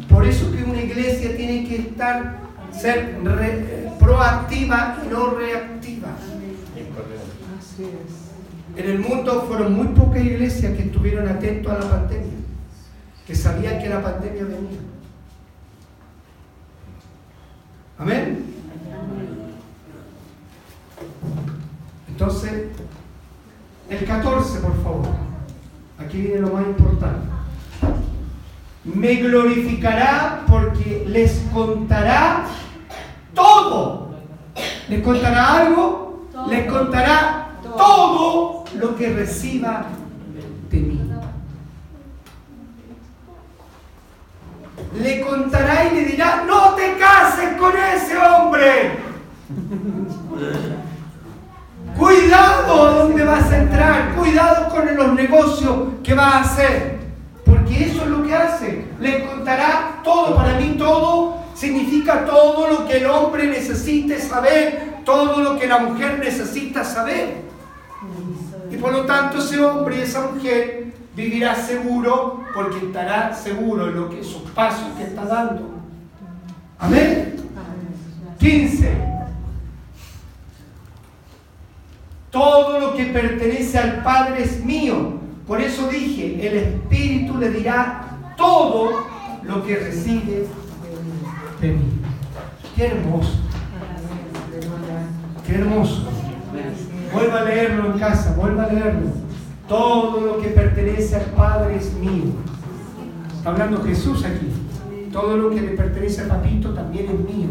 Por 0.10 0.26
eso 0.26 0.52
que 0.52 0.64
una 0.64 0.82
iglesia 0.82 1.36
tiene 1.36 1.68
que 1.68 1.76
estar, 1.78 2.40
ser 2.72 3.18
proactiva 4.00 4.98
y 5.06 5.10
no 5.10 5.32
reactiva. 5.32 6.10
En 8.76 8.90
el 8.90 9.00
mundo 9.00 9.46
fueron 9.48 9.74
muy 9.74 9.88
pocas 9.88 10.24
iglesias 10.24 10.74
que 10.76 10.84
estuvieron 10.84 11.28
atentos 11.28 11.72
a 11.72 11.80
la 11.80 11.90
pandemia, 11.90 12.40
que 13.28 13.36
sabían 13.36 13.82
que 13.82 13.90
la 13.90 14.02
pandemia 14.02 14.44
venía. 14.44 14.80
Amén. 17.98 18.46
Entonces, 22.08 22.52
el 23.90 24.06
14, 24.06 24.60
por 24.60 24.84
favor. 24.84 25.08
Aquí 25.98 26.22
viene 26.22 26.42
lo 26.42 26.50
más 26.50 26.66
importante. 26.66 27.28
Me 28.84 29.16
glorificará 29.16 30.44
porque 30.48 31.06
les 31.08 31.40
contará 31.54 32.46
todo. 33.34 34.10
¿Les 34.88 35.04
contará 35.04 35.58
algo? 35.58 36.28
Les 36.50 36.72
contará 36.72 37.50
todo 37.64 38.64
lo 38.76 38.96
que 38.96 39.14
reciba 39.14 39.86
de 40.70 40.80
mí. 40.80 41.02
Le 45.02 45.22
contará 45.22 45.86
y 45.86 45.96
le 45.96 46.06
dirá, 46.06 46.44
no 46.48 46.74
te 46.76 46.98
cases 46.98 47.58
con 47.58 47.74
ese 47.76 48.18
hombre. 48.18 48.98
Cuidado 52.00 52.94
dónde 52.94 53.26
vas 53.26 53.52
a 53.52 53.58
entrar, 53.58 54.16
cuidado 54.16 54.70
con 54.70 54.96
los 54.96 55.14
negocios 55.16 55.90
que 56.02 56.14
vas 56.14 56.34
a 56.34 56.40
hacer, 56.40 56.98
porque 57.46 57.88
eso 57.88 58.04
es 58.04 58.08
lo 58.08 58.24
que 58.24 58.34
hace. 58.34 58.86
Le 59.02 59.26
contará 59.26 60.00
todo, 60.02 60.38
para 60.38 60.58
mí 60.58 60.76
todo 60.78 61.40
significa 61.54 62.26
todo 62.26 62.70
lo 62.70 62.88
que 62.88 63.00
el 63.00 63.06
hombre 63.08 63.48
necesite 63.48 64.18
saber, 64.22 65.02
todo 65.04 65.42
lo 65.42 65.60
que 65.60 65.68
la 65.68 65.80
mujer 65.80 66.20
necesita 66.20 66.86
saber. 66.86 67.42
Y 68.72 68.78
por 68.78 68.94
lo 68.94 69.06
tanto 69.06 69.40
ese 69.40 69.62
hombre 69.62 69.98
y 69.98 70.02
esa 70.04 70.22
mujer 70.22 70.94
vivirá 71.18 71.54
seguro 71.54 72.46
porque 72.54 72.78
estará 72.78 73.36
seguro 73.36 73.90
en 73.90 73.96
lo 73.96 74.10
que 74.10 74.22
esos 74.22 74.44
pasos 74.56 74.88
que 74.98 75.04
está 75.04 75.26
dando. 75.26 75.70
Amén. 76.80 77.36
15. 78.40 79.19
Todo 82.40 82.80
lo 82.80 82.94
que 82.94 83.04
pertenece 83.08 83.78
al 83.78 84.02
Padre 84.02 84.44
es 84.44 84.64
mío. 84.64 85.20
Por 85.46 85.60
eso 85.60 85.90
dije, 85.90 86.48
el 86.48 86.58
Espíritu 86.58 87.38
le 87.38 87.50
dirá 87.50 88.34
todo 88.38 88.92
lo 89.44 89.66
que 89.66 89.76
recibe 89.76 90.46
de 91.60 91.68
mí. 91.68 92.00
Qué 92.78 92.86
hermoso. 92.86 93.34
Qué 95.46 95.56
hermoso. 95.56 96.08
Vuelva 97.12 97.42
a 97.42 97.44
leerlo 97.44 97.92
en 97.92 98.00
casa, 98.00 98.34
vuelva 98.38 98.64
a 98.64 98.72
leerlo. 98.72 99.10
Todo 99.68 100.22
lo 100.22 100.42
que 100.42 100.48
pertenece 100.48 101.18
al 101.18 101.26
Padre 101.32 101.76
es 101.76 101.94
mío. 101.96 102.32
Está 103.36 103.50
hablando 103.50 103.84
Jesús 103.84 104.24
aquí. 104.24 104.48
Todo 105.12 105.36
lo 105.36 105.50
que 105.50 105.60
le 105.60 105.72
pertenece 105.72 106.22
al 106.22 106.30
papito 106.30 106.74
también 106.74 107.06
es 107.08 107.36
mío. 107.36 107.50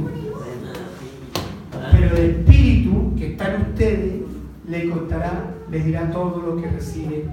Pero 1.93 2.16
el 2.16 2.30
Espíritu 2.30 3.14
que 3.18 3.32
está 3.32 3.55
en 3.55 3.61
ustedes 3.61 4.28
le 4.69 4.91
contará, 4.91 5.55
les 5.71 5.85
dirá 5.85 6.11
todo 6.11 6.43
lo 6.43 6.61
que 6.61 6.69
recibe. 6.69 7.25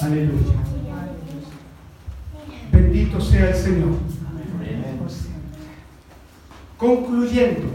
Aleluya. 0.00 0.54
Bendito 2.72 3.20
sea 3.20 3.50
el 3.50 3.54
Señor. 3.54 3.94
Concluyendo, 6.76 7.66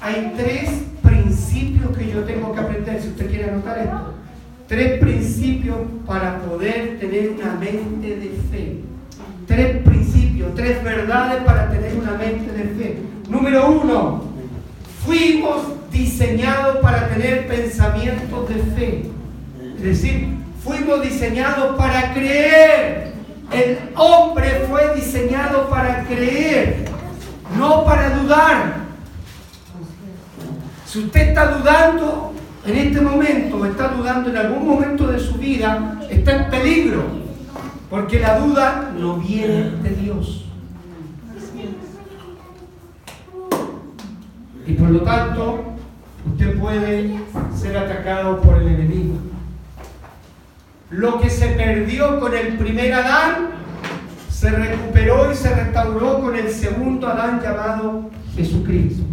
hay 0.00 0.32
tres 0.34 0.70
principios 1.02 1.96
que 1.96 2.10
yo 2.10 2.24
tengo 2.24 2.52
que 2.54 2.60
aprender, 2.60 3.02
si 3.02 3.08
usted 3.08 3.28
quiere 3.28 3.50
anotar 3.50 3.78
esto. 3.78 4.14
Tres 4.66 5.00
principios 5.00 5.76
para 6.06 6.40
poder 6.40 6.98
tener 6.98 7.30
una 7.30 7.54
mente 7.54 8.16
de 8.16 8.30
fe. 8.50 8.80
Tres 9.46 9.82
principios, 9.82 10.54
tres 10.54 10.82
verdades 10.82 11.42
para 11.44 11.70
tener 11.70 11.94
una 11.94 12.12
mente 12.12 12.52
de 12.52 12.64
fe. 12.64 12.98
Número 13.28 13.70
uno, 13.70 14.27
fuimos 15.08 15.62
diseñados 15.90 16.76
para 16.82 17.08
tener 17.08 17.48
pensamientos 17.48 18.46
de 18.46 18.54
fe. 18.76 19.10
Es 19.78 19.82
decir, 19.82 20.28
fuimos 20.62 21.00
diseñados 21.02 21.76
para 21.76 22.12
creer. 22.12 23.14
El 23.50 23.78
hombre 23.96 24.66
fue 24.68 24.94
diseñado 24.94 25.70
para 25.70 26.04
creer, 26.04 26.84
no 27.58 27.86
para 27.86 28.10
dudar. 28.18 28.74
Si 30.84 30.98
usted 30.98 31.28
está 31.28 31.52
dudando 31.52 32.34
en 32.66 32.76
este 32.76 33.00
momento, 33.00 33.64
está 33.64 33.88
dudando 33.88 34.28
en 34.28 34.36
algún 34.36 34.68
momento 34.68 35.06
de 35.06 35.18
su 35.18 35.36
vida, 35.36 36.02
está 36.10 36.36
en 36.36 36.50
peligro, 36.50 37.04
porque 37.88 38.20
la 38.20 38.38
duda 38.40 38.90
no 38.94 39.16
viene 39.16 39.70
de 39.82 39.90
Dios. 40.02 40.47
Y 44.68 44.74
por 44.74 44.90
lo 44.90 45.00
tanto, 45.00 45.64
usted 46.30 46.58
puede 46.58 47.18
ser 47.56 47.74
atacado 47.78 48.38
por 48.42 48.60
el 48.60 48.68
enemigo. 48.68 49.14
Lo 50.90 51.18
que 51.18 51.30
se 51.30 51.48
perdió 51.48 52.20
con 52.20 52.36
el 52.36 52.58
primer 52.58 52.92
Adán, 52.92 53.48
se 54.28 54.50
recuperó 54.50 55.32
y 55.32 55.34
se 55.34 55.54
restauró 55.54 56.20
con 56.20 56.36
el 56.36 56.50
segundo 56.50 57.08
Adán 57.08 57.40
llamado 57.42 58.10
Jesucristo. 58.36 59.04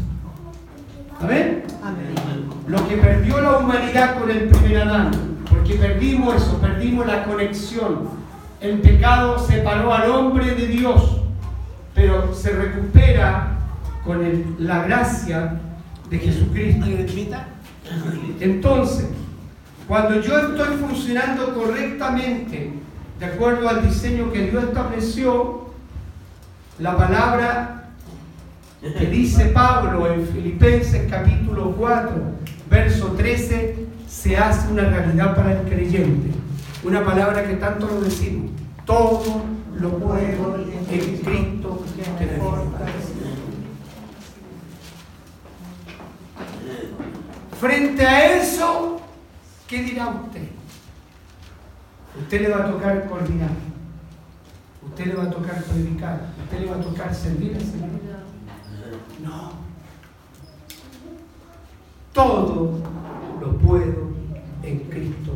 ¿Amén? 1.22 1.64
Amén. 1.82 2.50
Lo 2.68 2.86
que 2.90 2.98
perdió 2.98 3.40
la 3.40 3.58
humanidad 3.58 4.20
con 4.20 4.30
el 4.30 4.50
primer 4.50 4.82
Adán, 4.82 5.12
porque 5.50 5.76
perdimos 5.76 6.36
eso, 6.36 6.60
perdimos 6.60 7.08
la 7.08 7.24
conexión. 7.24 8.10
El 8.60 8.80
pecado 8.80 9.40
separó 9.40 9.94
al 9.94 10.10
hombre 10.10 10.54
de 10.54 10.68
Dios, 10.68 11.22
pero 11.94 12.34
se 12.34 12.52
recupera 12.52 13.55
con 14.06 14.56
la 14.60 14.84
gracia 14.84 15.60
de 16.10 16.20
Jesucristo. 16.20 16.86
Entonces, 18.40 19.08
cuando 19.88 20.22
yo 20.22 20.38
estoy 20.38 20.78
funcionando 20.78 21.54
correctamente, 21.54 22.74
de 23.20 23.26
acuerdo 23.26 23.68
al 23.68 23.88
diseño 23.88 24.32
que 24.32 24.50
Dios 24.50 24.64
estableció, 24.66 25.66
la 26.80 26.96
palabra 26.96 27.90
que 28.82 29.06
dice 29.08 29.46
Pablo 29.46 30.12
en 30.14 30.28
Filipenses 30.28 31.10
capítulo 31.10 31.76
4, 31.76 32.12
verso 32.70 33.08
13, 33.14 33.88
se 34.08 34.38
hace 34.38 34.72
una 34.72 34.84
realidad 34.84 35.36
para 35.36 35.60
el 35.60 35.68
creyente. 35.68 36.32
Una 36.84 37.04
palabra 37.04 37.48
que 37.48 37.56
tanto 37.56 37.88
lo 37.88 38.02
decimos. 38.02 38.52
Todo 38.86 39.42
lo 39.80 39.98
puedo 39.98 40.20
en 40.20 41.18
Cristo 41.24 41.84
que 42.20 42.26
me 42.26 42.38
Frente 47.60 48.06
a 48.06 48.36
eso, 48.36 49.00
¿qué 49.68 49.84
dirá 49.84 50.10
usted? 50.10 50.50
Usted 52.20 52.42
le 52.42 52.50
va 52.50 52.66
a 52.66 52.72
tocar 52.72 53.08
coordinar. 53.08 53.50
Usted 54.86 55.06
le 55.06 55.16
va 55.16 55.24
a 55.24 55.30
tocar 55.30 55.64
predicar. 55.64 56.22
Usted 56.44 56.60
le 56.60 56.70
va 56.70 56.76
a 56.76 56.82
tocar 56.82 57.16
servir 57.16 57.56
al 57.56 57.62
Señor. 57.62 57.90
No. 59.24 59.52
Todo 62.14 62.80
lo 63.42 63.58
puedo 63.58 64.14
en 64.64 64.80
Cristo 64.90 65.34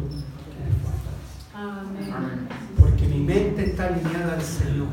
Amén. 1.54 2.48
Porque 2.78 3.06
mi 3.06 3.20
mente 3.20 3.66
está 3.66 3.88
alineada 3.88 4.36
al 4.36 4.42
Señor. 4.42 4.88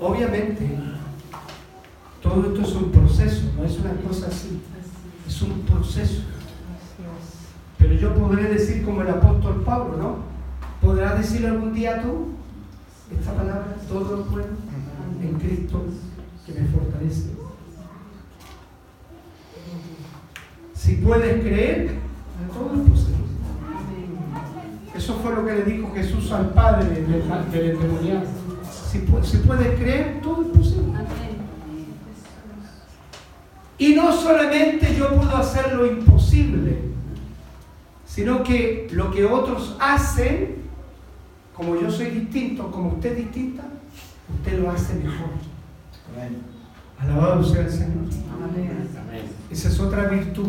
Obviamente, 0.00 0.78
todo 2.22 2.46
esto 2.46 2.62
es 2.62 2.74
un 2.74 2.92
proceso, 2.92 3.42
no 3.56 3.64
es 3.64 3.78
una 3.78 3.92
cosa 4.08 4.28
así. 4.28 4.60
Es 5.26 5.42
un 5.42 5.60
proceso. 5.60 6.22
Pero 7.78 7.94
yo 7.94 8.14
podré 8.14 8.44
decir 8.44 8.84
como 8.84 9.02
el 9.02 9.08
apóstol 9.08 9.62
Pablo, 9.64 9.96
¿no? 9.96 10.16
¿Podrás 10.80 11.18
decir 11.18 11.46
algún 11.46 11.74
día 11.74 12.02
tú 12.02 12.28
esta 13.18 13.32
palabra? 13.32 13.76
Todo 13.88 14.16
lo 14.16 14.24
puedo 14.24 14.46
en 15.20 15.38
Cristo 15.38 15.84
que 16.44 16.52
me 16.52 16.68
fortalece. 16.68 17.30
Si 20.74 20.96
puedes 20.96 21.42
creer, 21.42 21.98
todo 22.52 22.82
es 22.82 22.90
posible. 22.90 23.16
Eso 24.94 25.14
fue 25.22 25.34
lo 25.34 25.44
que 25.44 25.52
le 25.52 25.64
dijo 25.64 25.92
Jesús 25.94 26.30
al 26.32 26.50
Padre 26.50 26.88
del, 26.88 27.70
endemoniado. 27.70 28.26
Si, 28.90 28.98
si 29.22 29.38
puedes 29.38 29.78
creer, 29.78 30.20
todo 30.22 30.42
es 30.42 30.48
posible. 30.48 30.92
Y 33.78 33.94
no 33.94 34.12
solamente 34.12 34.94
yo 34.96 35.14
puedo 35.14 35.36
hacer 35.36 35.74
lo 35.74 35.86
imposible, 35.86 36.78
sino 38.06 38.42
que 38.42 38.88
lo 38.92 39.10
que 39.10 39.24
otros 39.24 39.76
hacen, 39.78 40.56
como 41.54 41.76
yo 41.76 41.90
soy 41.90 42.06
distinto, 42.06 42.70
como 42.70 42.90
usted 42.90 43.12
es 43.12 43.18
distinta, 43.18 43.64
usted 44.38 44.58
lo 44.60 44.70
hace 44.70 44.94
mejor. 44.94 45.28
Alabado 46.98 47.44
sea 47.44 47.62
el 47.62 47.70
Señor. 47.70 48.06
Esa 49.50 49.68
es 49.68 49.80
otra 49.80 50.08
virtud. 50.08 50.48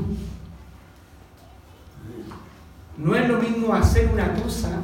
No 2.98 3.16
es 3.16 3.28
lo 3.28 3.40
mismo 3.40 3.74
hacer 3.74 4.10
una 4.12 4.34
cosa 4.36 4.82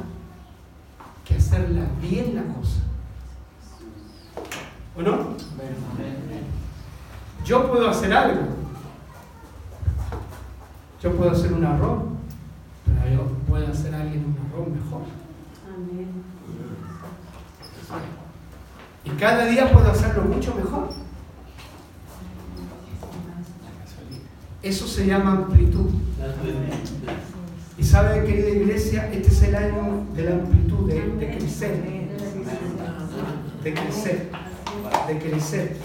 que 1.26 1.36
hacerla 1.36 1.88
bien 2.02 2.36
la 2.36 2.44
cosa. 2.44 2.82
¿O 4.96 5.02
no? 5.02 5.36
Yo 7.46 7.70
puedo 7.70 7.89
hacer 7.89 8.14
algo. 8.14 8.41
Yo 11.02 11.12
puedo 11.12 11.32
hacer 11.32 11.52
un 11.52 11.66
arroz, 11.66 12.04
pero 12.86 13.14
yo 13.14 13.28
puedo 13.50 13.68
hacer 13.68 13.94
a 13.94 14.02
alguien 14.02 14.24
un 14.26 14.38
arroz 14.48 14.70
mejor. 14.70 15.02
Y 19.04 19.10
cada 19.20 19.46
día 19.48 19.70
puedo 19.74 19.91
hacerlo 19.91 20.24
mucho 20.24 20.56
mejor. 20.56 20.89
Eso 24.62 24.88
se 24.88 25.06
llama 25.06 25.32
amplitud. 25.32 25.89
Y 27.78 27.84
sabe, 27.84 28.24
querida 28.24 28.50
iglesia, 28.50 29.12
este 29.12 29.28
es 29.28 29.44
el 29.44 29.56
año 29.56 30.06
de 30.16 30.24
la 30.24 30.32
amplitud, 30.36 30.88
de, 30.88 31.02
de 31.18 31.38
crecer. 31.38 31.84
De 33.62 33.74
crecer. 33.74 34.30
De 35.08 35.20
crecer 35.20 35.78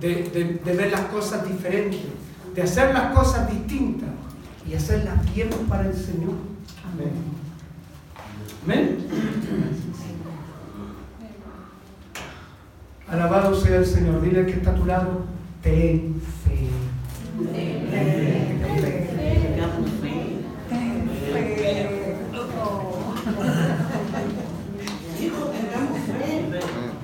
de, 0.00 0.60
ver 0.64 0.90
las 0.90 1.02
cosas 1.02 1.46
diferentes, 1.48 2.00
de 2.54 2.62
hacer 2.62 2.92
las 2.92 3.14
cosas 3.14 3.50
distintas 3.50 4.08
y 4.68 4.74
hacerlas 4.74 5.34
bien 5.34 5.48
para 5.68 5.86
el 5.86 5.94
Señor. 5.94 6.34
Amén. 6.92 7.12
Amén. 8.64 9.06
Alabado 13.08 13.54
sea 13.54 13.76
el 13.76 13.86
Señor. 13.86 14.20
Dile 14.20 14.46
que 14.46 14.52
está 14.52 14.70
a 14.70 14.74
tu 14.74 14.84
lado. 14.84 15.24
Ten 15.62 16.20
fe. 16.44 16.68
Ten 17.52 17.88
fe. 18.80 19.06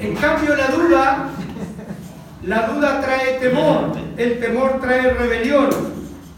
En 0.01 0.17
cambio, 0.17 0.57
la 0.57 0.67
duda 0.67 1.22
la 2.45 2.67
duda 2.67 3.01
trae 3.01 3.39
temor, 3.39 3.93
el 4.17 4.41
temor 4.41 4.81
trae 4.81 5.13
rebelión. 5.15 5.71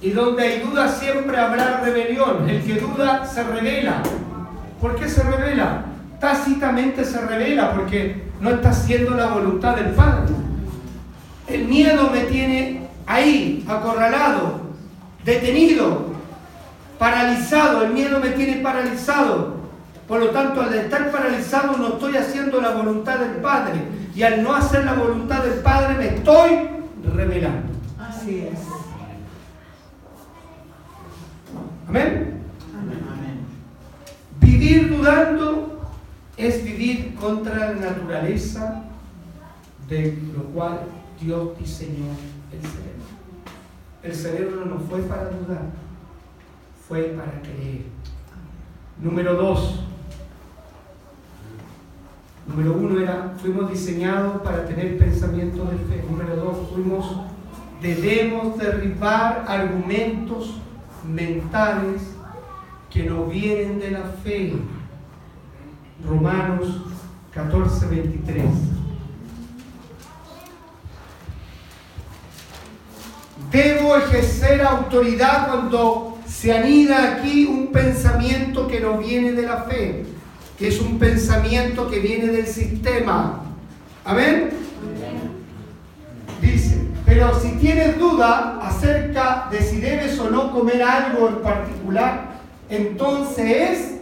Y 0.02 0.11
donde 0.11 0.42
hay 0.42 0.61
duda 0.61 0.88
siempre 0.88 1.34
habrá 1.38 1.80
rebelión. 1.80 2.46
El 2.48 2.62
que 2.62 2.74
duda 2.74 3.24
se 3.24 3.42
revela. 3.42 4.02
¿Por 4.78 4.96
qué 4.96 5.09
se 5.09 5.22
revela? 5.22 5.86
Tácitamente 6.20 7.07
se 7.07 7.18
revela 7.22 7.72
porque 7.72 8.24
no 8.38 8.50
está 8.50 8.68
haciendo 8.68 9.12
la 9.12 9.28
voluntad 9.28 9.76
del 9.76 9.92
Padre. 9.92 10.34
El 11.46 11.64
miedo 11.64 12.11
me 12.11 12.20
tiene 12.24 12.86
ahí, 13.07 13.64
acorralado, 13.66 14.61
detenido, 15.24 16.12
paralizado. 16.98 17.84
El 17.84 17.94
miedo 17.94 18.20
me 18.20 18.30
tiene 18.30 18.57
paralizado. 18.57 19.55
Por 20.07 20.20
lo 20.20 20.28
tanto, 20.30 20.61
al 20.61 20.74
estar 20.74 21.11
paralizado 21.11 21.78
no 21.78 21.94
estoy 21.94 22.18
haciendo 22.18 22.61
la 22.61 22.72
voluntad 22.72 23.16
del 23.16 23.36
Padre. 23.36 24.03
Y 24.14 24.22
al 24.22 24.42
no 24.42 24.54
hacer 24.54 24.84
la 24.84 24.94
voluntad 24.94 25.42
del 25.42 25.60
Padre 25.60 25.98
me 25.98 26.06
estoy 26.16 26.68
revelando. 27.14 27.72
Así 27.98 28.48
es. 28.52 28.60
Amén. 31.88 32.42
Vivir 34.40 34.96
dudando 34.96 35.80
es 36.36 36.64
vivir 36.64 37.14
contra 37.16 37.72
la 37.72 37.74
naturaleza 37.74 38.84
de 39.88 40.18
lo 40.34 40.44
cual 40.44 40.80
Dios 41.20 41.58
diseñó 41.58 42.06
el 42.52 42.60
cerebro. 42.60 42.94
El 44.02 44.14
cerebro 44.14 44.66
no 44.66 44.78
fue 44.78 45.00
para 45.02 45.30
dudar, 45.30 45.62
fue 46.86 47.02
para 47.16 47.40
creer. 47.42 47.82
Número 49.00 49.34
dos, 49.34 49.80
Número 52.47 52.74
uno 52.74 53.01
era, 53.01 53.34
fuimos 53.40 53.70
diseñados 53.70 54.42
para 54.42 54.66
tener 54.66 54.99
pensamientos 54.99 55.70
de 55.70 55.78
fe. 55.78 56.05
Número 56.09 56.36
dos, 56.36 56.57
fuimos, 56.72 57.16
debemos 57.80 58.59
derribar 58.59 59.45
argumentos 59.49 60.61
mentales 61.09 62.03
que 62.90 63.05
no 63.05 63.26
vienen 63.26 63.80
de 63.80 63.90
la 63.92 64.05
fe. 64.22 64.55
Romanos 66.07 66.82
14, 67.32 67.86
23. 67.86 68.45
Debo 73.51 73.97
ejercer 73.97 74.61
autoridad 74.62 75.49
cuando 75.49 76.18
se 76.26 76.53
anida 76.53 77.14
aquí 77.14 77.47
un 77.47 77.68
pensamiento 77.68 78.68
que 78.68 78.80
no 78.80 78.99
viene 78.99 79.32
de 79.32 79.42
la 79.42 79.62
fe 79.62 80.13
que 80.59 80.68
es 80.68 80.80
un 80.80 80.98
pensamiento 80.98 81.90
que 81.90 81.98
viene 81.98 82.28
del 82.28 82.46
sistema. 82.46 83.42
Amén. 84.05 84.50
Dice, 86.40 86.88
pero 87.05 87.38
si 87.40 87.52
tienes 87.52 87.98
duda 87.98 88.59
acerca 88.61 89.48
de 89.50 89.61
si 89.61 89.80
debes 89.80 90.18
o 90.20 90.30
no 90.30 90.52
comer 90.52 90.82
algo 90.82 91.28
en 91.28 91.36
particular, 91.36 92.34
entonces 92.68 93.40
es 93.40 93.94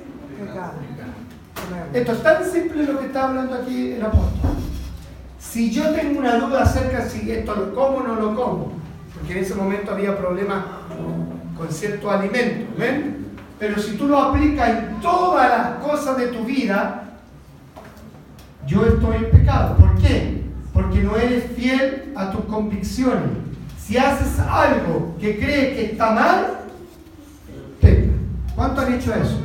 Esto 1.94 2.12
es 2.12 2.22
tan 2.22 2.50
simple 2.50 2.84
lo 2.84 2.98
que 2.98 3.06
está 3.06 3.28
hablando 3.28 3.54
aquí 3.54 3.92
el 3.92 4.02
apóstol. 4.02 4.50
Si 5.38 5.70
yo 5.70 5.90
tengo 5.90 6.20
una 6.20 6.36
duda 6.36 6.62
acerca 6.62 7.04
de 7.04 7.10
si 7.10 7.30
esto 7.30 7.54
lo 7.54 7.74
como 7.74 7.98
o 7.98 8.02
no 8.02 8.16
lo 8.16 8.34
como, 8.34 8.72
porque 9.14 9.32
en 9.32 9.38
ese 9.38 9.54
momento 9.54 9.92
había 9.92 10.16
problemas 10.16 10.64
con 11.56 11.70
cierto 11.70 12.10
alimento, 12.10 12.72
¿ven? 12.78 13.21
Pero 13.62 13.80
si 13.80 13.92
tú 13.92 14.08
lo 14.08 14.18
aplicas 14.18 14.70
en 14.70 15.00
todas 15.00 15.48
las 15.48 15.68
cosas 15.84 16.16
de 16.16 16.26
tu 16.26 16.44
vida, 16.44 17.04
yo 18.66 18.84
estoy 18.84 19.18
en 19.18 19.30
pecado. 19.30 19.76
¿Por 19.76 19.94
qué? 19.98 20.42
Porque 20.74 21.00
no 21.00 21.16
eres 21.16 21.44
fiel 21.52 22.12
a 22.16 22.32
tus 22.32 22.44
convicciones. 22.46 23.30
Si 23.78 23.96
haces 23.96 24.40
algo 24.40 25.16
que 25.20 25.38
crees 25.38 25.76
que 25.76 25.84
está 25.92 26.10
mal, 26.10 26.58
peca. 27.80 28.10
¿Cuánto 28.56 28.80
han 28.80 28.94
hecho 28.94 29.14
eso? 29.14 29.38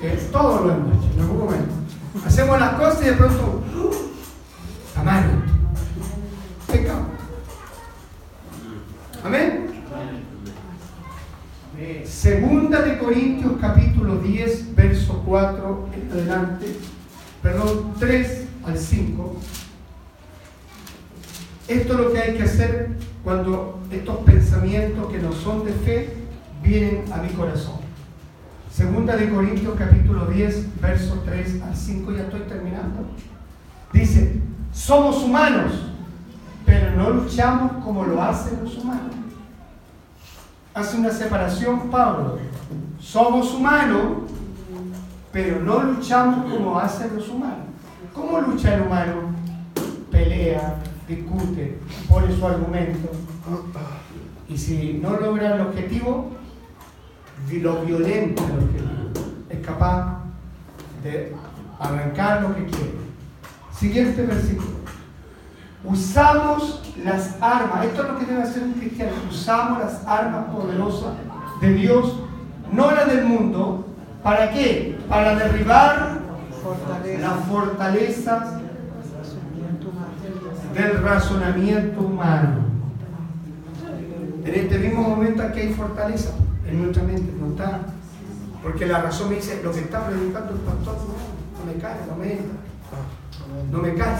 Que 0.00 0.08
todo 0.32 0.66
lo 0.66 0.74
hemos 0.74 0.96
hecho 0.96 1.12
en 1.14 1.20
algún 1.20 1.38
momento. 1.38 1.74
Hacemos 2.26 2.58
las 2.58 2.72
cosas 2.72 3.02
y 3.02 3.04
de 3.04 3.12
pronto, 3.12 3.62
¡uh! 3.76 3.94
está 4.88 5.04
mal. 5.04 5.24
Pecado. 6.66 7.02
Amén. 9.24 9.70
Segunda 12.70 12.88
de 12.88 12.98
Corintios 12.98 13.52
capítulo 13.60 14.18
10, 14.18 14.76
verso 14.76 15.24
4 15.26 15.88
en 15.92 16.12
adelante, 16.12 16.76
perdón, 17.42 17.94
3 17.98 18.46
al 18.64 18.78
5. 18.78 19.36
Esto 21.66 21.92
es 21.92 21.98
lo 21.98 22.12
que 22.12 22.18
hay 22.20 22.36
que 22.36 22.44
hacer 22.44 22.90
cuando 23.24 23.80
estos 23.90 24.18
pensamientos 24.18 25.10
que 25.10 25.18
no 25.18 25.32
son 25.32 25.64
de 25.64 25.72
fe 25.72 26.14
vienen 26.62 27.12
a 27.12 27.16
mi 27.16 27.30
corazón. 27.30 27.80
Segunda 28.72 29.16
de 29.16 29.30
Corintios 29.30 29.74
capítulo 29.76 30.26
10, 30.26 30.80
verso 30.80 31.24
3 31.24 31.62
al 31.62 31.74
5, 31.74 32.12
ya 32.12 32.20
estoy 32.20 32.42
terminando. 32.42 33.04
Dice, 33.92 34.36
somos 34.72 35.24
humanos, 35.24 35.72
pero 36.64 36.92
no 36.92 37.10
luchamos 37.10 37.84
como 37.84 38.04
lo 38.04 38.22
hacen 38.22 38.60
los 38.62 38.78
humanos 38.78 39.19
hace 40.74 40.98
una 40.98 41.10
separación 41.10 41.90
Pablo. 41.90 42.38
Somos 43.00 43.52
humanos, 43.54 44.30
pero 45.32 45.60
no 45.60 45.82
luchamos 45.82 46.52
como 46.52 46.78
hacen 46.78 47.16
los 47.16 47.28
humanos. 47.28 47.66
¿Cómo 48.14 48.40
lucha 48.40 48.74
el 48.74 48.82
humano? 48.82 49.34
Pelea, 50.10 50.76
discute, 51.08 51.78
pone 52.08 52.36
su 52.36 52.46
argumento. 52.46 53.10
Y 54.48 54.58
si 54.58 54.94
no 54.94 55.16
logra 55.16 55.54
el 55.54 55.60
objetivo, 55.62 56.30
lo 57.50 57.84
violenta 57.84 58.42
es 59.48 59.66
capaz 59.66 60.20
de 61.02 61.34
arrancar 61.78 62.42
lo 62.42 62.54
que 62.54 62.66
quiere. 62.66 62.94
Siguiente 63.72 64.22
versículo. 64.22 64.79
Usamos 65.84 66.82
las 67.02 67.36
armas, 67.40 67.86
esto 67.86 68.02
es 68.02 68.08
lo 68.08 68.18
que 68.18 68.26
debe 68.26 68.42
hacer 68.42 68.62
un 68.62 68.72
cristiano, 68.74 69.12
usamos 69.30 69.80
las 69.80 70.06
armas 70.06 70.44
poderosas 70.54 71.14
de 71.60 71.72
Dios, 71.72 72.20
no 72.70 72.90
las 72.90 73.06
del 73.06 73.24
mundo, 73.24 73.86
¿para 74.22 74.50
qué? 74.50 74.98
Para 75.08 75.36
derribar 75.36 76.20
las 77.20 77.44
fortalezas 77.46 78.60
del 80.74 81.02
razonamiento 81.02 82.00
humano. 82.02 82.70
En 84.44 84.54
este 84.54 84.78
mismo 84.78 85.02
momento 85.02 85.42
aquí 85.42 85.60
hay 85.60 85.72
fortaleza 85.72 86.30
en 86.66 86.82
nuestra 86.82 87.02
mente, 87.02 87.32
no 87.38 87.50
está. 87.50 87.80
Porque 88.62 88.86
la 88.86 89.00
razón 89.00 89.30
me 89.30 89.36
dice, 89.36 89.60
lo 89.62 89.72
que 89.72 89.80
está 89.80 90.06
predicando 90.06 90.52
el 90.52 90.60
pastor 90.60 90.96
no, 90.96 91.72
me 91.72 91.78
cae, 91.80 91.96
no 92.06 92.16
me 92.16 92.32
entra, 92.32 92.58
no 93.70 93.78
me 93.78 93.94
cae. 93.94 94.16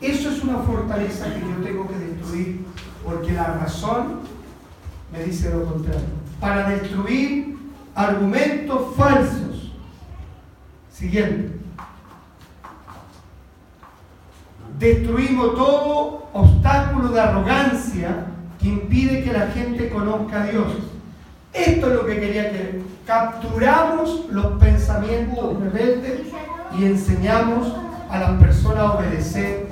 Eso 0.00 0.30
es 0.30 0.42
una 0.42 0.58
fortaleza 0.58 1.32
que 1.32 1.40
yo 1.40 1.56
tengo 1.64 1.88
que 1.88 1.98
destruir, 1.98 2.64
porque 3.04 3.32
la 3.32 3.54
razón 3.54 4.20
me 5.12 5.24
dice 5.24 5.50
lo 5.50 5.64
contrario. 5.64 6.06
Para 6.40 6.68
destruir 6.70 7.56
argumentos 7.94 8.94
falsos. 8.96 9.72
Siguiente. 10.92 11.52
Destruimos 14.78 15.54
todo 15.54 16.28
obstáculo 16.32 17.08
de 17.08 17.20
arrogancia 17.20 18.26
que 18.60 18.68
impide 18.68 19.24
que 19.24 19.32
la 19.32 19.48
gente 19.48 19.88
conozca 19.88 20.42
a 20.42 20.46
Dios. 20.46 20.66
Esto 21.52 21.88
es 21.88 21.94
lo 21.94 22.06
que 22.06 22.20
quería 22.20 22.50
que 22.50 22.82
capturamos 23.06 24.26
los 24.30 24.58
pensamientos 24.60 25.58
rebeldes 25.60 26.20
y 26.78 26.84
enseñamos 26.84 27.72
a 28.10 28.18
las 28.18 28.42
personas 28.42 28.78
a 28.78 28.92
obedecer 28.92 29.66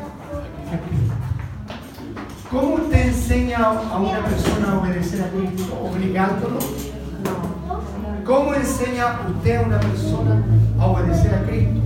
¿Cómo 2.50 2.74
usted 2.74 3.08
enseña 3.08 3.58
a 3.58 3.98
una 3.98 4.24
persona 4.24 4.72
a 4.72 4.78
obedecer 4.78 5.22
a 5.22 5.28
Cristo? 5.30 5.90
¿Obligándolo? 5.92 6.58
¿Cómo 8.24 8.54
enseña 8.54 9.20
usted 9.28 9.56
a 9.56 9.62
una 9.62 9.80
persona 9.80 10.42
a 10.78 10.86
obedecer 10.86 11.34
a 11.34 11.42
Cristo? 11.42 11.80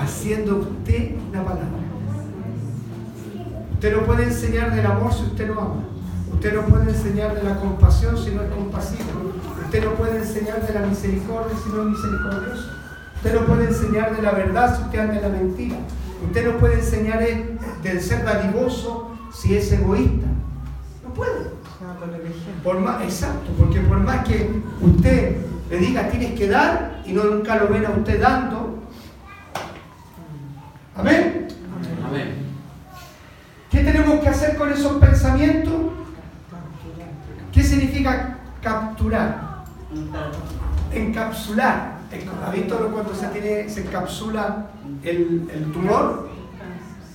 Haciendo 0.00 0.56
usted 0.58 1.16
la 1.32 1.44
palabra. 1.44 1.66
Usted 3.72 3.96
no 3.96 4.02
puede 4.04 4.24
enseñar 4.24 4.74
del 4.74 4.86
amor 4.86 5.12
si 5.12 5.22
usted 5.22 5.48
no 5.48 5.60
ama. 5.60 5.84
Usted 6.32 6.54
no 6.54 6.62
puede 6.62 6.90
enseñar 6.90 7.34
de 7.34 7.42
la 7.42 7.56
compasión 7.56 8.16
si 8.16 8.30
no 8.30 8.42
es 8.42 8.50
compasivo. 8.50 9.32
Usted 9.64 9.84
no 9.84 9.92
puede 9.94 10.18
enseñar 10.18 10.66
de 10.66 10.74
la 10.74 10.86
misericordia 10.86 11.56
si 11.64 11.70
no 11.70 11.82
es 11.82 11.88
misericordioso. 11.88 12.79
Usted 13.22 13.38
no 13.38 13.46
puede 13.46 13.64
enseñar 13.66 14.16
de 14.16 14.22
la 14.22 14.30
verdad 14.30 14.74
si 14.74 14.82
usted 14.82 14.98
anda 14.98 15.16
en 15.16 15.22
la 15.22 15.28
mentira. 15.28 15.76
Usted 16.24 16.52
no 16.52 16.58
puede 16.58 16.76
enseñar 16.76 17.22
del 17.82 18.00
ser 18.00 18.24
dadivoso 18.24 19.14
si 19.30 19.54
es 19.54 19.70
egoísta. 19.72 20.26
No 21.04 21.12
puede. 21.12 21.50
Por 22.64 22.80
más, 22.80 23.02
exacto, 23.02 23.50
porque 23.58 23.80
por 23.80 23.98
más 23.98 24.26
que 24.26 24.62
usted 24.80 25.36
le 25.68 25.76
diga 25.76 26.08
tienes 26.08 26.38
que 26.38 26.48
dar 26.48 27.02
y 27.04 27.12
no 27.12 27.24
nunca 27.24 27.56
lo 27.56 27.68
ven 27.68 27.84
a 27.84 27.90
usted 27.90 28.22
dando. 28.22 28.78
Amén. 30.96 31.48
Amén. 32.08 32.34
¿Qué 33.70 33.84
tenemos 33.84 34.20
que 34.20 34.28
hacer 34.30 34.56
con 34.56 34.72
esos 34.72 34.92
pensamientos? 34.94 35.74
¿Qué 37.52 37.62
significa 37.62 38.38
capturar? 38.62 39.64
Encapsular. 40.90 41.99
¿Ha 42.44 42.50
visto 42.50 42.76
cuando 42.92 43.14
se, 43.14 43.28
tiene, 43.28 43.68
se 43.68 43.82
encapsula 43.82 44.66
el, 45.04 45.48
el 45.54 45.72
tumor? 45.72 46.28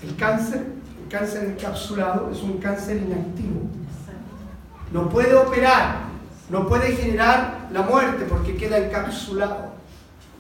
El 0.02 0.16
cáncer. 0.16 0.64
El 1.04 1.10
cáncer 1.10 1.46
encapsulado 1.46 2.32
es 2.32 2.42
un 2.42 2.60
cáncer 2.60 2.98
inactivo. 2.98 3.62
No 4.94 5.10
puede 5.10 5.36
operar, 5.36 5.98
no 6.50 6.68
puede 6.68 6.96
generar 6.96 7.68
la 7.74 7.82
muerte 7.82 8.26
porque 8.30 8.56
queda 8.56 8.78
encapsulado. 8.78 9.74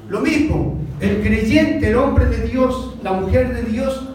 Lo 0.08 0.22
mismo, 0.22 0.80
el 1.02 1.22
creyente, 1.22 1.90
el 1.90 1.98
hombre 1.98 2.26
de 2.28 2.48
Dios, 2.48 2.96
la 3.04 3.12
mujer 3.12 3.54
de 3.54 3.64
Dios, 3.64 4.10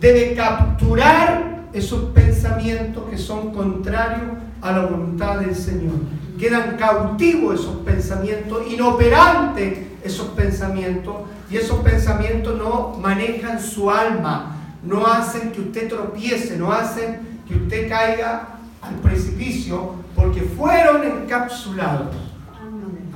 debe 0.00 0.34
capturar 0.34 1.62
esos 1.72 2.10
pensamientos 2.10 3.04
que 3.08 3.16
son 3.16 3.52
contrarios 3.52 4.32
a 4.60 4.72
la 4.72 4.80
voluntad 4.80 5.38
del 5.38 5.54
Señor 5.54 6.17
quedan 6.38 6.76
cautivos 6.76 7.60
esos 7.60 7.76
pensamientos, 7.78 8.62
inoperantes 8.70 9.78
esos 10.02 10.28
pensamientos, 10.28 11.16
y 11.50 11.56
esos 11.56 11.80
pensamientos 11.80 12.56
no 12.56 12.96
manejan 13.00 13.60
su 13.60 13.90
alma, 13.90 14.56
no 14.82 15.06
hacen 15.06 15.52
que 15.52 15.60
usted 15.60 15.88
tropiece, 15.88 16.56
no 16.56 16.72
hacen 16.72 17.40
que 17.46 17.54
usted 17.54 17.88
caiga 17.88 18.48
al 18.80 18.94
precipicio, 18.96 19.94
porque 20.14 20.42
fueron 20.42 21.02
encapsulados. 21.04 22.14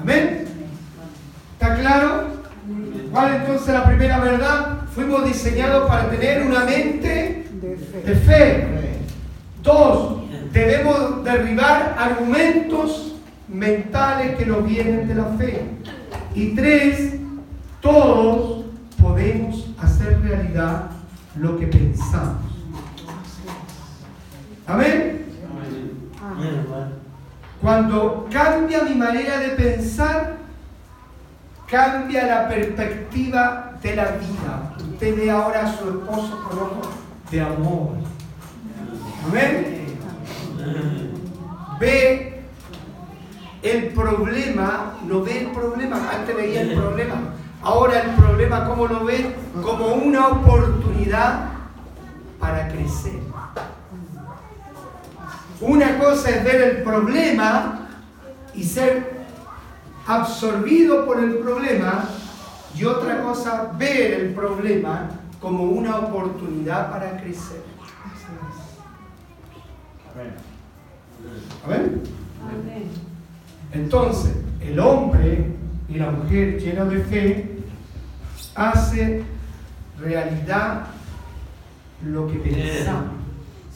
Amén. 0.00 0.48
¿Está 1.52 1.76
claro? 1.76 2.26
¿Cuál 3.12 3.34
entonces 3.36 3.68
la 3.68 3.84
primera 3.84 4.18
verdad? 4.18 4.78
Fuimos 4.94 5.24
diseñados 5.24 5.86
para 5.86 6.10
tener 6.10 6.46
una 6.46 6.64
mente 6.64 7.46
de 8.04 8.16
fe. 8.16 8.66
Dos, 9.62 10.22
debemos 10.52 11.22
derribar 11.22 11.94
argumentos 11.98 13.11
mentales 13.52 14.36
que 14.36 14.46
nos 14.46 14.66
vienen 14.66 15.06
de 15.06 15.14
la 15.14 15.26
fe. 15.36 15.62
Y 16.34 16.54
tres, 16.54 17.14
todos 17.80 18.64
podemos 19.00 19.68
hacer 19.78 20.20
realidad 20.22 20.90
lo 21.36 21.58
que 21.58 21.66
pensamos. 21.66 22.52
Amén. 24.66 25.26
Cuando 27.60 28.28
cambia 28.30 28.82
mi 28.82 28.94
manera 28.94 29.38
de 29.38 29.50
pensar, 29.50 30.36
cambia 31.68 32.26
la 32.26 32.48
perspectiva 32.48 33.72
de 33.82 33.96
la 33.96 34.04
vida. 34.12 34.74
Usted 34.92 35.16
ve 35.16 35.30
ahora 35.30 35.66
a 35.66 35.76
su 35.76 35.88
esposo 35.88 36.42
con 36.48 36.58
ojos 36.58 36.88
de 37.30 37.40
amor. 37.40 37.90
Amén. 39.28 39.96
Ve 41.78 42.31
el 43.62 43.88
problema, 43.88 44.98
no 45.06 45.22
ve 45.22 45.42
el 45.42 45.50
problema, 45.52 46.10
antes 46.10 46.34
veía 46.34 46.62
el 46.62 46.74
problema, 46.74 47.14
ahora 47.62 48.02
el 48.02 48.10
problema, 48.16 48.66
¿cómo 48.66 48.86
lo 48.86 49.04
ve? 49.04 49.34
Como 49.62 49.94
una 49.94 50.28
oportunidad 50.28 51.50
para 52.40 52.68
crecer. 52.68 53.20
Una 55.60 55.98
cosa 55.98 56.30
es 56.30 56.44
ver 56.44 56.60
el 56.60 56.82
problema 56.82 57.88
y 58.52 58.64
ser 58.64 59.26
absorbido 60.06 61.06
por 61.06 61.20
el 61.20 61.36
problema 61.36 62.08
y 62.74 62.84
otra 62.84 63.22
cosa 63.22 63.70
ver 63.78 64.12
el 64.12 64.34
problema 64.34 65.08
como 65.40 65.64
una 65.64 65.98
oportunidad 65.98 66.90
para 66.90 67.16
crecer. 67.16 67.62
Amén. 70.14 70.34
Amén. 71.64 73.11
Entonces, 73.72 74.34
el 74.60 74.78
hombre 74.78 75.46
y 75.88 75.94
la 75.94 76.10
mujer 76.10 76.60
llena 76.60 76.84
de 76.84 77.00
fe 77.00 77.58
hace 78.54 79.24
realidad 79.98 80.86
lo 82.04 82.26
que 82.28 82.38
pensamos. 82.38 83.12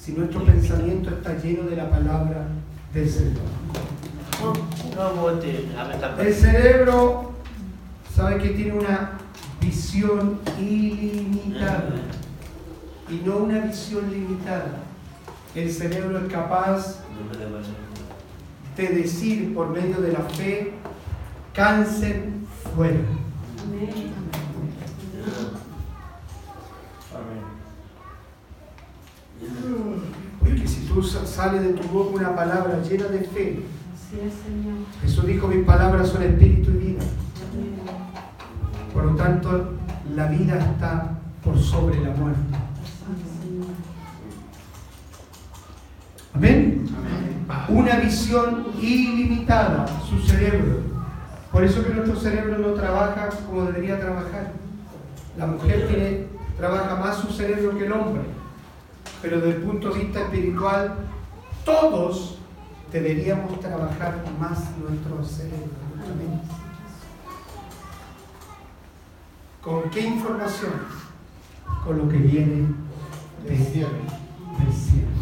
Si 0.01 0.13
nuestro 0.13 0.45
pensamiento 0.45 1.11
está 1.11 1.37
lleno 1.39 1.65
de 1.65 1.77
la 1.77 1.91
palabra 1.91 2.47
del 2.93 3.09
Señor. 3.09 3.43
El 6.19 6.35
cerebro 6.35 7.33
sabe 8.15 8.39
que 8.39 8.51
tiene 8.51 8.73
una 8.73 9.13
visión 9.61 10.41
ilimitada 10.59 11.95
y 13.09 13.27
no 13.27 13.39
una 13.39 13.61
visión 13.61 14.11
limitada. 14.11 14.83
El 15.55 15.73
cerebro 15.73 16.19
es 16.19 16.33
capaz 16.33 17.01
de 18.77 18.89
decir 18.89 19.55
por 19.55 19.71
medio 19.71 20.01
de 20.01 20.13
la 20.13 20.21
fe, 20.21 20.73
cáncer 21.55 22.29
fuera. 22.75 23.01
Porque 30.41 30.69
si 30.69 30.81
tú 30.87 31.03
sales 31.03 31.63
de 31.63 31.73
tu 31.73 31.89
boca 31.89 32.17
una 32.17 32.37
palabra 32.37 32.83
llena 32.83 33.07
de 33.07 33.21
fe, 33.21 33.63
Jesús 35.03 35.27
dijo, 35.27 35.49
mis 35.49 35.65
palabras 35.65 36.11
son 36.11 36.23
espíritu 36.23 36.71
y 36.71 36.75
vida. 36.75 37.05
Por 38.93 39.05
lo 39.05 39.17
tanto, 39.17 39.73
la 40.15 40.29
vida 40.29 40.59
está 40.59 41.19
por 41.43 41.59
sobre 41.59 42.01
la 42.01 42.11
muerte. 42.11 42.41
Amén 46.35 47.36
una 47.69 47.97
visión 47.97 48.67
ilimitada, 48.81 49.87
su 50.09 50.21
cerebro. 50.21 50.81
Por 51.53 51.65
eso 51.65 51.85
que 51.85 51.95
nuestro 51.95 52.19
cerebro 52.19 52.59
no 52.59 52.75
trabaja 52.75 53.29
como 53.47 53.65
debería 53.65 54.01
trabajar. 54.01 54.53
La 55.39 55.47
mujer 55.47 56.29
trabaja 56.57 56.97
más 56.97 57.17
su 57.19 57.33
cerebro 57.33 57.77
que 57.79 57.87
el 57.87 57.93
hombre, 57.93 58.23
pero 59.23 59.41
desde 59.41 59.59
el 59.59 59.63
punto 59.63 59.91
de 59.91 60.01
vista 60.01 60.21
espiritual, 60.23 60.95
todos 61.65 62.39
deberíamos 62.93 63.61
trabajar 63.61 64.25
más 64.41 64.59
nuestro 64.79 65.25
cerebro. 65.25 65.71
¿Con 69.63 69.91
qué 69.91 70.01
información? 70.01 70.73
Con 71.85 71.99
lo 71.99 72.09
que 72.09 72.19
viene. 72.19 72.69
Del 73.45 73.59
cielo. 73.59 75.16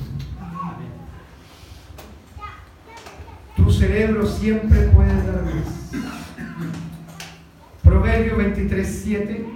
Tu 3.56 3.70
cerebro 3.70 4.26
siempre 4.26 4.88
puede 4.88 5.14
dar 5.26 5.42
más. 5.44 5.84
Proverbio 7.82 8.36
23, 8.36 9.00
7. 9.04 9.46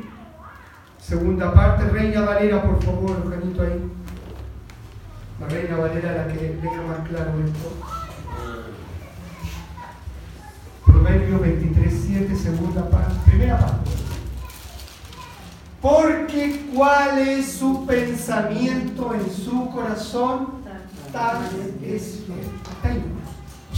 Segunda 0.98 1.52
parte, 1.52 1.84
Reina 1.88 2.20
Valera, 2.20 2.62
por 2.62 2.82
favor, 2.82 3.30
Janito 3.30 3.62
ahí. 3.62 3.90
La 5.40 5.48
Reina 5.48 5.76
Valera 5.76 6.12
la 6.12 6.32
que 6.32 6.58
deja 6.62 6.82
más 6.82 7.08
claro 7.08 7.32
esto. 7.44 7.72
Proverbio 10.84 11.40
23, 11.40 12.02
7, 12.06 12.36
segunda 12.36 12.88
parte, 12.88 13.14
primera 13.26 13.58
parte. 13.58 13.90
Porque 15.80 16.66
cuál 16.74 17.18
es 17.18 17.52
su 17.52 17.86
pensamiento 17.86 19.14
en 19.14 19.30
su 19.32 19.70
corazón, 19.70 20.48
tal 21.12 21.48
es 21.82 22.24
él. 22.84 23.02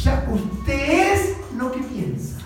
O 0.01 0.03
sea, 0.03 0.26
usted 0.30 1.12
es 1.12 1.36
lo 1.59 1.70
que 1.70 1.80
piensa. 1.80 2.38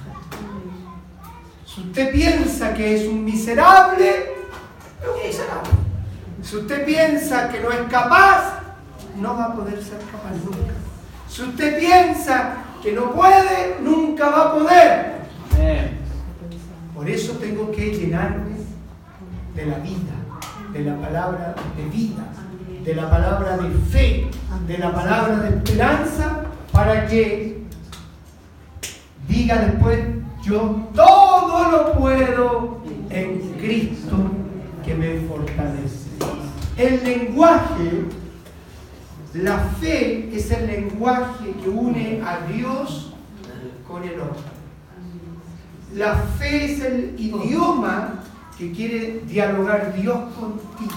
Si 1.65 1.83
usted 1.83 2.13
piensa 2.13 2.75
que 2.75 2.97
es 2.97 3.09
un 3.09 3.25
miserable, 3.25 4.11
es 4.11 5.09
un 5.09 5.25
miserable. 5.25 5.71
Si 6.43 6.57
usted 6.57 6.85
piensa 6.85 7.49
que 7.49 7.61
no 7.61 7.71
es 7.71 7.83
capaz, 7.89 8.61
no 9.21 9.37
va 9.37 9.45
a 9.45 9.55
poder 9.55 9.81
ser 9.81 10.01
capaz 10.11 10.35
nunca. 10.45 10.73
Si 11.29 11.43
usted 11.43 11.79
piensa 11.79 12.57
que 12.83 12.91
no 12.91 13.13
puede, 13.13 13.77
nunca 13.81 14.31
va 14.31 14.41
a 14.47 14.55
poder. 14.55 15.15
Por 16.93 17.09
eso 17.09 17.35
tengo 17.35 17.71
que 17.71 17.95
llenarme 17.95 18.57
de 19.55 19.67
la 19.67 19.79
vida, 19.79 20.15
de 20.73 20.81
la 20.81 21.01
palabra 21.01 21.55
de 21.77 21.85
vida, 21.85 22.25
de 22.85 22.95
la 22.97 23.09
palabra 23.09 23.57
de 23.59 23.71
fe, 23.93 24.29
de 24.67 24.79
la 24.79 24.93
palabra 24.93 25.37
de 25.37 25.57
esperanza, 25.57 26.44
para 26.75 27.07
que 27.07 27.63
diga 29.29 29.59
después, 29.59 30.01
yo 30.43 30.89
todo 30.93 31.71
lo 31.71 31.93
puedo 31.93 32.83
en 33.11 33.39
Cristo 33.61 34.17
que 34.85 34.95
me 34.95 35.21
fortalece. 35.29 36.11
El 36.77 37.05
lenguaje, 37.05 38.07
la 39.35 39.59
fe 39.81 40.29
es 40.35 40.51
el 40.51 40.67
lenguaje 40.67 41.55
que 41.63 41.69
une 41.69 42.21
a 42.27 42.41
Dios 42.53 43.13
con 43.87 44.03
el 44.03 44.21
hombre. 44.21 44.43
La 45.95 46.17
fe 46.17 46.73
es 46.73 46.83
el 46.83 47.15
idioma 47.17 48.25
que 48.59 48.73
quiere 48.73 49.21
dialogar 49.29 49.95
Dios 49.95 50.19
contigo. 50.35 50.93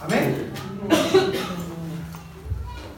Amén. 0.00 0.50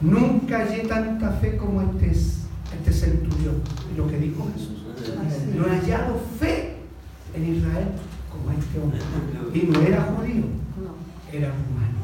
Nunca 0.01 0.59
hallé 0.59 0.87
tanta 0.87 1.31
fe 1.31 1.57
como 1.57 1.81
este, 1.81 2.11
este 2.11 2.93
centurión, 2.93 3.55
lo 3.95 4.07
que 4.07 4.17
dijo 4.19 4.47
Jesús. 4.53 4.83
No 5.55 5.65
he 5.65 5.79
hallado 5.79 6.21
fe 6.39 6.75
en 7.33 7.55
Israel 7.55 7.87
como 8.31 8.51
este 8.51 8.79
hombre. 8.79 8.99
Y 9.53 9.67
no 9.67 9.81
era 9.81 10.03
judío, 10.03 10.43
era 11.31 11.47
humano. 11.47 11.97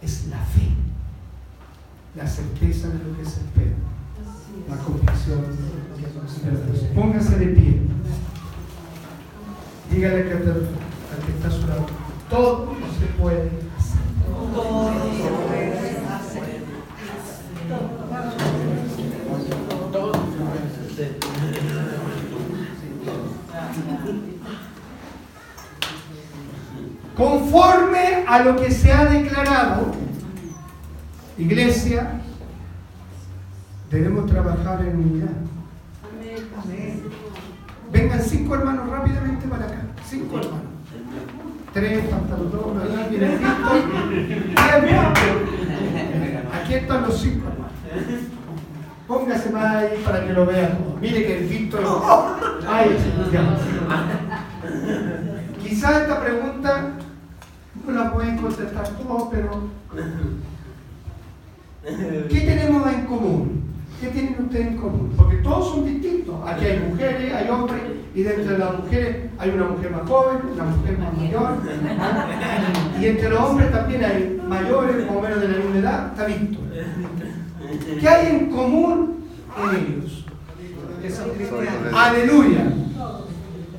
Es 0.00 0.28
la 0.28 0.38
fe, 0.38 0.68
la 2.16 2.26
certeza 2.26 2.88
de 2.88 2.98
lo 3.04 3.16
que 3.18 3.24
se 3.24 3.40
espera, 3.40 3.74
la 4.68 4.76
convicción 4.78 5.40
Póngase 6.94 7.38
de 7.38 7.46
pie. 7.48 7.80
Dígale 9.90 10.22
que, 10.24 10.32
al 10.32 10.40
que 10.40 11.32
está 11.32 11.48
a 11.48 11.50
su 11.50 11.66
lado, 11.66 11.86
todo 12.30 12.74
se 12.98 13.06
puede 13.20 13.69
Conforme 27.16 28.24
a 28.26 28.40
lo 28.40 28.56
que 28.56 28.70
se 28.70 28.90
ha 28.90 29.04
declarado, 29.04 29.92
iglesia, 31.36 32.20
debemos 33.90 34.30
trabajar 34.30 34.80
en 34.86 34.96
unidad. 34.96 35.28
Vengan 37.92 38.22
cinco 38.22 38.54
hermanos 38.54 38.88
rápidamente 38.88 39.46
para 39.48 39.66
acá. 39.66 39.82
Cinco 40.08 40.38
hermanos. 40.38 40.69
Tres, 41.72 42.04
faltan 42.10 42.50
dos, 42.50 42.76
¿verdad? 42.76 43.08
Miren, 43.10 43.38
Aquí 46.52 46.74
están 46.74 47.02
los 47.02 47.20
cinco. 47.20 47.46
Póngase 49.06 49.50
más 49.50 49.76
ahí 49.76 50.02
para 50.04 50.26
que 50.26 50.32
lo 50.32 50.46
vean. 50.46 50.78
Mire 51.00 51.24
que 51.26 51.38
el 51.38 51.46
Víctor. 51.46 51.82
Ay, 52.68 52.96
Quizás 55.62 56.02
esta 56.02 56.20
pregunta 56.20 56.90
no 57.86 57.92
la 57.92 58.12
pueden 58.12 58.38
contestar 58.38 58.88
todos, 58.88 59.28
pero. 59.30 59.68
¿Qué 62.28 62.40
tenemos 62.40 62.92
en 62.92 63.06
común? 63.06 63.59
¿Qué 64.00 64.06
tienen 64.06 64.36
ustedes 64.40 64.66
en 64.66 64.76
común? 64.78 65.12
Porque 65.14 65.36
todos 65.36 65.74
son 65.74 65.84
distintos. 65.84 66.34
Aquí 66.46 66.64
hay 66.64 66.78
mujeres, 66.78 67.34
hay 67.34 67.48
hombres, 67.50 67.82
y 68.14 68.22
dentro 68.22 68.52
de 68.52 68.58
las 68.58 68.78
mujeres 68.78 69.16
hay 69.38 69.50
una 69.50 69.64
mujer 69.66 69.90
más 69.90 70.08
joven, 70.08 70.38
una 70.54 70.64
mujer 70.64 70.98
más 70.98 71.16
mayor. 71.16 71.50
Y 72.98 73.06
entre 73.06 73.28
los 73.28 73.40
hombres 73.40 73.70
también 73.70 74.04
hay 74.04 74.40
mayores, 74.48 75.06
o 75.06 75.20
menos 75.20 75.40
de 75.40 75.48
la 75.48 75.56
misma 75.58 75.78
edad, 75.78 76.06
está 76.12 76.24
visto. 76.24 76.58
¿Qué 78.00 78.08
hay 78.08 78.36
en 78.36 78.50
común 78.50 79.24
en 79.58 79.76
ellos? 79.76 80.24
Aleluya. 81.94 82.72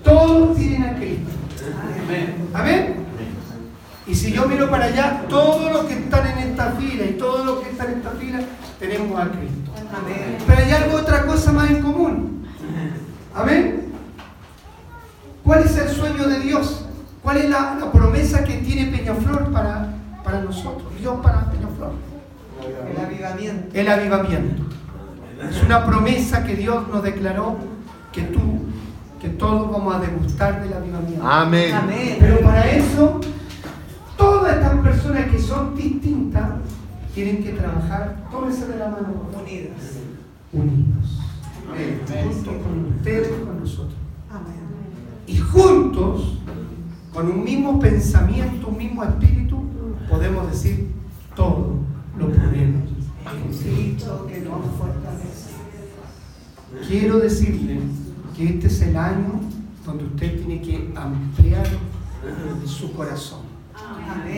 Todos 0.03 0.57
tienen 0.57 0.83
a 0.83 0.95
Cristo. 0.95 1.31
Amén. 2.53 2.95
Y 4.05 4.15
si 4.15 4.33
yo 4.33 4.47
miro 4.47 4.69
para 4.69 4.85
allá, 4.85 5.23
todos 5.29 5.71
los 5.71 5.85
que 5.85 5.93
están 5.93 6.27
en 6.27 6.49
esta 6.49 6.71
fila 6.71 7.05
y 7.05 7.13
todos 7.13 7.45
los 7.45 7.59
que 7.59 7.69
están 7.71 7.91
en 7.91 7.97
esta 7.97 8.11
fila, 8.11 8.39
tenemos 8.79 9.19
a 9.19 9.31
Cristo. 9.31 9.60
Pero 10.47 10.59
hay 10.59 10.71
algo, 10.71 10.97
otra 10.97 11.25
cosa 11.25 11.51
más 11.51 11.69
en 11.69 11.81
común. 11.81 12.45
Amén. 13.35 13.91
¿Cuál 15.43 15.63
es 15.63 15.77
el 15.77 15.89
sueño 15.89 16.27
de 16.27 16.39
Dios? 16.39 16.85
¿Cuál 17.23 17.37
es 17.37 17.49
la, 17.49 17.91
promesa 17.91 18.43
que 18.43 18.57
tiene 18.57 18.95
Peñaflor 18.95 19.51
para, 19.51 19.93
para 20.23 20.41
nosotros? 20.41 20.91
Dios 20.99 21.19
para 21.21 21.49
Peñaflor. 21.51 21.93
El 22.89 23.05
avivamiento. 23.05 23.77
El 23.77 23.87
avivamiento. 23.87 24.63
Es 25.49 25.63
una 25.63 25.85
promesa 25.85 26.43
que 26.43 26.55
Dios 26.55 26.87
nos 26.89 27.03
declaró 27.03 27.57
que 28.11 28.23
tú, 28.23 28.39
que 29.19 29.29
todos 29.29 29.71
vamos 29.71 29.95
a 29.95 29.99
degustar 29.99 30.61
del 30.61 30.73
avivamiento. 30.73 31.27
Amén. 31.27 32.17
Pero 32.19 32.39
para 32.41 32.69
eso, 32.69 33.19
todas 34.17 34.55
estas 34.55 34.79
personas 34.79 35.31
que 35.31 35.39
son 35.39 35.75
distintas 35.75 36.49
tienen 37.13 37.43
que 37.43 37.51
trabajar, 37.51 38.27
tómense 38.31 38.67
de 38.67 38.77
la 38.77 38.89
mano, 38.89 39.29
unidas. 39.41 39.97
Unidos. 40.53 41.19
Juntos 42.07 42.55
con 42.63 42.95
ustedes, 42.97 43.29
con 43.45 43.59
nosotros. 43.59 43.95
Y 45.27 45.37
juntos, 45.37 46.37
con 47.13 47.31
un 47.31 47.43
mismo 47.43 47.79
pensamiento, 47.79 48.67
un 48.67 48.77
mismo 48.77 49.03
espíritu, 49.03 49.63
podemos 50.09 50.49
decir 50.51 50.91
todo 51.35 51.79
lo 52.17 52.31
podemos 52.31 52.91
Cristo 53.23 54.27
que 54.27 54.41
nos 54.41 54.65
fortalece. 54.77 55.51
Quiero 56.87 57.19
decirle 57.19 57.79
que 58.35 58.45
este 58.45 58.67
es 58.67 58.81
el 58.81 58.97
año 58.97 59.39
donde 59.85 60.05
usted 60.05 60.37
tiene 60.37 60.61
que 60.61 60.91
ampliar 60.95 61.67
su 62.65 62.91
corazón. 62.93 63.41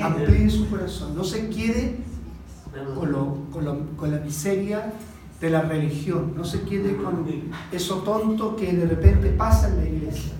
Amplíe 0.02 0.50
su 0.50 0.70
corazón. 0.70 1.16
No 1.16 1.24
se 1.24 1.50
quede 1.50 2.13
con, 2.96 4.12
la 4.12 4.20
miseria 4.20 4.94
de 5.40 5.50
la 5.50 5.62
religión. 5.62 6.34
No 6.36 6.44
se 6.44 6.62
quede 6.62 6.96
con 6.98 7.26
eso 7.72 7.98
tonto 7.98 8.56
que 8.56 8.74
de 8.74 8.86
repente 8.86 9.30
pasa 9.30 9.70
en 9.70 9.78
la 9.78 9.86
iglesia. 9.86 10.34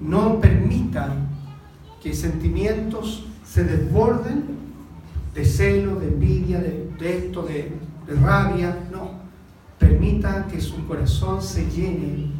No 0.00 0.40
permita 0.40 1.14
que 2.02 2.14
sentimientos 2.14 3.26
se 3.44 3.64
desborden 3.64 4.44
de 5.34 5.44
celo, 5.44 5.96
de 5.96 6.08
envidia, 6.08 6.60
de, 6.60 6.88
esto, 7.00 7.42
de, 7.42 7.72
rabia. 8.20 8.76
No. 8.90 9.18
Permita 9.78 10.46
que 10.48 10.60
su 10.60 10.86
corazón 10.86 11.40
se 11.42 11.68
llene 11.70 12.32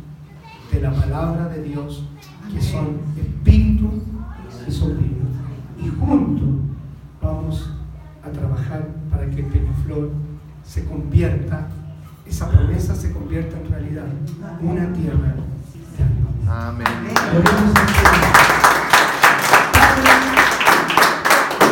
de 0.72 0.80
la 0.80 0.92
palabra 0.92 1.48
de 1.48 1.62
Dios, 1.62 2.04
que 2.52 2.60
son 2.60 2.98
espíritu 3.16 3.90
y 4.66 4.70
son 4.70 4.98
vida. 4.98 5.24
Y 5.78 5.88
juntos 5.88 6.48
vamos 7.22 7.77
a 8.28 8.32
trabajar 8.32 8.86
para 9.10 9.26
que 9.26 9.42
Peñaflor 9.42 10.10
se 10.64 10.84
convierta, 10.84 11.68
esa 12.26 12.50
promesa 12.50 12.94
se 12.94 13.12
convierta 13.12 13.56
en 13.58 13.70
realidad, 13.70 14.04
una 14.60 14.92
tierra 14.92 15.34
de 15.34 15.48
Amén. 16.50 16.86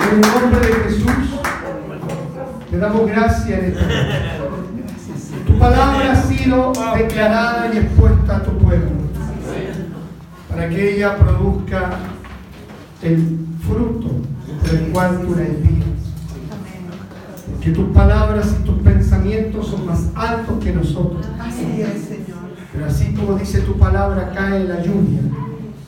En 0.02 0.14
el 0.14 0.20
nombre 0.20 0.66
de 0.66 0.74
Jesús, 0.84 1.40
te 2.70 2.78
damos 2.78 3.06
gracias 3.06 3.58
en 3.58 3.64
esta 3.64 3.86
Tu 5.46 5.58
palabra 5.58 6.12
ha 6.12 6.22
sido 6.22 6.72
declarada 6.96 7.70
y 7.72 7.78
expuesta 7.78 8.36
a 8.36 8.42
tu 8.42 8.58
pueblo, 8.58 8.90
para 10.48 10.68
que 10.68 10.96
ella 10.96 11.16
produzca 11.16 11.90
el 13.02 13.46
fruto 13.66 14.08
por 14.62 14.74
el 14.74 14.92
cual 14.92 15.20
tú 15.22 15.34
la 15.34 15.42
envías. 15.42 15.85
Que 17.66 17.72
tus 17.72 17.88
palabras 17.88 18.54
y 18.60 18.64
tus 18.64 18.76
pensamientos 18.76 19.66
son 19.66 19.86
más 19.86 20.10
altos 20.14 20.62
que 20.62 20.72
nosotros. 20.72 21.26
Así 21.40 21.82
es, 21.82 22.00
Señor. 22.04 22.38
Pero 22.72 22.86
así 22.86 23.12
como 23.12 23.36
dice 23.36 23.58
tu 23.62 23.76
palabra, 23.76 24.30
cae 24.32 24.62
la 24.62 24.84
lluvia 24.84 25.18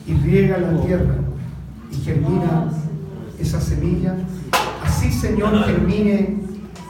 y 0.05 0.13
riega 0.15 0.57
la 0.57 0.77
tierra 0.81 1.15
y 1.89 1.95
germina 2.03 2.65
esa 3.39 3.61
semilla. 3.61 4.13
Así, 4.83 5.09
Señor, 5.09 5.57
germine 5.63 6.39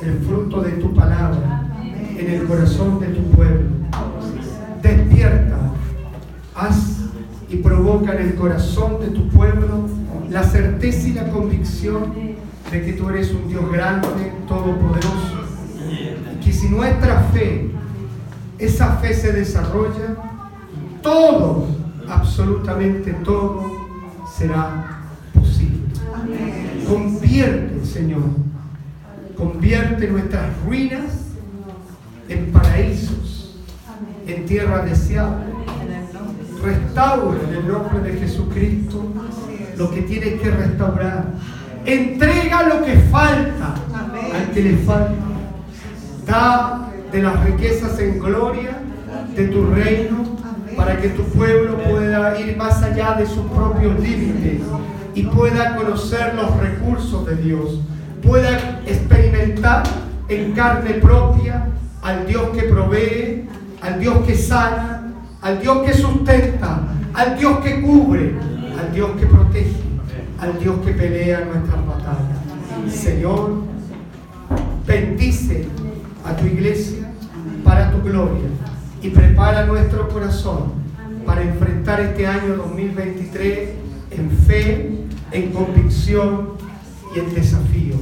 el 0.01 0.19
fruto 0.25 0.63
de 0.63 0.71
tu 0.71 0.91
palabra 0.95 1.69
en 2.17 2.27
el 2.27 2.47
corazón 2.47 2.99
de 2.99 3.09
tu 3.09 3.21
pueblo. 3.29 3.69
Despierta, 4.81 5.59
haz 6.55 6.97
y 7.47 7.57
provoca 7.57 8.15
en 8.15 8.29
el 8.29 8.33
corazón 8.33 8.99
de 9.01 9.09
tu 9.09 9.29
pueblo 9.29 9.87
la 10.31 10.41
certeza 10.41 11.09
y 11.09 11.13
la 11.13 11.29
convicción 11.29 12.39
de 12.71 12.85
que 12.85 12.93
tú 12.93 13.09
eres 13.09 13.31
un 13.31 13.47
Dios 13.47 13.71
grande, 13.71 14.07
todopoderoso. 14.47 15.43
Y 15.89 16.43
que 16.43 16.53
si 16.53 16.69
nuestra 16.69 17.21
fe, 17.33 17.71
esa 18.57 18.97
fe 18.97 19.13
se 19.13 19.31
desarrolla, 19.31 20.15
todo, 21.01 21.67
absolutamente 22.07 23.13
todo, 23.23 23.71
será 24.37 25.01
posible. 25.33 25.79
Convierte, 26.87 27.85
Señor, 27.85 28.23
convierte 29.37 30.07
nuestras 30.07 30.49
ruinas 30.65 31.29
en 32.27 32.51
paraísos, 32.51 33.57
en 34.27 34.45
tierra 34.45 34.85
deseable. 34.85 35.45
Restaura 36.61 37.39
en 37.47 37.55
el 37.55 37.67
nombre 37.67 38.01
de 38.01 38.19
Jesucristo 38.19 39.01
lo 39.77 39.89
que 39.91 40.01
tiene 40.01 40.35
que 40.35 40.51
restaurar. 40.51 41.25
Entrega 41.93 42.63
lo 42.63 42.85
que 42.85 42.95
falta. 43.11 43.73
Al 44.33 44.51
que 44.53 44.61
le 44.61 44.77
falta. 44.77 45.13
Da 46.25 46.89
de 47.11 47.23
las 47.23 47.43
riquezas 47.43 47.99
en 47.99 48.19
gloria 48.19 48.77
de 49.35 49.47
tu 49.47 49.65
reino 49.71 50.37
para 50.77 50.97
que 50.97 51.09
tu 51.09 51.23
pueblo 51.23 51.77
pueda 51.77 52.39
ir 52.39 52.55
más 52.55 52.83
allá 52.83 53.15
de 53.15 53.25
sus 53.25 53.45
propios 53.47 53.99
límites 53.99 54.61
y 55.15 55.23
pueda 55.23 55.75
conocer 55.75 56.35
los 56.35 56.55
recursos 56.57 57.25
de 57.25 57.35
Dios, 57.37 57.81
pueda 58.21 58.81
experimentar 58.85 59.83
en 60.27 60.51
carne 60.53 60.93
propia 60.95 61.67
al 62.03 62.27
Dios 62.27 62.49
que 62.55 62.63
provee, 62.63 63.49
al 63.81 63.99
Dios 63.99 64.19
que 64.25 64.35
sana, 64.35 65.11
al 65.41 65.59
Dios 65.59 65.79
que 65.85 65.93
sustenta, 65.93 66.81
al 67.13 67.37
Dios 67.37 67.59
que 67.59 67.81
cubre, 67.81 68.35
al 68.79 68.93
Dios 68.93 69.11
que 69.19 69.25
protege, 69.25 69.88
al 70.41 70.59
Dios 70.59 70.79
que 70.85 70.91
pelea 70.93 71.45
nuestras 71.45 71.85
batallas. 71.85 72.93
Señor, 72.93 73.63
bendice 74.87 75.67
a 76.25 76.35
tu 76.35 76.45
iglesia 76.45 77.11
para 77.63 77.91
tu 77.91 78.01
gloria 78.01 78.47
y 79.01 79.09
prepara 79.09 79.65
nuestro 79.65 80.07
corazón 80.09 80.73
para 81.25 81.41
enfrentar 81.41 81.99
este 82.01 82.25
año 82.25 82.55
2023 82.55 83.69
en 84.11 84.31
fe, 84.31 85.05
en 85.31 85.51
convicción 85.51 86.53
y 87.15 87.19
en 87.19 87.33
desafío 87.33 87.95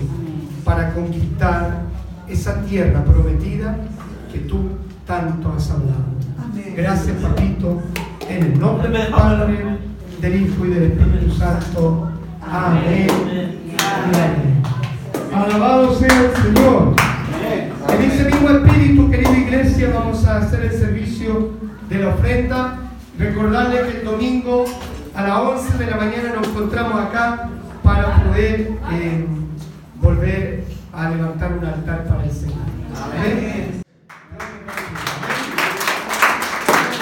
para 0.64 0.94
conquistar 0.94 1.84
esa 2.28 2.62
tierra 2.64 3.04
prometida 3.04 3.78
que 4.32 4.40
tú 4.40 4.70
tanto 5.06 5.54
has 5.54 5.72
hablado. 5.72 6.18
Gracias, 6.76 7.16
papito, 7.22 7.82
en 8.30 8.44
el 8.44 8.60
nombre 8.60 8.90
del 8.90 9.08
Padre, 9.08 9.78
del 10.22 10.42
Hijo 10.42 10.66
y 10.66 10.70
del 10.70 10.84
Espíritu 10.84 11.32
Santo. 11.34 12.17
Amén. 12.52 13.08
Alabado 15.34 15.94
sea 15.96 16.08
el 16.08 16.44
Señor. 16.44 16.96
En 17.90 18.02
ese 18.02 18.26
mismo 18.26 18.50
espíritu, 18.50 19.12
querida 19.12 19.38
iglesia, 19.38 19.92
vamos 19.94 20.26
a 20.26 20.38
hacer 20.38 20.62
el 20.66 20.72
servicio 20.72 21.52
de 21.90 22.00
la 22.00 22.10
ofrenda. 22.10 22.78
Recordarle 23.18 23.82
que 23.82 24.00
el 24.00 24.06
domingo 24.06 24.66
a 25.16 25.24
las 25.24 25.38
11 25.38 25.78
de 25.78 25.92
la 25.92 25.98
mañana 25.98 26.34
nos 26.36 26.48
encontramos 26.48 27.02
acá 27.02 27.50
para 27.84 28.24
poder 28.24 28.72
eh, 28.92 29.26
volver 29.96 30.64
a 30.94 31.10
levantar 31.10 31.54
un 31.54 31.66
altar 31.66 32.06
para 32.06 32.24
el 32.24 32.32
Señor. 32.32 32.58
Amén. 33.04 33.82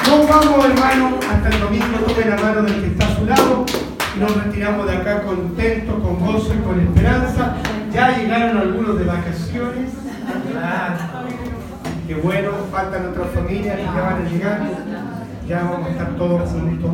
No 0.07 0.27
vamos, 0.27 0.65
hermano, 0.65 1.19
hasta 1.29 1.49
el 1.49 1.59
domingo. 1.59 1.97
Tome 2.07 2.25
la 2.29 2.37
mano 2.37 2.61
del 2.63 2.81
que 2.81 2.87
está 2.87 3.07
a 3.07 3.15
su 3.15 3.25
lado. 3.25 3.84
Nos 4.19 4.43
retiramos 4.43 4.85
de 4.87 4.95
acá 4.95 5.23
contentos, 5.23 5.95
con 6.01 6.19
gozo 6.19 6.53
y 6.53 6.57
con 6.59 6.79
esperanza. 6.79 7.55
Ya 7.93 8.17
llegaron 8.17 8.57
algunos 8.57 8.97
de 8.97 9.05
vacaciones. 9.05 9.91
Ah, 10.57 11.23
qué 12.07 12.15
bueno, 12.15 12.51
faltan 12.71 13.07
otras 13.07 13.29
familias 13.31 13.77
que 13.77 13.83
ya 13.83 14.01
van 14.01 14.25
a 14.25 14.29
llegar. 14.29 14.61
Ya 15.47 15.63
vamos 15.63 15.87
a 15.87 15.91
estar 15.91 16.15
todos 16.15 16.49
juntos. 16.49 16.91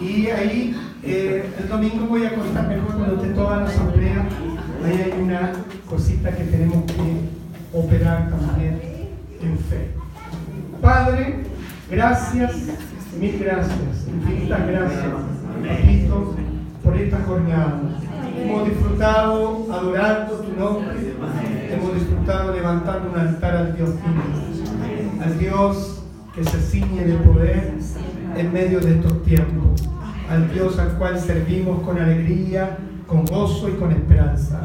Y 0.00 0.26
ahí 0.26 0.76
eh, 1.04 1.48
el 1.60 1.68
domingo 1.68 2.06
voy 2.06 2.26
a 2.26 2.34
contar 2.34 2.68
mejor 2.68 2.96
cuando 2.96 3.22
esté 3.22 3.28
toda 3.34 3.58
la 3.58 3.66
asamblea. 3.66 4.26
Ahí 4.84 5.12
hay 5.12 5.20
una 5.22 5.52
cosita 5.88 6.30
que 6.32 6.44
tenemos 6.44 6.84
que 6.86 7.76
operar 7.76 8.30
también 8.30 8.80
en 9.40 9.58
fe. 9.58 9.90
Padre, 10.80 11.44
gracias, 11.88 12.52
mil 13.18 13.38
gracias, 13.38 14.06
infinitas 14.08 14.66
gracias, 14.66 15.04
papito, 15.60 16.34
por 16.82 16.96
esta 16.96 17.18
jornada. 17.24 17.80
Hemos 18.36 18.68
disfrutado 18.68 19.66
adorando 19.72 20.34
tu 20.34 20.58
nombre, 20.58 20.94
hemos 21.70 21.94
disfrutado 21.94 22.52
levantando 22.52 23.10
un 23.10 23.18
altar 23.18 23.56
al 23.56 23.76
Dios 23.76 23.90
vivo, 23.90 25.22
al 25.22 25.38
Dios 25.38 26.02
que 26.34 26.44
se 26.44 26.58
ciñe 26.58 27.04
de 27.04 27.14
poder 27.16 27.74
en 28.36 28.52
medio 28.52 28.80
de 28.80 28.94
estos 28.94 29.22
tiempos, 29.22 29.88
al 30.30 30.50
Dios 30.52 30.78
al 30.78 30.94
cual 30.94 31.20
servimos 31.20 31.82
con 31.82 31.98
alegría, 31.98 32.78
con 33.06 33.24
gozo 33.26 33.68
y 33.68 33.72
con 33.72 33.92
esperanza. 33.92 34.62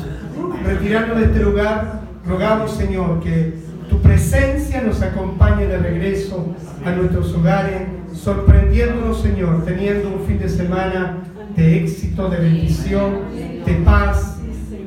Retirarnos 0.66 1.18
de 1.18 1.26
este 1.26 1.40
lugar, 1.40 2.02
rogamos 2.26 2.72
Señor 2.72 3.20
que 3.20 3.56
tu 3.90 4.00
presencia 4.02 4.82
nos 4.82 5.02
acompañe 5.02 5.66
de 5.66 5.78
regreso 5.78 6.54
a 6.86 6.92
nuestros 6.92 7.34
hogares, 7.34 7.82
sorprendiéndonos 8.14 9.22
Señor, 9.22 9.64
teniendo 9.66 10.10
un 10.10 10.26
fin 10.26 10.40
de 10.40 10.50
semana 10.50 11.18
de 11.56 11.84
éxito, 11.84 12.30
de 12.30 12.38
bendición, 12.38 13.14
de 13.34 13.74
paz, 13.84 14.38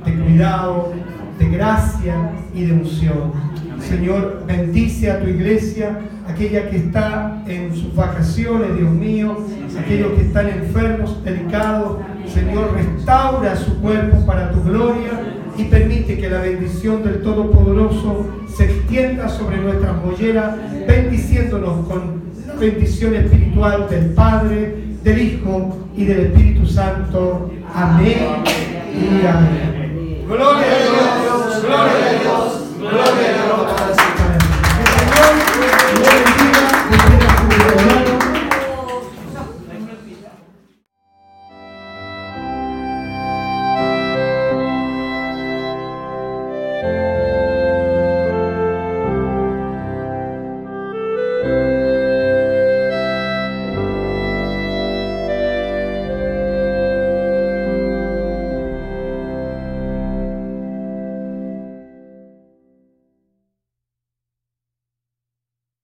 de 0.05 0.15
cuidado, 0.15 0.93
de 1.39 1.49
gracia 1.49 2.31
y 2.55 2.65
de 2.65 2.73
unción. 2.73 3.33
Señor, 3.81 4.45
bendice 4.47 5.11
a 5.11 5.21
tu 5.21 5.29
iglesia, 5.29 5.99
aquella 6.29 6.69
que 6.71 6.77
está 6.77 7.43
en 7.47 7.75
sus 7.75 7.95
vacaciones, 7.95 8.77
Dios 8.77 8.91
mío, 8.91 9.37
aquellos 9.79 10.13
que 10.13 10.23
están 10.23 10.49
enfermos, 10.49 11.23
delicados. 11.25 11.99
Señor, 12.27 12.73
restaura 12.75 13.57
su 13.57 13.81
cuerpo 13.81 14.25
para 14.27 14.53
tu 14.53 14.63
gloria 14.63 15.11
y 15.57 15.65
permite 15.65 16.19
que 16.19 16.31
la 16.31 16.41
bendición 16.41 17.03
del 17.03 17.23
Todopoderoso 17.23 18.27
se 18.55 18.65
extienda 18.65 19.29
sobre 19.29 19.59
nuestras 19.59 19.97
molleras, 20.05 20.57
bendiciéndonos 20.87 21.87
con 21.87 22.30
bendición 22.59 23.15
espiritual 23.15 23.89
del 23.89 24.11
Padre, 24.11 24.75
del 25.03 25.21
Hijo 25.21 25.79
y 25.97 26.05
del 26.05 26.21
Espíritu 26.27 26.67
Santo. 26.67 27.51
Amén 27.75 28.43
y 28.95 29.27
amén. 29.27 30.25
Gloria 30.27 30.67
a 30.67 31.23
Dios, 31.23 31.63
gloria 31.63 31.91
a 31.91 32.23
Dios, 32.23 32.67
gloria 32.79 33.03
a 33.03 33.47
Dios. 36.15 36.30